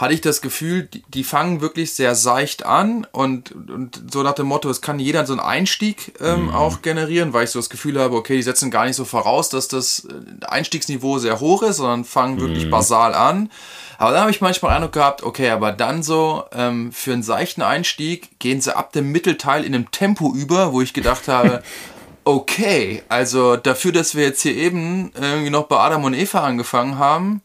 hatte 0.00 0.14
ich 0.14 0.22
das 0.22 0.40
Gefühl, 0.40 0.84
die, 0.84 1.02
die 1.08 1.24
fangen 1.24 1.60
wirklich 1.60 1.92
sehr 1.92 2.14
seicht 2.14 2.64
an 2.64 3.06
und, 3.12 3.52
und 3.52 4.02
so 4.10 4.22
nach 4.22 4.32
dem 4.32 4.46
Motto, 4.46 4.70
es 4.70 4.80
kann 4.80 4.98
jeder 4.98 5.26
so 5.26 5.34
einen 5.34 5.40
Einstieg 5.40 6.14
ähm, 6.20 6.44
mhm. 6.44 6.54
auch 6.54 6.80
generieren, 6.80 7.34
weil 7.34 7.44
ich 7.44 7.50
so 7.50 7.58
das 7.58 7.68
Gefühl 7.68 8.00
habe, 8.00 8.16
okay, 8.16 8.36
die 8.36 8.42
setzen 8.42 8.70
gar 8.70 8.86
nicht 8.86 8.96
so 8.96 9.04
voraus, 9.04 9.50
dass 9.50 9.68
das 9.68 10.06
äh, 10.08 10.46
Einstiegsniveau 10.46 11.18
sehr 11.18 11.38
hoch 11.40 11.62
ist, 11.62 11.76
sondern 11.76 12.06
fangen 12.06 12.36
mhm. 12.36 12.40
wirklich 12.40 12.70
basal 12.70 13.14
an. 13.14 13.50
Aber 13.98 14.12
da 14.12 14.22
habe 14.22 14.30
ich 14.30 14.40
manchmal 14.40 14.74
Eindruck 14.74 14.92
gehabt, 14.94 15.22
okay, 15.22 15.50
aber 15.50 15.72
dann 15.72 16.02
so 16.02 16.44
ähm, 16.52 16.92
für 16.92 17.12
einen 17.12 17.22
seichten 17.22 17.60
Einstieg 17.60 18.38
gehen 18.38 18.62
sie 18.62 18.74
ab 18.74 18.92
dem 18.92 19.12
Mittelteil 19.12 19.64
in 19.64 19.74
einem 19.74 19.90
Tempo 19.90 20.32
über, 20.32 20.72
wo 20.72 20.80
ich 20.80 20.94
gedacht 20.94 21.28
habe, 21.28 21.62
okay, 22.24 23.02
also 23.10 23.56
dafür, 23.56 23.92
dass 23.92 24.14
wir 24.14 24.24
jetzt 24.24 24.40
hier 24.40 24.56
eben 24.56 25.12
irgendwie 25.20 25.50
noch 25.50 25.64
bei 25.64 25.76
Adam 25.76 26.04
und 26.04 26.14
Eva 26.14 26.42
angefangen 26.42 26.98
haben, 26.98 27.42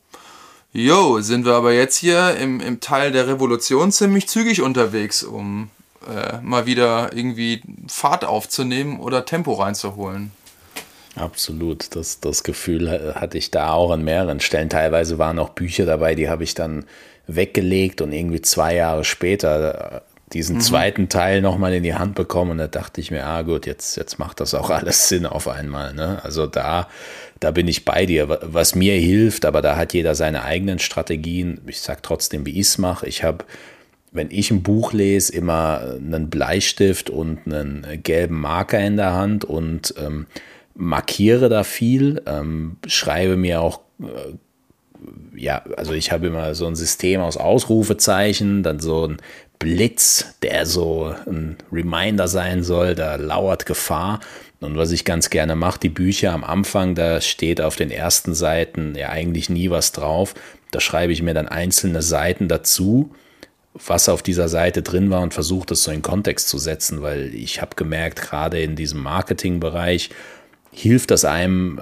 Jo, 0.78 1.22
sind 1.22 1.46
wir 1.46 1.54
aber 1.54 1.72
jetzt 1.72 1.96
hier 1.96 2.36
im, 2.36 2.60
im 2.60 2.82
Teil 2.82 3.14
der 3.14 3.30
Revolution 3.30 3.94
ziemlich 3.94 4.28
zügig 4.28 4.62
unterwegs, 4.62 5.24
um 5.24 5.70
äh, 6.06 6.42
mal 6.42 6.66
wieder 6.66 7.16
irgendwie 7.16 7.62
Fahrt 7.88 8.26
aufzunehmen 8.26 9.00
oder 9.00 9.24
Tempo 9.24 9.54
reinzuholen. 9.54 10.32
Absolut, 11.16 11.96
das, 11.96 12.20
das 12.20 12.44
Gefühl 12.44 13.16
hatte 13.16 13.38
ich 13.38 13.52
da 13.52 13.72
auch 13.72 13.90
an 13.92 14.04
mehreren 14.04 14.42
Stellen. 14.42 14.70
Teilweise 14.70 15.18
waren 15.18 15.40
auch 15.40 15.52
Bücher 15.52 15.86
dabei, 15.86 16.14
die 16.14 16.28
habe 16.28 16.44
ich 16.44 16.56
dann 16.56 16.84
weggelegt 17.26 18.02
und 18.02 18.12
irgendwie 18.12 18.42
zwei 18.42 18.76
Jahre 18.76 19.06
später 19.06 20.04
diesen 20.34 20.58
mhm. 20.58 20.62
zweiten 20.62 21.08
Teil 21.08 21.42
nochmal 21.42 21.74
in 21.74 21.84
die 21.84 21.96
Hand 21.96 22.16
bekommen 22.16 22.52
und 22.52 22.58
da 22.58 22.68
dachte 22.68 23.00
ich 23.00 23.12
mir, 23.12 23.26
ah 23.26 23.44
gut, 23.44 23.66
jetzt, 23.66 23.96
jetzt 23.96 24.20
macht 24.20 24.42
das 24.42 24.54
auch 24.54 24.70
alles 24.70 25.08
Sinn 25.08 25.26
auf 25.26 25.48
einmal. 25.48 25.94
Ne? 25.94 26.20
Also 26.24 26.48
da, 26.48 26.90
da 27.40 27.52
bin 27.52 27.68
ich 27.68 27.86
bei 27.86 28.06
dir. 28.06 28.40
Was 28.42 28.76
mir 28.76 28.94
hilft, 28.96 29.46
aber 29.46 29.62
da 29.62 29.76
hat 29.76 29.94
jeder 29.94 30.16
seine 30.16 30.44
eigenen 30.44 30.80
Strategien. 30.80 31.62
Ich 31.68 31.82
sage 31.82 32.00
trotzdem, 32.02 32.46
wie 32.46 32.52
ich 32.52 32.68
es 32.68 32.78
mache. 32.78 33.08
Ich 33.08 33.24
habe, 33.24 33.46
wenn 34.12 34.32
ich 34.32 34.52
ein 34.52 34.64
Buch 34.64 34.94
lese, 34.94 35.34
immer 35.34 35.98
einen 35.98 36.30
Bleistift 36.30 37.10
und 37.10 37.40
einen 37.46 37.86
gelben 38.04 38.40
Marker 38.40 38.80
in 38.80 38.98
der 38.98 39.14
Hand 39.14 39.46
und 39.46 39.94
ähm, 39.98 40.28
markiere 40.76 41.50
da 41.50 41.64
viel, 41.64 42.22
ähm, 42.26 42.78
schreibe 42.88 43.38
mir 43.38 43.62
auch 43.62 43.82
äh, 44.00 44.36
ja, 45.36 45.64
also 45.78 45.94
ich 45.94 46.12
habe 46.12 46.28
immer 46.28 46.56
so 46.56 46.66
ein 46.66 46.76
System 46.76 47.22
aus 47.22 47.38
Ausrufezeichen, 47.38 48.64
dann 48.64 48.80
so 48.80 49.08
ein 49.08 49.18
Blitz, 49.60 50.36
der 50.42 50.66
so 50.66 51.14
ein 51.26 51.58
Reminder 51.72 52.28
sein 52.28 52.64
soll, 52.64 52.96
da 52.96 53.16
lauert 53.16 53.66
Gefahr. 53.66 54.20
Und 54.60 54.78
was 54.78 54.92
ich 54.92 55.06
ganz 55.06 55.30
gerne 55.30 55.56
mache, 55.56 55.80
die 55.80 55.90
Bücher 55.90 56.32
am 56.34 56.44
Anfang, 56.44 56.96
da 56.96 57.22
steht 57.22 57.62
auf 57.62 57.76
den 57.76 57.92
ersten 57.92 58.34
Seiten 58.34 58.96
ja 58.96 59.10
eigentlich 59.10 59.50
nie 59.50 59.70
was 59.70 59.92
drauf. 59.92 60.34
Da 60.72 60.80
schreibe 60.80 61.14
ich 61.14 61.22
mir 61.22 61.34
dann 61.34 61.48
einzelne 61.48 62.02
Seiten 62.02 62.48
dazu, 62.48 63.12
was 63.74 64.08
auf 64.08 64.24
dieser 64.24 64.48
Seite 64.48 64.82
drin 64.82 65.10
war 65.10 65.22
und 65.22 65.34
versuche 65.34 65.68
das 65.68 65.84
so 65.84 65.92
in 65.92 66.02
Kontext 66.02 66.48
zu 66.48 66.58
setzen, 66.58 67.02
weil 67.02 67.34
ich 67.36 67.62
habe 67.62 67.76
gemerkt, 67.76 68.22
gerade 68.22 68.62
in 68.62 68.76
diesem 68.76 69.04
Marketingbereich, 69.04 70.10
hilft 70.72 71.12
das 71.12 71.24
einem 71.24 71.80
äh, 71.80 71.82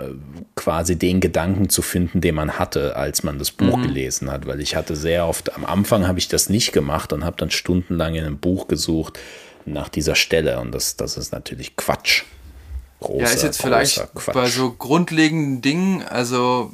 quasi 0.55 0.95
den 0.95 1.19
Gedanken 1.19 1.69
zu 1.69 1.81
finden, 1.81 2.21
den 2.21 2.35
man 2.35 2.59
hatte, 2.59 2.95
als 2.95 3.23
man 3.23 3.39
das 3.39 3.49
Buch 3.49 3.77
mhm. 3.77 3.83
gelesen 3.83 4.31
hat. 4.31 4.45
Weil 4.45 4.61
ich 4.61 4.75
hatte 4.75 4.95
sehr 4.95 5.27
oft, 5.27 5.55
am 5.55 5.65
Anfang 5.65 6.07
habe 6.07 6.19
ich 6.19 6.27
das 6.27 6.47
nicht 6.47 6.73
gemacht 6.73 7.11
und 7.11 7.25
habe 7.25 7.35
dann 7.37 7.49
stundenlang 7.49 8.13
in 8.13 8.23
einem 8.23 8.37
Buch 8.37 8.67
gesucht 8.67 9.19
nach 9.65 9.89
dieser 9.89 10.13
Stelle. 10.13 10.59
Und 10.59 10.73
das, 10.73 10.95
das 10.95 11.17
ist 11.17 11.31
natürlich 11.31 11.75
Quatsch. 11.75 12.23
Großer, 13.03 13.25
ja, 13.25 13.29
ist 13.29 13.43
jetzt 13.43 13.61
vielleicht 13.61 14.13
Quatsch. 14.15 14.33
bei 14.33 14.49
so 14.49 14.71
grundlegenden 14.71 15.61
Dingen, 15.61 16.03
also 16.03 16.71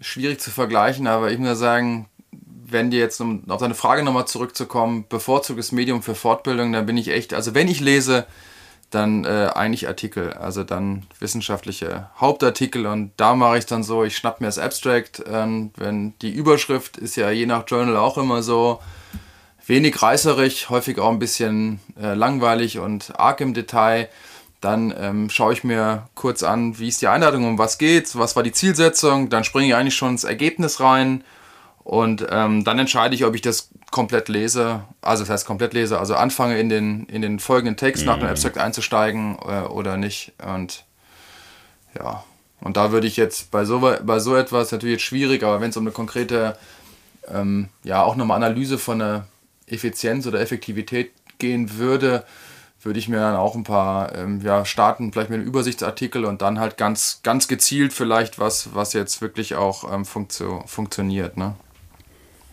schwierig 0.00 0.40
zu 0.40 0.50
vergleichen, 0.50 1.06
aber 1.06 1.30
ich 1.30 1.38
muss 1.38 1.58
sagen, 1.58 2.06
wenn 2.70 2.90
dir 2.90 3.00
jetzt, 3.00 3.20
um 3.20 3.48
auf 3.48 3.60
deine 3.60 3.74
Frage 3.74 4.02
nochmal 4.02 4.26
zurückzukommen, 4.26 5.06
bevorzugtes 5.08 5.72
Medium 5.72 6.02
für 6.02 6.14
Fortbildung, 6.14 6.72
dann 6.72 6.86
bin 6.86 6.96
ich 6.96 7.08
echt, 7.08 7.32
also 7.32 7.54
wenn 7.54 7.68
ich 7.68 7.80
lese, 7.80 8.26
dann 8.90 9.24
äh, 9.24 9.50
eigentlich 9.54 9.86
Artikel, 9.88 10.32
also 10.34 10.64
dann 10.64 11.06
wissenschaftliche 11.18 12.08
Hauptartikel 12.18 12.86
und 12.86 13.12
da 13.16 13.34
mache 13.34 13.58
ich 13.58 13.66
dann 13.66 13.82
so, 13.82 14.04
ich 14.04 14.16
schnapp 14.16 14.40
mir 14.40 14.46
das 14.46 14.58
Abstract, 14.58 15.22
ähm, 15.30 15.72
wenn 15.76 16.18
die 16.20 16.30
Überschrift 16.30 16.96
ist 16.96 17.16
ja 17.16 17.30
je 17.30 17.46
nach 17.46 17.64
Journal 17.66 17.96
auch 17.96 18.16
immer 18.16 18.42
so 18.42 18.80
wenig 19.66 20.00
reißerig, 20.00 20.70
häufig 20.70 20.98
auch 20.98 21.10
ein 21.10 21.18
bisschen 21.18 21.80
äh, 22.00 22.14
langweilig 22.14 22.78
und 22.78 23.18
arg 23.18 23.40
im 23.40 23.52
Detail, 23.52 24.08
dann 24.60 24.92
ähm, 24.98 25.30
schaue 25.30 25.52
ich 25.52 25.62
mir 25.62 26.08
kurz 26.14 26.42
an, 26.42 26.78
wie 26.78 26.88
ist 26.88 27.00
die 27.00 27.08
Einladung, 27.08 27.46
um 27.46 27.58
was 27.58 27.78
geht, 27.78 28.16
was 28.18 28.34
war 28.34 28.42
die 28.42 28.52
Zielsetzung, 28.52 29.28
dann 29.28 29.44
springe 29.44 29.68
ich 29.68 29.74
eigentlich 29.74 29.96
schon 29.96 30.10
ins 30.10 30.24
Ergebnis 30.24 30.80
rein 30.80 31.22
und 31.84 32.26
ähm, 32.30 32.64
dann 32.64 32.78
entscheide 32.78 33.14
ich, 33.14 33.24
ob 33.24 33.34
ich 33.34 33.40
das 33.40 33.70
komplett 33.90 34.28
lese, 34.28 34.82
also 35.00 35.22
das 35.22 35.30
heißt 35.30 35.46
komplett 35.46 35.74
lese, 35.74 35.98
also 35.98 36.16
anfange 36.16 36.58
in 36.58 36.68
den, 36.68 37.06
in 37.06 37.22
den 37.22 37.38
folgenden 37.38 37.76
Text 37.76 38.02
mhm. 38.02 38.08
nach 38.08 38.16
dem 38.16 38.24
mhm. 38.24 38.30
Abstract 38.30 38.58
einzusteigen 38.58 39.38
äh, 39.46 39.60
oder 39.62 39.96
nicht. 39.96 40.32
Und 40.44 40.84
ja, 41.96 42.24
und 42.60 42.76
da 42.76 42.90
würde 42.92 43.06
ich 43.06 43.16
jetzt 43.16 43.50
bei 43.50 43.64
so, 43.64 43.80
bei 43.80 44.18
so 44.18 44.36
etwas 44.36 44.72
natürlich 44.72 44.94
jetzt 44.94 45.04
schwierig, 45.04 45.42
aber 45.44 45.60
wenn 45.60 45.70
es 45.70 45.76
um 45.76 45.84
eine 45.84 45.92
konkrete, 45.92 46.58
ähm, 47.32 47.68
ja, 47.84 48.02
auch 48.02 48.16
nochmal 48.16 48.36
Analyse 48.36 48.78
von 48.78 49.00
einer 49.00 49.26
Effizienz 49.66 50.26
oder 50.26 50.40
Effektivität 50.40 51.12
gehen 51.38 51.78
würde, 51.78 52.24
würde 52.82 52.98
ich 52.98 53.08
mir 53.08 53.18
dann 53.18 53.36
auch 53.36 53.54
ein 53.54 53.64
paar, 53.64 54.14
ähm, 54.14 54.40
ja, 54.42 54.64
starten, 54.64 55.12
vielleicht 55.12 55.30
mit 55.30 55.40
einem 55.40 55.48
Übersichtsartikel 55.48 56.24
und 56.24 56.42
dann 56.42 56.60
halt 56.60 56.76
ganz, 56.76 57.20
ganz 57.22 57.48
gezielt 57.48 57.92
vielleicht 57.92 58.38
was, 58.38 58.74
was 58.74 58.92
jetzt 58.92 59.20
wirklich 59.20 59.56
auch 59.56 59.92
ähm, 59.92 60.04
funktio 60.04 60.62
funktioniert, 60.66 61.36
ne? 61.36 61.54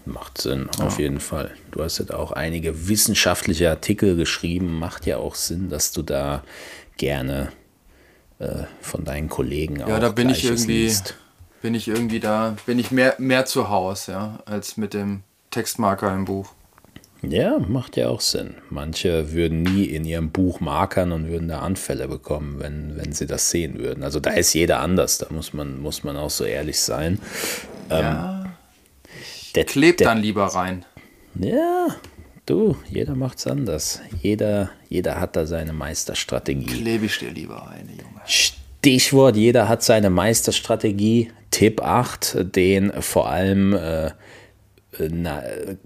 Macht 0.05 0.39
Sinn, 0.39 0.69
ja. 0.77 0.85
auf 0.85 0.99
jeden 0.99 1.19
Fall. 1.19 1.51
Du 1.71 1.83
hast 1.83 1.97
jetzt 1.97 2.13
auch 2.13 2.31
einige 2.31 2.87
wissenschaftliche 2.87 3.69
Artikel 3.69 4.15
geschrieben. 4.15 4.77
Macht 4.77 5.07
ja 5.07 5.17
auch 5.17 5.33
Sinn, 5.33 5.69
dass 5.69 5.91
du 5.91 6.03
da 6.03 6.43
gerne 6.97 7.51
äh, 8.37 8.63
von 8.81 9.03
deinen 9.03 9.29
Kollegen 9.29 9.77
ja, 9.77 9.85
auch. 9.85 9.89
Ja, 9.89 9.99
da 9.99 10.09
bin 10.09 10.29
ich 10.29 10.45
irgendwie, 10.45 10.83
liest. 10.83 11.15
bin 11.61 11.73
ich 11.73 11.87
irgendwie 11.87 12.19
da, 12.19 12.55
bin 12.67 12.77
ich 12.77 12.91
mehr, 12.91 13.15
mehr 13.17 13.45
zu 13.45 13.69
Hause, 13.69 14.11
ja, 14.11 14.39
als 14.45 14.77
mit 14.77 14.93
dem 14.93 15.23
Textmarker 15.49 16.13
im 16.13 16.25
Buch. 16.25 16.51
Ja, 17.31 17.59
macht 17.59 17.97
ja 17.97 18.09
auch 18.09 18.21
Sinn. 18.21 18.55
Manche 18.69 19.31
würden 19.31 19.63
nie 19.63 19.85
in 19.85 20.05
ihrem 20.05 20.31
Buch 20.31 20.59
markern 20.59 21.11
und 21.11 21.27
würden 21.27 21.47
da 21.47 21.59
Anfälle 21.59 22.07
bekommen, 22.07 22.59
wenn, 22.59 22.97
wenn 22.97 23.13
sie 23.13 23.25
das 23.25 23.49
sehen 23.49 23.79
würden. 23.79 24.03
Also 24.03 24.19
da 24.19 24.31
ist 24.31 24.53
jeder 24.53 24.79
anders, 24.79 25.17
da 25.17 25.27
muss 25.29 25.53
man, 25.53 25.79
muss 25.79 26.03
man 26.03 26.17
auch 26.17 26.29
so 26.29 26.43
ehrlich 26.43 26.79
sein. 26.79 27.19
Ja. 27.89 28.43
Ähm, 28.43 28.49
der 29.55 29.65
klebt 29.65 30.01
der, 30.01 30.07
dann 30.07 30.21
lieber 30.21 30.45
rein. 30.45 30.85
Ja, 31.39 31.87
du, 32.45 32.77
jeder 32.89 33.15
macht's 33.15 33.47
anders. 33.47 34.01
Jeder, 34.21 34.69
jeder 34.89 35.19
hat 35.19 35.35
da 35.35 35.45
seine 35.45 35.73
Meisterstrategie. 35.73 36.65
Klebe 36.65 37.05
ich 37.05 37.17
dir 37.19 37.31
lieber 37.31 37.55
rein, 37.55 37.89
Junge. 37.89 38.21
Stichwort, 38.25 39.35
jeder 39.35 39.67
hat 39.67 39.83
seine 39.83 40.09
Meisterstrategie. 40.09 41.31
Tipp 41.51 41.81
8, 41.81 42.55
den 42.55 42.91
vor 43.01 43.29
allem 43.29 43.73
äh, 43.73 44.11
na, 45.09 45.43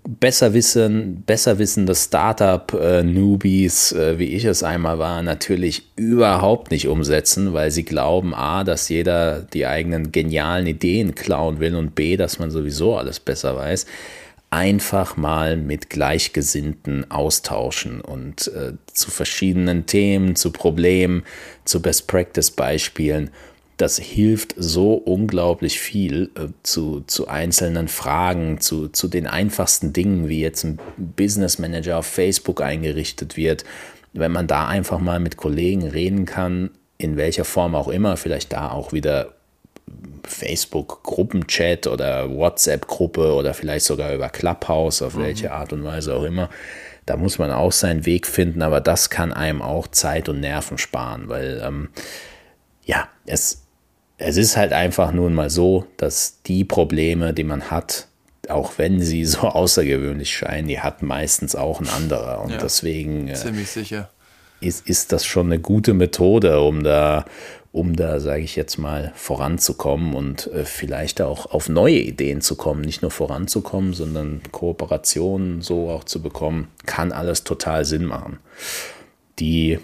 besser 0.08 0.54
wissen, 0.54 1.24
besser 1.26 1.60
wissende 1.60 1.96
Startup-Newbies, 1.96 3.92
äh, 3.94 4.20
wie 4.20 4.36
ich 4.36 4.46
es 4.46 4.64
einmal 4.64 5.00
war, 5.00 5.22
natürlich 5.22 5.90
überhaupt 5.96 6.72
nicht 6.72 6.88
umsetzen, 6.88 7.54
weil 7.54 7.72
sie 7.72 7.84
glauben, 7.84 8.34
a, 8.34 8.64
dass 8.64 8.90
jeder 8.90 9.42
die 9.42 9.66
eigenen 9.66 10.12
genialen 10.12 10.68
Ideen 10.68 11.16
klauen 11.16 11.60
will 11.60 11.76
und 11.76 11.96
b, 11.96 12.18
dass 12.18 12.40
man 12.40 12.52
sowieso 12.52 12.98
alles 12.98 13.20
besser 13.20 13.56
weiß. 13.56 13.86
Einfach 14.52 15.16
mal 15.16 15.58
mit 15.58 15.92
Gleichgesinnten 15.92 17.12
austauschen 17.12 18.02
und 18.02 18.48
äh, 18.48 18.74
zu 18.92 19.12
verschiedenen 19.12 19.86
Themen, 19.86 20.36
zu 20.36 20.52
Problemen, 20.52 21.24
zu 21.66 21.82
Best-Practice-Beispielen 21.82 23.30
das 23.80 23.98
hilft 23.98 24.56
so 24.58 24.94
unglaublich 24.94 25.80
viel 25.80 26.32
äh, 26.36 26.50
zu, 26.64 27.02
zu 27.08 27.30
einzelnen 27.30 27.88
Fragen, 27.88 28.60
zu, 28.60 28.90
zu 28.90 29.08
den 29.08 29.26
einfachsten 29.26 29.94
Dingen, 29.94 30.28
wie 30.28 30.42
jetzt 30.42 30.66
ein 30.66 30.80
Business 30.98 31.60
Manager 31.60 32.00
auf 32.00 32.06
Facebook 32.06 32.62
eingerichtet 32.62 33.38
wird. 33.38 33.64
Wenn 34.12 34.34
man 34.34 34.48
da 34.48 34.68
einfach 34.68 35.00
mal 35.00 35.22
mit 35.22 35.38
Kollegen 35.38 35.88
reden 35.88 36.26
kann, 36.26 36.72
in 36.98 37.16
welcher 37.16 37.46
Form 37.46 37.74
auch 37.74 37.88
immer, 37.88 38.18
vielleicht 38.18 38.52
da 38.52 38.70
auch 38.70 38.92
wieder 38.92 39.36
Facebook-Gruppenchat 40.26 41.88
oder 41.88 42.30
WhatsApp-Gruppe 42.30 43.34
oder 43.34 43.54
vielleicht 43.54 43.86
sogar 43.86 44.14
über 44.14 44.28
Clubhouse, 44.28 45.02
auf 45.02 45.16
mhm. 45.16 45.22
welche 45.22 45.54
Art 45.54 45.72
und 45.72 45.86
Weise 45.86 46.16
auch 46.16 46.24
immer. 46.24 46.50
Da 47.06 47.16
muss 47.16 47.40
man 47.40 47.50
auch 47.50 47.72
seinen 47.72 48.06
Weg 48.06 48.28
finden, 48.28 48.62
aber 48.62 48.82
das 48.82 49.10
kann 49.10 49.32
einem 49.32 49.62
auch 49.62 49.88
Zeit 49.88 50.28
und 50.28 50.42
Nerven 50.42 50.78
sparen, 50.78 51.30
weil 51.30 51.62
ähm, 51.66 51.90
ja, 52.84 53.08
es, 53.26 53.69
es 54.20 54.38
ist 54.38 54.58
halt 54.58 54.74
einfach 54.74 55.12
nun 55.12 55.34
mal 55.34 55.50
so, 55.50 55.86
dass 55.98 56.42
die 56.46 56.66
Probleme, 56.66 57.34
die 57.34 57.46
man 57.46 57.72
hat, 57.72 58.08
auch 58.50 58.74
wenn 58.78 59.00
sie 59.00 59.26
so 59.26 59.40
außergewöhnlich 59.40 60.32
scheinen, 60.32 60.68
die 60.68 60.80
hat 60.80 61.02
meistens 61.02 61.56
auch 61.56 61.80
ein 61.80 61.90
anderer. 61.90 62.42
Und 62.42 62.52
ja, 62.52 62.58
deswegen. 62.58 63.28
Äh, 63.28 63.36
ziemlich 63.36 63.70
sicher. 63.70 64.10
ist, 64.60 64.88
ist 64.88 65.12
das 65.12 65.26
schon 65.26 65.48
eine 65.48 65.60
gute 65.60 65.94
Methode, 65.94 66.60
um 66.60 66.84
da, 66.84 67.26
um 67.72 67.96
da, 67.96 68.20
sage 68.20 68.42
ich 68.44 68.56
jetzt 68.56 68.78
mal, 68.78 69.14
voranzukommen 69.16 70.14
und 70.14 70.48
äh, 70.48 70.66
vielleicht 70.66 71.22
auch 71.22 71.46
auf 71.52 71.70
neue 71.70 72.00
Ideen 72.00 72.42
zu 72.42 72.56
kommen. 72.56 72.82
Nicht 72.82 73.02
nur 73.02 73.12
voranzukommen, 73.12 73.94
sondern 73.94 74.42
Kooperationen 74.52 75.62
so 75.62 75.90
auch 75.90 76.04
zu 76.04 76.22
bekommen, 76.22 76.68
kann 76.86 77.14
alles 77.14 77.46
total 77.46 77.86
Sinn 77.86 78.04
machen. 78.04 78.40
Die 79.40 79.80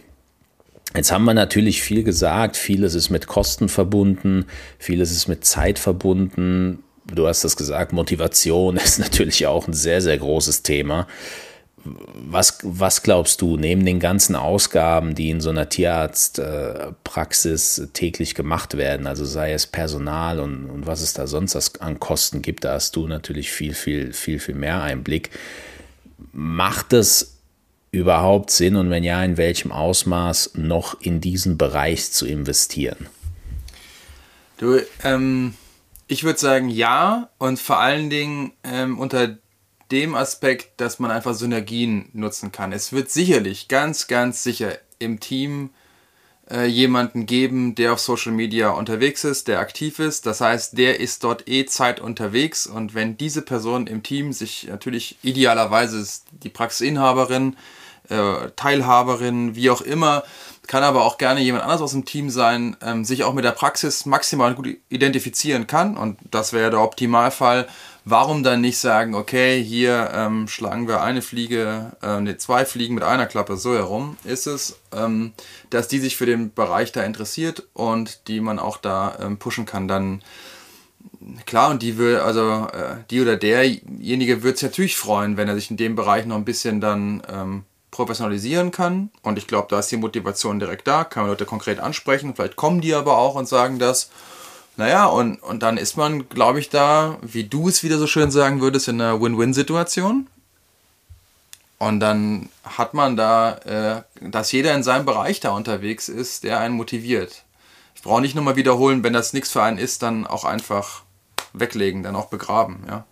Jetzt 0.93 1.11
haben 1.11 1.25
wir 1.25 1.33
natürlich 1.33 1.81
viel 1.81 2.03
gesagt, 2.03 2.57
vieles 2.57 2.93
ist 2.95 3.09
mit 3.09 3.27
Kosten 3.27 3.69
verbunden, 3.69 4.45
vieles 4.77 5.11
ist 5.11 5.27
mit 5.27 5.45
Zeit 5.45 5.79
verbunden. 5.79 6.83
Du 7.05 7.27
hast 7.27 7.43
das 7.43 7.57
gesagt, 7.57 7.93
Motivation 7.93 8.77
ist 8.83 8.99
natürlich 8.99 9.47
auch 9.47 9.67
ein 9.67 9.73
sehr, 9.73 10.01
sehr 10.01 10.17
großes 10.17 10.63
Thema. 10.63 11.07
Was, 11.83 12.57
was 12.63 13.03
glaubst 13.03 13.41
du, 13.41 13.57
neben 13.57 13.85
den 13.85 13.99
ganzen 13.99 14.35
Ausgaben, 14.35 15.13
die 15.13 15.29
in 15.29 15.39
so 15.39 15.51
einer 15.51 15.69
Tierarztpraxis 15.69 17.89
täglich 17.93 18.33
gemacht 18.33 18.75
werden, 18.75 19.05
also 19.05 19.23
sei 19.23 19.53
es 19.53 19.67
Personal 19.67 20.39
und, 20.39 20.67
und 20.67 20.87
was 20.87 21.01
es 21.01 21.13
da 21.13 21.27
sonst 21.27 21.79
an 21.81 21.99
Kosten 21.99 22.41
gibt, 22.41 22.63
da 22.63 22.73
hast 22.73 22.95
du 22.95 23.07
natürlich 23.07 23.51
viel, 23.51 23.75
viel, 23.75 24.13
viel, 24.13 24.39
viel 24.39 24.55
mehr 24.55 24.81
Einblick. 24.81 25.29
Macht 26.31 26.93
es 26.93 27.34
überhaupt 27.95 28.51
Sinn 28.51 28.75
und 28.75 28.89
wenn 28.89 29.03
ja, 29.03 29.23
in 29.23 29.37
welchem 29.37 29.71
Ausmaß 29.71 30.51
noch 30.55 30.99
in 31.01 31.21
diesen 31.21 31.57
Bereich 31.57 32.11
zu 32.11 32.25
investieren? 32.27 33.07
Du, 34.57 34.79
ähm, 35.03 35.53
ich 36.07 36.23
würde 36.23 36.39
sagen 36.39 36.69
ja 36.69 37.29
und 37.37 37.59
vor 37.59 37.79
allen 37.79 38.09
Dingen 38.09 38.51
ähm, 38.63 38.99
unter 38.99 39.37
dem 39.91 40.15
Aspekt, 40.15 40.79
dass 40.81 40.99
man 40.99 41.11
einfach 41.11 41.33
Synergien 41.33 42.09
nutzen 42.13 42.51
kann. 42.51 42.71
Es 42.71 42.91
wird 42.91 43.09
sicherlich, 43.09 43.67
ganz, 43.67 44.07
ganz 44.07 44.43
sicher 44.43 44.77
im 44.99 45.19
Team 45.19 45.69
äh, 46.49 46.65
jemanden 46.65 47.25
geben, 47.25 47.75
der 47.75 47.93
auf 47.93 47.99
Social 47.99 48.31
Media 48.31 48.69
unterwegs 48.69 49.23
ist, 49.23 49.47
der 49.47 49.59
aktiv 49.59 49.99
ist. 49.99 50.25
Das 50.25 50.41
heißt, 50.41 50.77
der 50.77 50.99
ist 50.99 51.23
dort 51.23 51.47
eh 51.47 51.65
Zeit 51.65 51.99
unterwegs 51.99 52.67
und 52.67 52.93
wenn 52.93 53.17
diese 53.17 53.41
Person 53.41 53.87
im 53.87 54.03
Team 54.03 54.33
sich 54.33 54.67
natürlich 54.67 55.17
idealerweise 55.23 55.99
ist 55.99 56.25
die 56.31 56.49
Praxisinhaberin, 56.49 57.55
äh, 58.09 58.51
Teilhaberin, 58.55 59.55
wie 59.55 59.69
auch 59.69 59.81
immer, 59.81 60.23
kann 60.67 60.83
aber 60.83 61.03
auch 61.05 61.17
gerne 61.17 61.41
jemand 61.41 61.63
anders 61.63 61.81
aus 61.81 61.91
dem 61.91 62.05
Team 62.05 62.29
sein, 62.29 62.75
ähm, 62.81 63.05
sich 63.05 63.23
auch 63.23 63.33
mit 63.33 63.45
der 63.45 63.51
Praxis 63.51 64.05
maximal 64.05 64.55
gut 64.55 64.67
identifizieren 64.89 65.67
kann. 65.67 65.97
Und 65.97 66.17
das 66.31 66.53
wäre 66.53 66.71
der 66.71 66.81
Optimalfall. 66.81 67.67
Warum 68.03 68.43
dann 68.43 68.61
nicht 68.61 68.77
sagen, 68.77 69.15
okay, 69.15 69.63
hier 69.63 70.11
ähm, 70.13 70.47
schlagen 70.47 70.87
wir 70.87 71.01
eine 71.01 71.23
Fliege, 71.23 71.93
äh, 72.03 72.21
ne, 72.21 72.37
zwei 72.37 72.65
Fliegen 72.65 72.93
mit 72.93 73.03
einer 73.03 73.25
Klappe 73.25 73.57
so 73.57 73.73
herum, 73.73 74.17
ist 74.23 74.45
es, 74.45 74.77
ähm, 74.95 75.33
dass 75.71 75.87
die 75.87 75.99
sich 75.99 76.15
für 76.15 76.27
den 76.27 76.53
Bereich 76.53 76.91
da 76.91 77.03
interessiert 77.03 77.63
und 77.73 78.27
die 78.27 78.41
man 78.41 78.59
auch 78.59 78.77
da 78.77 79.17
ähm, 79.19 79.37
pushen 79.37 79.65
kann, 79.65 79.87
dann 79.87 80.21
klar, 81.47 81.71
und 81.71 81.81
die 81.81 81.97
will, 81.97 82.17
also 82.17 82.67
äh, 82.71 82.97
die 83.09 83.21
oder 83.21 83.37
derjenige 83.37 84.43
wird 84.43 84.57
sich 84.57 84.69
natürlich 84.69 84.97
freuen, 84.97 85.37
wenn 85.37 85.47
er 85.47 85.55
sich 85.55 85.71
in 85.71 85.77
dem 85.77 85.95
Bereich 85.95 86.25
noch 86.25 86.35
ein 86.35 86.45
bisschen 86.45 86.81
dann 86.81 87.23
ähm, 87.27 87.63
professionalisieren 87.95 88.71
kann. 88.71 89.09
Und 89.21 89.37
ich 89.37 89.47
glaube, 89.47 89.67
da 89.69 89.79
ist 89.79 89.91
die 89.91 89.97
Motivation 89.97 90.59
direkt 90.59 90.87
da, 90.87 91.03
kann 91.03 91.23
man 91.23 91.29
Leute 91.31 91.45
konkret 91.45 91.79
ansprechen, 91.79 92.35
vielleicht 92.35 92.55
kommen 92.55 92.81
die 92.81 92.93
aber 92.93 93.17
auch 93.17 93.35
und 93.35 93.47
sagen 93.47 93.79
das. 93.79 94.09
Naja, 94.77 95.05
und, 95.05 95.41
und 95.41 95.63
dann 95.63 95.77
ist 95.77 95.95
man, 95.95 96.27
glaube 96.27 96.59
ich, 96.59 96.69
da, 96.69 97.17
wie 97.21 97.45
du 97.45 97.69
es 97.69 97.81
wieder 97.83 97.97
so 97.97 98.07
schön 98.07 98.29
sagen 98.29 98.59
würdest, 98.59 98.89
in 98.89 98.99
einer 98.99 99.21
Win-Win-Situation. 99.21 100.27
Und 101.77 101.99
dann 102.01 102.49
hat 102.63 102.93
man 102.93 103.15
da, 103.15 103.55
äh, 103.59 104.29
dass 104.29 104.51
jeder 104.51 104.75
in 104.75 104.83
seinem 104.83 105.05
Bereich 105.05 105.39
da 105.39 105.51
unterwegs 105.51 106.09
ist, 106.09 106.43
der 106.43 106.59
einen 106.59 106.75
motiviert. 106.75 107.43
Ich 107.95 108.01
brauche 108.01 108.21
nicht 108.21 108.35
nochmal 108.35 108.57
wiederholen, 108.57 109.03
wenn 109.03 109.13
das 109.13 109.31
nichts 109.31 109.51
für 109.51 109.63
einen 109.63 109.77
ist, 109.77 110.03
dann 110.03 110.27
auch 110.27 110.43
einfach 110.43 111.03
weglegen, 111.53 112.03
dann 112.03 112.15
auch 112.15 112.27
begraben, 112.27 112.83
ja. 112.87 113.05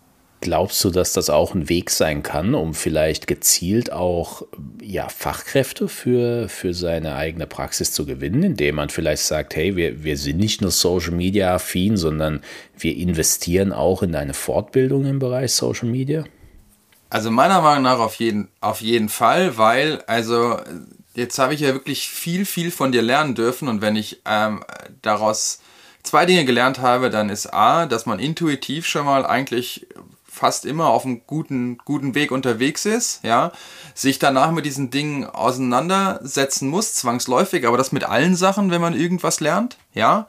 Glaubst 0.43 0.83
du, 0.83 0.89
dass 0.89 1.13
das 1.13 1.29
auch 1.29 1.55
ein 1.55 1.69
Weg 1.69 1.89
sein 1.89 2.21
kann, 2.21 2.53
um 2.53 2.73
vielleicht 2.73 3.27
gezielt 3.27 3.93
auch 3.93 4.41
ja, 4.81 5.07
Fachkräfte 5.07 5.87
für, 5.87 6.49
für 6.49 6.73
seine 6.73 7.15
eigene 7.15 7.47
Praxis 7.47 7.93
zu 7.93 8.05
gewinnen, 8.05 8.43
indem 8.43 8.75
man 8.75 8.89
vielleicht 8.89 9.23
sagt, 9.23 9.55
hey, 9.55 9.77
wir, 9.77 10.03
wir 10.03 10.17
sind 10.17 10.39
nicht 10.39 10.61
nur 10.61 10.71
Social 10.71 11.13
Media 11.13 11.55
affin, 11.55 11.95
sondern 11.95 12.41
wir 12.77 12.93
investieren 12.97 13.71
auch 13.71 14.03
in 14.03 14.11
deine 14.11 14.33
Fortbildung 14.33 15.05
im 15.05 15.19
Bereich 15.19 15.53
Social 15.53 15.87
Media? 15.87 16.25
Also 17.09 17.31
meiner 17.31 17.61
Meinung 17.61 17.83
nach 17.83 17.99
auf 17.99 18.15
jeden, 18.15 18.49
auf 18.59 18.81
jeden 18.81 19.07
Fall, 19.07 19.57
weil 19.57 20.03
also 20.07 20.57
jetzt 21.15 21.39
habe 21.39 21.53
ich 21.53 21.61
ja 21.61 21.71
wirklich 21.71 22.09
viel, 22.09 22.45
viel 22.45 22.69
von 22.69 22.91
dir 22.91 23.01
lernen 23.01 23.33
dürfen 23.33 23.69
und 23.69 23.81
wenn 23.81 23.95
ich 23.95 24.19
ähm, 24.25 24.61
daraus 25.01 25.61
zwei 26.03 26.25
Dinge 26.25 26.43
gelernt 26.43 26.79
habe, 26.79 27.09
dann 27.09 27.29
ist 27.29 27.53
A, 27.53 27.85
dass 27.85 28.05
man 28.05 28.19
intuitiv 28.19 28.85
schon 28.85 29.05
mal 29.05 29.25
eigentlich 29.25 29.87
fast 30.33 30.65
immer 30.65 30.87
auf 30.87 31.05
einem 31.05 31.21
guten, 31.27 31.77
guten 31.85 32.15
Weg 32.15 32.31
unterwegs 32.31 32.85
ist, 32.85 33.23
ja, 33.23 33.51
sich 33.93 34.17
danach 34.17 34.51
mit 34.51 34.65
diesen 34.65 34.89
Dingen 34.89 35.25
auseinandersetzen 35.25 36.69
muss, 36.69 36.95
zwangsläufig, 36.95 37.67
aber 37.67 37.77
das 37.77 37.91
mit 37.91 38.03
allen 38.03 38.35
Sachen, 38.35 38.71
wenn 38.71 38.81
man 38.81 38.95
irgendwas 38.95 39.39
lernt, 39.39 39.77
ja. 39.93 40.27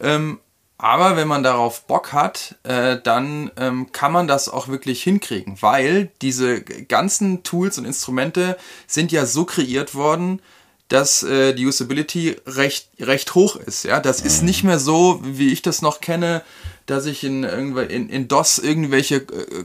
Ähm, 0.00 0.40
aber 0.78 1.16
wenn 1.16 1.28
man 1.28 1.44
darauf 1.44 1.86
Bock 1.86 2.12
hat, 2.12 2.56
äh, 2.64 2.96
dann 3.00 3.52
ähm, 3.56 3.92
kann 3.92 4.10
man 4.10 4.26
das 4.26 4.48
auch 4.48 4.66
wirklich 4.66 5.02
hinkriegen, 5.02 5.58
weil 5.60 6.10
diese 6.22 6.62
ganzen 6.62 7.44
Tools 7.44 7.78
und 7.78 7.84
Instrumente 7.84 8.56
sind 8.88 9.12
ja 9.12 9.26
so 9.26 9.44
kreiert 9.44 9.94
worden, 9.94 10.40
dass 10.88 11.22
äh, 11.22 11.54
die 11.54 11.66
Usability 11.66 12.36
recht, 12.46 12.88
recht 12.98 13.34
hoch 13.34 13.56
ist. 13.56 13.84
Ja? 13.84 14.00
Das 14.00 14.20
ist 14.20 14.42
nicht 14.42 14.64
mehr 14.64 14.78
so, 14.78 15.20
wie 15.22 15.52
ich 15.52 15.62
das 15.62 15.82
noch 15.82 16.00
kenne, 16.00 16.42
dass 16.86 17.06
ich 17.06 17.24
in, 17.24 17.44
in, 17.44 18.08
in 18.08 18.28
DOS 18.28 18.58
irgendwelche 18.58 19.16
äh, 19.16 19.64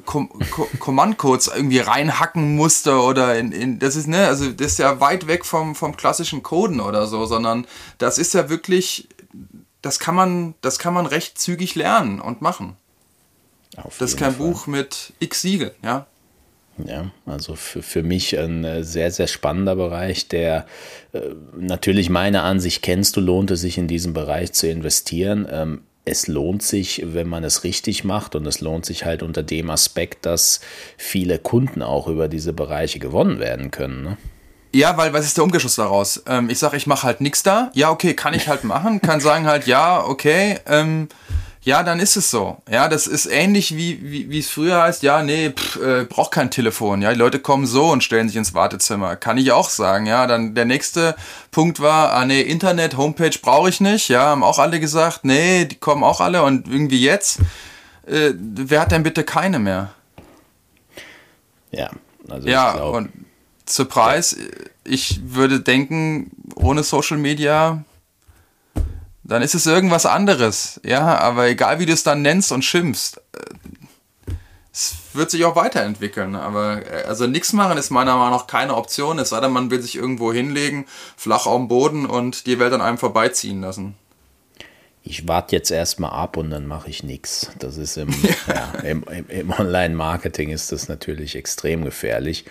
Command-Codes 0.79 1.51
irgendwie 1.53 1.79
reinhacken 1.79 2.55
musste 2.55 2.99
oder 3.01 3.37
in, 3.37 3.51
in, 3.51 3.79
das 3.79 3.95
ist, 3.95 4.07
ne, 4.07 4.27
also 4.27 4.51
das 4.51 4.73
ist 4.73 4.79
ja 4.79 4.99
weit 4.99 5.27
weg 5.27 5.45
vom, 5.45 5.75
vom 5.75 5.97
klassischen 5.97 6.43
Coden 6.43 6.79
oder 6.79 7.07
so, 7.07 7.25
sondern 7.25 7.65
das 7.97 8.17
ist 8.17 8.33
ja 8.33 8.49
wirklich, 8.49 9.07
das 9.81 9.99
kann 9.99 10.15
man, 10.15 10.53
das 10.61 10.79
kann 10.79 10.93
man 10.93 11.05
recht 11.05 11.39
zügig 11.39 11.75
lernen 11.75 12.19
und 12.19 12.41
machen. 12.41 12.75
Auf 13.77 13.97
das 13.97 14.11
ist 14.11 14.17
kein 14.17 14.35
Fall. 14.35 14.47
Buch 14.47 14.67
mit 14.67 15.13
x 15.19 15.41
Siegel, 15.41 15.75
ja. 15.83 16.07
Ja, 16.85 17.09
also 17.25 17.55
für, 17.55 17.81
für 17.81 18.03
mich 18.03 18.37
ein 18.37 18.63
äh, 18.63 18.83
sehr, 18.83 19.09
sehr 19.11 19.27
spannender 19.27 19.75
Bereich, 19.75 20.27
der 20.27 20.67
äh, 21.11 21.21
natürlich 21.57 22.09
meine 22.09 22.43
Ansicht 22.43 22.83
kennst 22.83 23.15
du, 23.15 23.21
lohnt 23.21 23.49
es 23.49 23.61
sich 23.61 23.79
in 23.79 23.87
diesen 23.87 24.13
Bereich 24.13 24.53
zu 24.53 24.69
investieren. 24.69 25.47
Ähm, 25.49 25.81
es 26.07 26.27
lohnt 26.27 26.63
sich, 26.63 27.03
wenn 27.05 27.27
man 27.27 27.43
es 27.43 27.63
richtig 27.63 28.03
macht 28.03 28.35
und 28.35 28.45
es 28.45 28.61
lohnt 28.61 28.85
sich 28.85 29.03
halt 29.05 29.23
unter 29.23 29.43
dem 29.43 29.69
Aspekt, 29.69 30.25
dass 30.25 30.61
viele 30.97 31.37
Kunden 31.37 31.81
auch 31.81 32.07
über 32.07 32.27
diese 32.29 32.53
Bereiche 32.53 32.99
gewonnen 32.99 33.39
werden 33.39 33.71
können. 33.71 34.03
Ne? 34.03 34.17
Ja, 34.73 34.97
weil 34.97 35.11
was 35.13 35.25
ist 35.25 35.37
der 35.37 35.43
Umgeschluss 35.43 35.75
daraus? 35.75 36.23
Ähm, 36.27 36.49
ich 36.49 36.59
sage, 36.59 36.77
ich 36.77 36.87
mache 36.87 37.03
halt 37.03 37.19
nichts 37.19 37.43
da. 37.43 37.71
Ja, 37.73 37.89
okay, 37.91 38.13
kann 38.13 38.33
ich 38.33 38.47
halt 38.47 38.63
machen. 38.63 39.01
kann 39.01 39.19
sagen 39.19 39.45
halt, 39.45 39.67
ja, 39.67 40.03
okay. 40.03 40.59
Ähm, 40.65 41.09
ja, 41.67 41.83
dann 41.83 41.99
ist 41.99 42.15
es 42.15 42.31
so. 42.31 42.61
Ja, 42.71 42.87
das 42.87 43.07
ist 43.07 43.25
ähnlich 43.25 43.75
wie, 43.75 43.99
wie, 44.01 44.29
wie 44.29 44.39
es 44.39 44.49
früher 44.49 44.83
heißt, 44.83 45.03
ja, 45.03 45.21
nee, 45.21 45.49
pff, 45.49 45.75
äh, 45.75 46.05
braucht 46.05 46.31
kein 46.31 46.49
Telefon. 46.49 47.01
Ja, 47.01 47.11
die 47.11 47.19
Leute 47.19 47.39
kommen 47.39 47.65
so 47.65 47.89
und 47.89 48.05
stellen 48.05 48.29
sich 48.29 48.37
ins 48.37 48.53
Wartezimmer. 48.53 49.17
Kann 49.17 49.37
ich 49.37 49.51
auch 49.51 49.69
sagen, 49.69 50.05
ja. 50.05 50.27
Dann 50.27 50.55
der 50.55 50.63
nächste 50.63 51.13
Punkt 51.51 51.81
war, 51.81 52.13
ah 52.13 52.23
nee, 52.23 52.39
Internet, 52.39 52.95
Homepage 52.95 53.37
brauche 53.41 53.67
ich 53.67 53.81
nicht. 53.81 54.07
Ja, 54.07 54.27
haben 54.27 54.43
auch 54.43 54.59
alle 54.59 54.79
gesagt, 54.79 55.25
nee, 55.25 55.65
die 55.65 55.75
kommen 55.75 56.05
auch 56.05 56.21
alle 56.21 56.41
und 56.43 56.69
irgendwie 56.69 57.01
jetzt, 57.01 57.39
äh, 58.05 58.31
wer 58.37 58.79
hat 58.79 58.93
denn 58.93 59.03
bitte 59.03 59.25
keine 59.25 59.59
mehr? 59.59 59.89
Ja, 61.71 61.89
also 62.29 62.47
ja, 62.47 62.69
ich 62.69 62.75
glaube. 62.77 62.97
Und 62.97 63.11
Surprise, 63.67 64.39
ja. 64.39 64.45
ich 64.85 65.19
würde 65.21 65.59
denken, 65.59 66.31
ohne 66.55 66.83
Social 66.83 67.17
Media 67.17 67.83
dann 69.27 69.41
ist 69.41 69.55
es 69.55 69.65
irgendwas 69.65 70.05
anderes. 70.05 70.79
Ja, 70.83 71.17
aber 71.19 71.47
egal 71.47 71.79
wie 71.79 71.85
du 71.85 71.93
es 71.93 72.03
dann 72.03 72.21
nennst 72.21 72.51
und 72.51 72.63
schimpfst, 72.63 73.17
äh, 73.33 74.33
es 74.71 74.95
wird 75.13 75.31
sich 75.31 75.43
auch 75.45 75.55
weiterentwickeln. 75.55 76.35
Aber 76.35 76.85
äh, 76.85 77.03
also 77.03 77.27
nichts 77.27 77.53
machen 77.53 77.77
ist 77.77 77.89
meiner 77.89 78.15
Meinung 78.15 78.39
nach 78.39 78.47
keine 78.47 78.75
Option, 78.75 79.19
es 79.19 79.29
sei 79.29 79.39
denn, 79.41 79.51
man 79.51 79.69
will 79.69 79.81
sich 79.81 79.95
irgendwo 79.95 80.31
hinlegen, 80.31 80.85
flach 81.17 81.45
auf 81.45 81.57
dem 81.57 81.67
Boden 81.67 82.05
und 82.05 82.45
die 82.45 82.59
Welt 82.59 82.73
an 82.73 82.81
einem 82.81 82.97
vorbeiziehen 82.97 83.61
lassen 83.61 83.95
ich 85.09 85.27
warte 85.27 85.55
jetzt 85.55 85.71
erstmal 85.71 86.11
ab 86.11 86.37
und 86.37 86.49
dann 86.49 86.67
mache 86.67 86.89
ich 86.89 87.03
nichts. 87.03 87.51
Das 87.59 87.77
ist 87.77 87.97
im, 87.97 88.09
ja, 88.47 88.79
im, 88.83 89.03
im 89.29 89.51
Online-Marketing 89.51 90.49
ist 90.49 90.71
das 90.71 90.87
natürlich 90.89 91.35
extrem 91.35 91.83
gefährlich. 91.83 92.45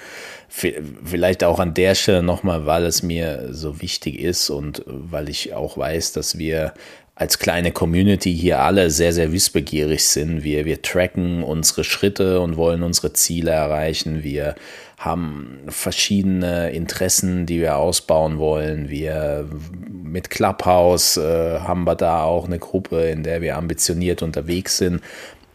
Vielleicht 0.49 1.45
auch 1.45 1.59
an 1.59 1.75
der 1.75 1.95
Stelle 1.95 2.23
nochmal, 2.23 2.67
weil 2.67 2.85
es 2.85 3.03
mir 3.03 3.49
so 3.51 3.81
wichtig 3.81 4.19
ist 4.21 4.51
und 4.51 4.83
weil 4.87 5.29
ich 5.29 5.55
auch 5.55 5.77
weiß, 5.77 6.13
dass 6.13 6.39
wir 6.39 6.73
als 7.15 7.39
kleine 7.39 7.73
Community 7.73 8.37
hier 8.37 8.61
alle 8.61 8.91
sehr, 8.91 9.13
sehr 9.13 9.33
wissbegierig 9.33 10.05
sind. 10.05 10.45
Wir, 10.45 10.67
wir 10.67 10.83
tracken 10.83 11.43
unsere 11.43 11.83
Schritte 11.83 12.41
und 12.41 12.57
wollen 12.57 12.83
unsere 12.83 13.15
Ziele 13.15 13.53
erreichen. 13.53 14.23
Wir 14.23 14.55
haben 14.99 15.59
verschiedene 15.69 16.71
Interessen, 16.71 17.45
die 17.45 17.61
wir 17.61 17.77
ausbauen 17.77 18.39
wollen. 18.39 18.89
Wir 18.89 19.49
mit 19.91 20.31
Clubhouse 20.31 21.19
äh, 21.19 21.61
haben 21.61 21.85
wir 21.85 21.95
da 21.95 22.23
auch 22.23 22.47
eine 22.47 22.59
Gruppe, 22.59 23.03
in 23.03 23.23
der 23.23 23.43
wir 23.43 23.57
ambitioniert 23.57 24.23
unterwegs 24.23 24.79
sind. 24.79 25.03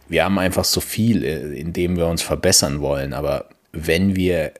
Wir 0.07 0.25
haben 0.25 0.37
einfach 0.37 0.65
so 0.65 0.79
viel, 0.79 1.23
äh, 1.23 1.59
in 1.59 1.73
dem 1.73 1.97
wir 1.97 2.07
uns 2.07 2.21
verbessern 2.21 2.81
wollen. 2.81 3.13
Aber 3.13 3.49
wenn 3.71 4.15
wir 4.15 4.51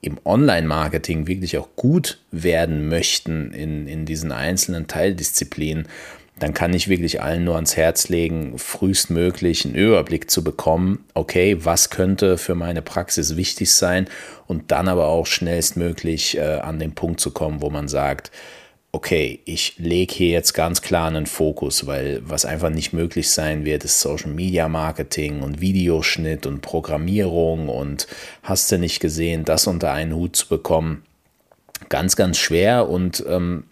im 0.00 0.18
Online-Marketing 0.24 1.26
wirklich 1.26 1.56
auch 1.58 1.68
gut 1.74 2.20
werden 2.30 2.88
möchten 2.88 3.52
in, 3.52 3.88
in 3.88 4.04
diesen 4.04 4.30
einzelnen 4.30 4.86
Teildisziplinen, 4.86 5.88
dann 6.38 6.54
kann 6.54 6.74
ich 6.74 6.88
wirklich 6.88 7.22
allen 7.22 7.44
nur 7.44 7.56
ans 7.56 7.76
Herz 7.76 8.08
legen, 8.08 8.58
frühestmöglich 8.58 9.64
einen 9.64 9.74
Überblick 9.74 10.30
zu 10.30 10.44
bekommen, 10.44 11.04
okay, 11.14 11.58
was 11.64 11.90
könnte 11.90 12.38
für 12.38 12.54
meine 12.54 12.82
Praxis 12.82 13.36
wichtig 13.36 13.72
sein 13.72 14.08
und 14.46 14.70
dann 14.70 14.88
aber 14.88 15.08
auch 15.08 15.26
schnellstmöglich 15.26 16.36
äh, 16.38 16.58
an 16.60 16.78
den 16.78 16.94
Punkt 16.94 17.20
zu 17.20 17.30
kommen, 17.30 17.62
wo 17.62 17.70
man 17.70 17.88
sagt, 17.88 18.30
okay, 18.90 19.40
ich 19.44 19.78
lege 19.78 20.14
hier 20.14 20.30
jetzt 20.30 20.54
ganz 20.54 20.80
klar 20.80 21.08
einen 21.08 21.26
Fokus, 21.26 21.86
weil 21.86 22.22
was 22.24 22.44
einfach 22.44 22.70
nicht 22.70 22.92
möglich 22.92 23.30
sein 23.30 23.64
wird, 23.64 23.84
ist 23.84 24.00
Social 24.00 24.30
Media 24.30 24.68
Marketing 24.68 25.42
und 25.42 25.60
Videoschnitt 25.60 26.46
und 26.46 26.62
Programmierung 26.62 27.68
und 27.68 28.06
hast 28.42 28.72
du 28.72 28.78
nicht 28.78 29.00
gesehen, 29.00 29.44
das 29.44 29.66
unter 29.66 29.92
einen 29.92 30.14
Hut 30.14 30.36
zu 30.36 30.48
bekommen. 30.48 31.04
Ganz, 31.90 32.16
ganz 32.16 32.38
schwer 32.38 32.88
und 32.88 33.24
ähm, 33.28 33.64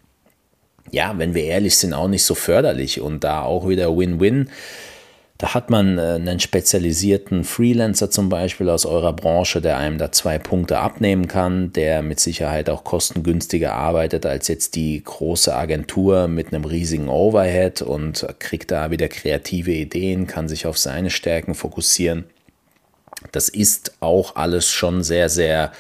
ja, 0.91 1.15
wenn 1.17 1.35
wir 1.35 1.45
ehrlich 1.45 1.77
sind, 1.77 1.95
auch 1.95 2.09
nicht 2.09 2.25
so 2.25 2.35
förderlich 2.35 3.01
und 3.01 3.25
da 3.25 3.43
auch 3.43 3.69
wieder 3.69 3.97
Win-Win. 3.97 4.51
Da 5.39 5.53
hat 5.53 5.69
man 5.69 5.99
äh, 5.99 6.13
einen 6.15 6.41
spezialisierten 6.41 7.45
Freelancer 7.45 8.11
zum 8.11 8.31
Beispiel 8.31 8.71
aus 8.71 8.87
eurer 8.87 9.13
Branche, 9.13 9.61
der 9.61 9.77
einem 9.77 9.99
da 9.99 10.11
zwei 10.11 10.39
Punkte 10.39 10.79
abnehmen 10.79 11.29
kann, 11.29 11.73
der 11.75 12.03
mit 12.03 12.21
Sicherheit 12.21 12.71
auch 12.71 12.85
kostengünstiger 12.85 13.75
arbeitet 13.75 14.25
als 14.25 14.49
jetzt 14.49 14.77
die 14.77 15.03
große 15.05 15.55
Agentur 15.55 16.27
mit 16.29 16.49
einem 16.49 16.65
riesigen 16.65 17.09
Overhead 17.09 17.83
und 17.83 18.27
kriegt 18.39 18.71
da 18.71 18.91
wieder 18.91 19.09
kreative 19.09 19.73
Ideen, 19.73 20.27
kann 20.27 20.49
sich 20.49 20.67
auf 20.67 20.79
seine 20.79 21.11
Stärken 21.11 21.55
fokussieren. 21.55 22.25
Das 23.33 23.49
ist 23.49 23.97
auch 24.01 24.37
alles 24.37 24.71
schon 24.71 25.03
sehr, 25.03 25.29
sehr 25.29 25.73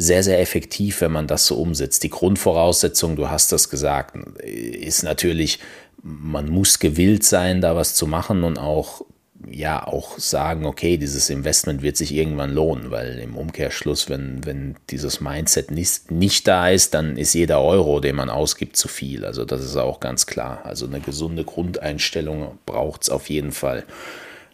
sehr, 0.00 0.22
sehr 0.22 0.40
effektiv, 0.40 1.00
wenn 1.00 1.10
man 1.10 1.26
das 1.26 1.44
so 1.44 1.56
umsetzt. 1.56 2.04
Die 2.04 2.08
Grundvoraussetzung, 2.08 3.16
du 3.16 3.28
hast 3.28 3.50
das 3.50 3.68
gesagt, 3.68 4.16
ist 4.44 5.02
natürlich, 5.02 5.58
man 6.02 6.48
muss 6.48 6.78
gewillt 6.78 7.24
sein, 7.24 7.60
da 7.60 7.74
was 7.74 7.94
zu 7.96 8.06
machen 8.06 8.44
und 8.44 8.58
auch 8.58 9.02
ja 9.50 9.86
auch 9.86 10.18
sagen, 10.18 10.66
okay, 10.66 10.96
dieses 10.98 11.30
Investment 11.30 11.82
wird 11.82 11.96
sich 11.96 12.14
irgendwann 12.14 12.52
lohnen, 12.52 12.90
weil 12.90 13.18
im 13.18 13.36
Umkehrschluss, 13.36 14.08
wenn, 14.08 14.44
wenn 14.44 14.76
dieses 14.90 15.20
Mindset 15.20 15.70
nicht, 15.70 16.10
nicht 16.10 16.46
da 16.46 16.68
ist, 16.68 16.94
dann 16.94 17.16
ist 17.16 17.34
jeder 17.34 17.60
Euro, 17.62 18.00
den 18.00 18.16
man 18.16 18.30
ausgibt, 18.30 18.76
zu 18.76 18.88
viel. 18.88 19.24
Also 19.24 19.44
das 19.44 19.64
ist 19.64 19.76
auch 19.76 20.00
ganz 20.00 20.26
klar. 20.26 20.60
Also 20.64 20.86
eine 20.86 21.00
gesunde 21.00 21.44
Grundeinstellung 21.44 22.58
braucht 22.66 23.02
es 23.02 23.10
auf 23.10 23.30
jeden 23.30 23.52
Fall. 23.52 23.84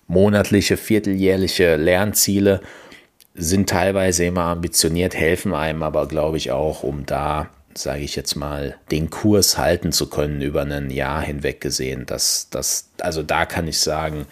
Monatliche, 0.06 0.76
vierteljährliche 0.76 1.76
Lernziele 1.76 2.60
sind 3.34 3.68
teilweise 3.68 4.24
immer 4.24 4.44
ambitioniert, 4.44 5.14
helfen 5.14 5.54
einem 5.54 5.82
aber, 5.82 6.06
glaube 6.06 6.36
ich, 6.36 6.52
auch, 6.52 6.82
um 6.82 7.04
da, 7.04 7.50
sage 7.74 8.02
ich 8.02 8.14
jetzt 8.14 8.36
mal, 8.36 8.76
den 8.90 9.10
Kurs 9.10 9.58
halten 9.58 9.92
zu 9.92 10.08
können 10.08 10.40
über 10.40 10.62
ein 10.62 10.90
Jahr 10.90 11.20
hinweg 11.22 11.60
gesehen. 11.60 12.06
Das, 12.06 12.48
das, 12.50 12.90
also 13.00 13.22
da 13.22 13.44
kann 13.44 13.66
ich 13.66 13.80
sagen, 13.80 14.26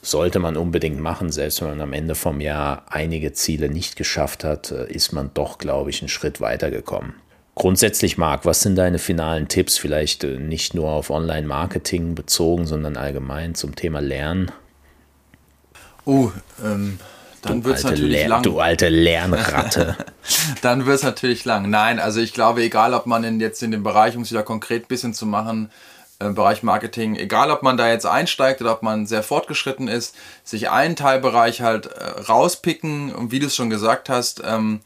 sollte 0.00 0.40
man 0.40 0.56
unbedingt 0.56 1.00
machen, 1.00 1.30
selbst 1.30 1.60
wenn 1.60 1.68
man 1.68 1.80
am 1.80 1.92
Ende 1.92 2.14
vom 2.14 2.40
Jahr 2.40 2.84
einige 2.88 3.32
Ziele 3.34 3.68
nicht 3.68 3.96
geschafft 3.96 4.44
hat, 4.44 4.72
äh, 4.72 4.90
ist 4.90 5.12
man 5.12 5.30
doch, 5.34 5.58
glaube 5.58 5.90
ich, 5.90 6.00
einen 6.00 6.08
Schritt 6.08 6.40
weitergekommen. 6.40 7.14
Grundsätzlich, 7.54 8.16
Marc, 8.16 8.46
was 8.46 8.62
sind 8.62 8.76
deine 8.76 8.98
finalen 8.98 9.46
Tipps? 9.46 9.76
Vielleicht 9.76 10.24
äh, 10.24 10.38
nicht 10.38 10.74
nur 10.74 10.88
auf 10.88 11.10
Online-Marketing 11.10 12.14
bezogen, 12.14 12.66
sondern 12.66 12.96
allgemein 12.96 13.54
zum 13.54 13.76
Thema 13.76 14.00
Lernen? 14.00 14.50
Oh, 16.04 16.32
ähm, 16.64 16.98
dann 17.42 17.64
wird 17.64 17.78
es 17.78 17.84
natürlich 17.84 18.26
lang. 18.26 18.42
Du 18.42 18.60
alte 18.60 18.88
Lernratte. 18.88 19.96
dann 20.62 20.86
wird 20.86 20.96
es 20.96 21.02
natürlich 21.02 21.44
lang. 21.44 21.68
Nein, 21.68 21.98
also 21.98 22.20
ich 22.20 22.32
glaube, 22.32 22.62
egal 22.62 22.94
ob 22.94 23.06
man 23.06 23.24
in, 23.24 23.40
jetzt 23.40 23.62
in 23.62 23.72
dem 23.72 23.82
Bereich, 23.82 24.16
um 24.16 24.22
es 24.22 24.30
wieder 24.30 24.44
konkret 24.44 24.84
ein 24.84 24.88
bisschen 24.88 25.12
zu 25.12 25.26
machen, 25.26 25.70
im 26.20 26.30
äh, 26.30 26.34
Bereich 26.34 26.62
Marketing, 26.62 27.16
egal 27.16 27.50
ob 27.50 27.62
man 27.62 27.76
da 27.76 27.88
jetzt 27.88 28.06
einsteigt 28.06 28.60
oder 28.60 28.72
ob 28.72 28.82
man 28.82 29.06
sehr 29.06 29.22
fortgeschritten 29.22 29.88
ist, 29.88 30.14
sich 30.44 30.70
einen 30.70 30.96
Teilbereich 30.96 31.60
halt 31.60 31.86
äh, 31.86 32.20
rauspicken 32.22 33.12
und 33.12 33.32
wie 33.32 33.40
du 33.40 33.46
es 33.46 33.56
schon 33.56 33.70
gesagt 33.70 34.08
hast, 34.08 34.42
ähm, 34.44 34.80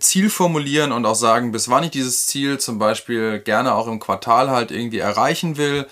Ziel 0.00 0.28
formulieren 0.28 0.92
und 0.92 1.06
auch 1.06 1.14
sagen, 1.14 1.52
bis 1.52 1.68
wann 1.68 1.84
ich 1.84 1.90
dieses 1.90 2.26
Ziel 2.26 2.58
zum 2.58 2.78
Beispiel 2.78 3.38
gerne 3.38 3.74
auch 3.74 3.86
im 3.86 4.00
Quartal 4.00 4.50
halt 4.50 4.70
irgendwie 4.70 4.98
erreichen 4.98 5.56
will 5.56 5.86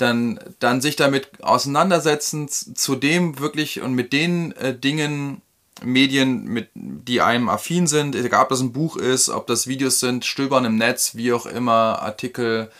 dann, 0.00 0.40
dann 0.58 0.80
sich 0.80 0.96
damit 0.96 1.42
auseinandersetzen, 1.42 2.48
zu 2.48 2.96
dem 2.96 3.38
wirklich 3.38 3.80
und 3.80 3.94
mit 3.94 4.12
den 4.12 4.52
äh, 4.52 4.76
Dingen, 4.76 5.42
Medien, 5.82 6.44
mit, 6.44 6.68
die 6.74 7.20
einem 7.20 7.48
affin 7.48 7.86
sind, 7.86 8.14
egal 8.14 8.42
ob 8.42 8.48
das 8.50 8.60
ein 8.60 8.72
Buch 8.72 8.96
ist, 8.96 9.30
ob 9.30 9.46
das 9.46 9.66
Videos 9.66 10.00
sind, 10.00 10.24
Stöbern 10.24 10.64
im 10.64 10.76
Netz, 10.76 11.14
wie 11.14 11.32
auch 11.32 11.46
immer, 11.46 12.02
Artikel 12.02 12.70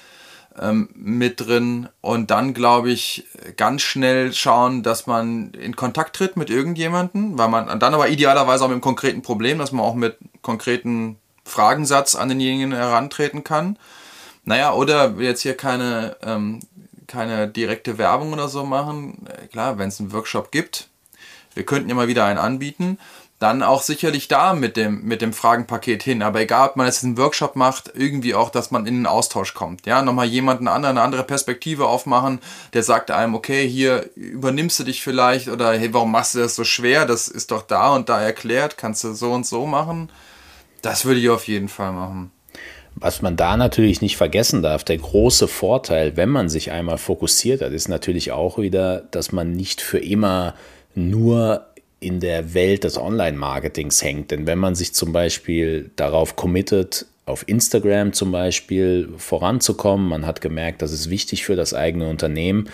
ähm, 0.58 0.90
mit 0.94 1.40
drin 1.40 1.88
und 2.00 2.30
dann, 2.30 2.54
glaube 2.54 2.90
ich, 2.90 3.24
ganz 3.56 3.82
schnell 3.82 4.32
schauen, 4.32 4.82
dass 4.82 5.06
man 5.06 5.52
in 5.52 5.76
Kontakt 5.76 6.16
tritt 6.16 6.36
mit 6.36 6.50
irgendjemandem, 6.50 7.38
weil 7.38 7.48
man 7.48 7.78
dann 7.78 7.94
aber 7.94 8.08
idealerweise 8.08 8.64
auch 8.64 8.68
mit 8.68 8.74
einem 8.74 8.82
konkreten 8.82 9.22
Problem, 9.22 9.58
dass 9.58 9.72
man 9.72 9.84
auch 9.84 9.94
mit 9.94 10.18
konkreten 10.42 11.16
Fragensatz 11.44 12.14
an 12.14 12.28
denjenigen 12.28 12.72
herantreten 12.72 13.44
kann. 13.44 13.78
Naja, 14.44 14.72
oder 14.72 15.14
jetzt 15.18 15.42
hier 15.42 15.56
keine 15.56 16.16
ähm, 16.22 16.60
keine 17.10 17.48
direkte 17.48 17.98
Werbung 17.98 18.32
oder 18.32 18.48
so 18.48 18.64
machen. 18.64 19.26
Äh, 19.26 19.48
klar, 19.48 19.78
wenn 19.78 19.88
es 19.88 20.00
einen 20.00 20.12
Workshop 20.12 20.50
gibt, 20.50 20.88
wir 21.54 21.64
könnten 21.64 21.94
mal 21.94 22.08
wieder 22.08 22.24
einen 22.24 22.38
anbieten, 22.38 22.98
dann 23.40 23.62
auch 23.62 23.82
sicherlich 23.82 24.28
da 24.28 24.52
mit 24.52 24.76
dem, 24.76 25.02
mit 25.02 25.22
dem 25.22 25.32
Fragenpaket 25.32 26.02
hin. 26.02 26.22
Aber 26.22 26.40
egal, 26.40 26.68
ob 26.68 26.76
man 26.76 26.86
jetzt 26.86 27.02
einen 27.02 27.16
Workshop 27.16 27.56
macht, 27.56 27.90
irgendwie 27.94 28.34
auch, 28.34 28.50
dass 28.50 28.70
man 28.70 28.86
in 28.86 28.96
einen 28.96 29.06
Austausch 29.06 29.54
kommt. 29.54 29.86
Ja, 29.86 30.02
nochmal 30.02 30.26
jemanden 30.26 30.68
anderen, 30.68 30.98
eine 30.98 31.04
andere 31.04 31.24
Perspektive 31.24 31.86
aufmachen, 31.86 32.40
der 32.74 32.82
sagt 32.82 33.10
einem, 33.10 33.34
okay, 33.34 33.66
hier 33.66 34.10
übernimmst 34.14 34.78
du 34.78 34.84
dich 34.84 35.02
vielleicht 35.02 35.48
oder 35.48 35.72
hey, 35.72 35.92
warum 35.94 36.12
machst 36.12 36.34
du 36.34 36.38
das 36.38 36.54
so 36.54 36.64
schwer? 36.64 37.06
Das 37.06 37.28
ist 37.28 37.50
doch 37.50 37.62
da 37.62 37.94
und 37.94 38.10
da 38.10 38.20
erklärt, 38.20 38.76
kannst 38.76 39.04
du 39.04 39.14
so 39.14 39.32
und 39.32 39.46
so 39.46 39.66
machen. 39.66 40.10
Das 40.82 41.06
würde 41.06 41.20
ich 41.20 41.30
auf 41.30 41.48
jeden 41.48 41.68
Fall 41.68 41.92
machen. 41.92 42.30
Was 42.94 43.22
man 43.22 43.36
da 43.36 43.56
natürlich 43.56 44.02
nicht 44.02 44.16
vergessen 44.16 44.62
darf, 44.62 44.84
der 44.84 44.98
große 44.98 45.48
Vorteil, 45.48 46.16
wenn 46.16 46.28
man 46.28 46.48
sich 46.48 46.70
einmal 46.70 46.98
fokussiert 46.98 47.62
hat, 47.62 47.72
ist 47.72 47.88
natürlich 47.88 48.32
auch 48.32 48.58
wieder, 48.58 49.04
dass 49.10 49.32
man 49.32 49.52
nicht 49.52 49.80
für 49.80 49.98
immer 49.98 50.54
nur 50.94 51.66
in 52.00 52.20
der 52.20 52.54
Welt 52.54 52.84
des 52.84 52.98
Online-Marketings 52.98 54.02
hängt. 54.02 54.30
Denn 54.30 54.46
wenn 54.46 54.58
man 54.58 54.74
sich 54.74 54.94
zum 54.94 55.12
Beispiel 55.12 55.90
darauf 55.96 56.36
committet, 56.36 57.06
auf 57.26 57.46
Instagram 57.46 58.12
zum 58.12 58.32
Beispiel 58.32 59.08
voranzukommen, 59.16 60.08
man 60.08 60.26
hat 60.26 60.40
gemerkt, 60.40 60.82
das 60.82 60.92
ist 60.92 61.10
wichtig 61.10 61.44
für 61.44 61.56
das 61.56 61.74
eigene 61.74 62.08
Unternehmen, 62.08 62.68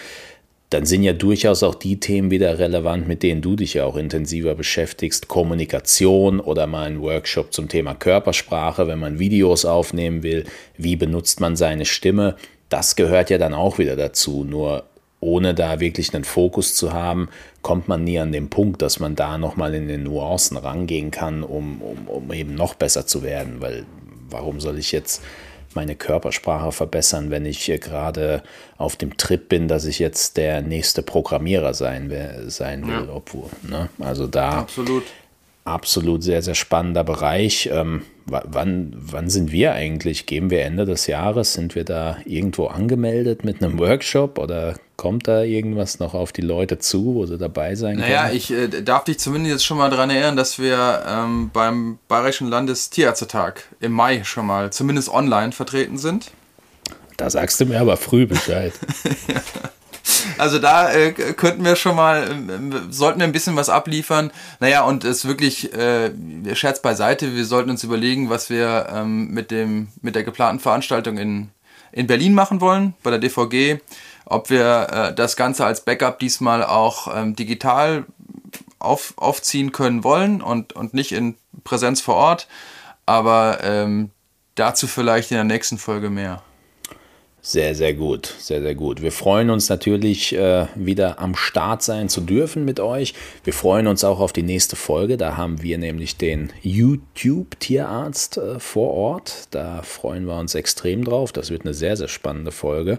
dann 0.71 0.85
sind 0.85 1.05
ja 1.05 1.12
durchaus 1.12 1.62
auch 1.62 1.77
die 1.77 2.01
Themen 2.01 2.31
wieder 2.31 2.59
relevant, 2.59 3.07
mit 3.07 3.23
denen 3.23 3.41
du 3.41 3.55
dich 3.55 3.75
ja 3.75 3.85
auch 3.85 3.97
intensiver 3.97 4.55
beschäftigst. 4.55 5.29
Kommunikation 5.29 6.41
oder 6.41 6.67
mal 6.67 6.87
ein 6.89 7.01
Workshop 7.01 7.53
zum 7.53 7.69
Thema 7.69 7.95
Körpersprache, 7.95 8.89
wenn 8.89 8.99
man 8.99 9.19
Videos 9.21 9.64
aufnehmen 9.64 10.23
will. 10.25 10.45
Wie 10.77 10.97
benutzt 10.97 11.41
man 11.41 11.55
seine 11.55 11.85
Stimme? 11.85 12.35
Das 12.69 12.97
gehört 12.97 13.31
ja 13.31 13.39
dann 13.39 13.55
auch 13.55 13.79
wieder 13.79 13.95
dazu. 13.95 14.43
Nur 14.43 14.85
ohne 15.21 15.55
da 15.55 15.79
wirklich 15.79 16.12
einen 16.14 16.25
Fokus 16.25 16.75
zu 16.75 16.93
haben, 16.93 17.29
kommt 17.62 17.87
man 17.87 18.03
nie 18.03 18.19
an 18.19 18.33
den 18.33 18.51
Punkt, 18.51 18.83
dass 18.83 18.99
man 18.99 19.14
da 19.14 19.39
nochmal 19.39 19.75
in 19.75 19.87
den 19.87 20.03
Nuancen 20.03 20.57
rangehen 20.57 21.12
kann, 21.12 21.45
um, 21.45 21.81
um, 21.81 22.09
um 22.09 22.33
eben 22.33 22.55
noch 22.55 22.75
besser 22.75 23.07
zu 23.07 23.23
werden. 23.23 23.61
Weil 23.61 23.87
warum 24.29 24.61
soll 24.61 24.79
ich 24.79 24.91
jetzt 24.91 25.23
meine 25.77 25.95
Körpersprache 25.95 26.72
verbessern, 26.72 27.31
wenn 27.31 27.47
ich 27.47 27.66
gerade 27.66 28.43
auf 28.77 28.97
dem 28.97 29.16
Trip 29.16 29.49
bin, 29.49 29.68
dass 29.68 29.85
ich 29.85 30.01
jetzt 30.01 30.37
der 30.37 30.62
nächste 30.62 31.03
Programmierer 31.03 31.74
sein, 31.74 32.12
sein 32.49 32.87
will. 32.89 33.07
Ja. 33.07 33.14
Obwohl, 33.14 33.49
ne? 33.62 33.89
Also 34.01 34.27
da 34.27 34.51
absolut. 34.51 35.05
Absolut 35.67 36.23
sehr, 36.23 36.43
sehr 36.43 36.55
spannender 36.55 37.05
Bereich. 37.05 37.69
Ähm, 37.73 38.03
wann, 38.27 38.95
wann 38.97 39.29
sind 39.29 39.53
wir 39.53 39.73
eigentlich? 39.73 40.27
Geben 40.27 40.51
wir 40.51 40.62
Ende 40.62 40.87
des 40.87 41.07
Jahres? 41.07 41.53
Sind 41.55 41.75
wir 41.75 41.85
da 41.85 42.19
irgendwo 42.25 42.67
angemeldet 42.67 43.45
mit 43.45 43.62
einem 43.62 43.79
Workshop 43.79 44.39
oder 44.39 44.77
kommt 44.97 45.29
da 45.29 45.43
irgendwas 45.43 45.99
noch 45.99 46.14
auf 46.14 46.33
die 46.33 46.43
Leute 46.43 46.79
zu, 46.79 47.14
wo 47.14 47.27
sie 47.27 47.39
dabei 47.39 47.75
sein 47.75 47.99
naja, 47.99 48.29
können? 48.29 48.29
Naja, 48.29 48.35
ich 48.35 48.51
äh, 48.51 48.83
darf 48.83 49.05
dich 49.05 49.19
zumindest 49.19 49.53
jetzt 49.53 49.64
schon 49.64 49.79
mal 49.79 49.91
daran 49.91 50.11
erinnern, 50.11 50.37
dass 50.37 50.59
wir 50.59 51.03
ähm, 51.07 51.51
beim 51.53 51.99
Bayerischen 52.09 52.49
Landestierärztetag 52.49 53.55
im 53.81 53.93
Mai 53.93 54.25
schon 54.25 54.47
mal 54.47 54.73
zumindest 54.73 55.09
online 55.09 55.53
vertreten 55.53 55.99
sind. 55.99 56.31
Da 57.17 57.31
sagst 57.31 57.61
du 57.61 57.67
mir 57.67 57.81
aber 57.81 57.97
früh 57.97 58.27
Bescheid. 58.27 58.73
Also 60.39 60.59
da 60.59 60.93
äh, 60.93 61.12
könnten 61.12 61.64
wir 61.64 61.77
schon 61.77 61.97
mal, 61.97 62.22
äh, 62.24 62.93
sollten 62.93 63.20
wir 63.20 63.27
ein 63.27 63.33
bisschen 63.33 63.57
was 63.57 63.68
abliefern. 63.68 64.31
Naja, 64.61 64.83
und 64.83 65.05
es 65.05 65.27
wirklich, 65.27 65.72
äh, 65.74 66.11
Scherz 66.55 66.81
beiseite, 66.81 67.35
wir 67.35 67.45
sollten 67.45 67.70
uns 67.70 67.85
überlegen, 67.85 68.31
was 68.31 68.51
wir 68.51 68.89
ähm, 68.93 69.29
mit, 69.31 69.51
dem, 69.51 69.89
mit 70.03 70.14
der 70.14 70.24
geplanten 70.24 70.61
Veranstaltung 70.61 71.18
in, 71.18 71.51
in 71.93 72.07
Berlin 72.07 72.35
machen 72.35 72.61
wollen, 72.61 72.95
bei 73.03 73.11
der 73.11 73.18
DVG. 73.18 73.81
Ob 74.24 74.51
wir 74.51 74.89
äh, 74.91 75.14
das 75.14 75.37
Ganze 75.37 75.64
als 75.64 75.83
Backup 75.83 76.18
diesmal 76.18 76.64
auch 76.64 77.14
ähm, 77.16 77.37
digital 77.37 78.05
auf, 78.79 79.14
aufziehen 79.16 79.72
können 79.72 80.05
wollen 80.05 80.43
und, 80.43 80.72
und 80.74 80.95
nicht 80.95 81.12
in 81.12 81.37
Präsenz 81.64 82.01
vor 82.01 82.16
Ort. 82.16 82.49
Aber 83.07 83.59
ähm, 83.62 84.11
dazu 84.57 84.87
vielleicht 84.87 85.31
in 85.31 85.37
der 85.37 85.45
nächsten 85.45 85.79
Folge 85.79 86.11
mehr. 86.11 86.43
Sehr, 87.49 87.77
sehr 87.77 87.95
gut, 87.95 88.35
sehr, 88.41 88.61
sehr 88.61 88.75
gut. 88.75 89.03
Wir 89.03 89.13
freuen 89.13 89.51
uns 89.51 89.69
natürlich 89.69 90.35
äh, 90.35 90.67
wieder 90.75 91.21
am 91.21 91.37
Start 91.37 91.81
sein 91.81 92.09
zu 92.09 92.21
dürfen 92.21 92.65
mit 92.65 92.81
euch. 92.81 93.15
Wir 93.45 93.53
freuen 93.53 93.87
uns 93.87 94.03
auch 94.03 94.19
auf 94.19 94.33
die 94.33 94.43
nächste 94.43 94.75
Folge. 94.75 95.17
Da 95.17 95.37
haben 95.37 95.63
wir 95.63 95.79
nämlich 95.79 96.17
den 96.17 96.53
YouTube-Tierarzt 96.63 98.39
äh, 98.39 98.59
vor 98.59 98.95
Ort. 98.95 99.47
Da 99.53 99.83
freuen 99.83 100.27
wir 100.27 100.37
uns 100.37 100.57
extrem 100.57 101.05
drauf. 101.05 101.31
Das 101.31 101.51
wird 101.51 101.65
eine 101.65 101.73
sehr, 101.73 101.97
sehr 101.97 102.09
spannende 102.09 102.51
Folge. 102.51 102.99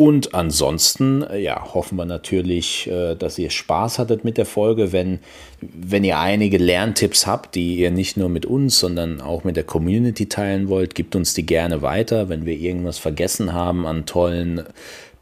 Und 0.00 0.32
ansonsten, 0.32 1.24
äh, 1.24 1.40
ja, 1.40 1.74
hoffen 1.74 1.96
wir 1.96 2.04
natürlich, 2.04 2.86
äh, 2.86 3.16
dass 3.16 3.36
ihr 3.36 3.50
Spaß 3.50 3.98
hattet 3.98 4.22
mit 4.22 4.38
der 4.38 4.46
Folge. 4.46 4.92
Wenn, 4.92 5.18
wenn 5.60 6.04
ihr 6.04 6.20
einige 6.20 6.56
Lerntipps 6.56 7.26
habt, 7.26 7.56
die 7.56 7.78
ihr 7.78 7.90
nicht 7.90 8.16
nur 8.16 8.28
mit 8.28 8.46
uns, 8.46 8.78
sondern 8.78 9.20
auch 9.20 9.42
mit 9.42 9.56
der 9.56 9.64
Community 9.64 10.28
teilen 10.28 10.68
wollt, 10.68 10.94
gebt 10.94 11.16
uns 11.16 11.34
die 11.34 11.44
gerne 11.44 11.82
weiter. 11.82 12.28
Wenn 12.28 12.46
wir 12.46 12.56
irgendwas 12.56 12.98
vergessen 12.98 13.52
haben 13.54 13.88
an 13.88 14.06
tollen 14.06 14.62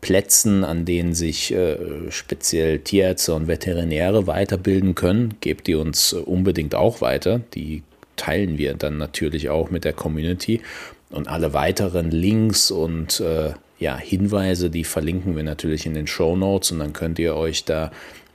Plätzen, 0.03 0.62
an 0.62 0.85
denen 0.85 1.14
sich 1.14 1.55
äh, 1.55 1.79
speziell 2.11 2.81
Tierärzte 2.81 3.33
und 3.33 3.49
Veterinäre 3.49 4.27
weiterbilden 4.27 4.95
können, 4.95 5.37
gebt 5.41 5.68
die 5.68 5.74
uns 5.74 6.12
unbedingt 6.12 6.74
auch 6.74 7.01
weiter. 7.01 7.41
Die 7.55 7.83
teilen 8.16 8.59
wir 8.59 8.74
dann 8.74 8.99
natürlich 8.99 9.49
auch 9.49 9.70
mit 9.70 9.85
der 9.85 9.95
Community. 9.95 10.61
Und 11.09 11.29
alle 11.29 11.55
weiteren 11.55 12.11
Links 12.11 12.70
und 12.70 13.20
äh, 13.20 13.53
ja, 13.79 13.97
Hinweise, 13.97 14.70
die 14.70 14.85
verlinken 14.85 15.37
wir 15.37 15.43
natürlich 15.43 15.87
in 15.87 15.95
den 15.95 16.07
Show 16.07 16.37
Notes 16.37 16.70
und 16.72 16.79
dann 16.79 16.93
könnt 16.93 17.18
ihr 17.18 17.37
euch 17.37 17.64
da 17.64 17.91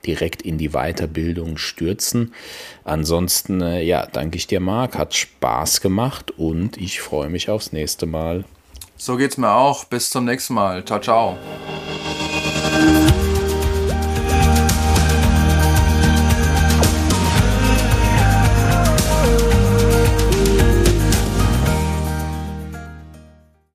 direkt 0.06 0.42
in 0.42 0.58
die 0.58 0.70
Weiterbildung 0.70 1.58
stürzen. 1.58 2.34
Ansonsten, 2.84 3.60
äh, 3.60 3.82
ja, 3.82 4.06
danke 4.06 4.36
ich 4.36 4.46
dir, 4.46 4.60
Marc. 4.60 4.96
Hat 4.98 5.14
Spaß 5.14 5.80
gemacht 5.80 6.32
und 6.32 6.76
ich 6.76 7.00
freue 7.00 7.28
mich 7.28 7.50
aufs 7.50 7.72
nächste 7.72 8.06
Mal. 8.06 8.44
So 8.96 9.16
geht's 9.16 9.36
mir 9.36 9.52
auch. 9.52 9.84
Bis 9.84 10.10
zum 10.10 10.24
nächsten 10.24 10.54
Mal. 10.54 10.84
Ciao, 10.84 11.00
ciao. 11.00 11.38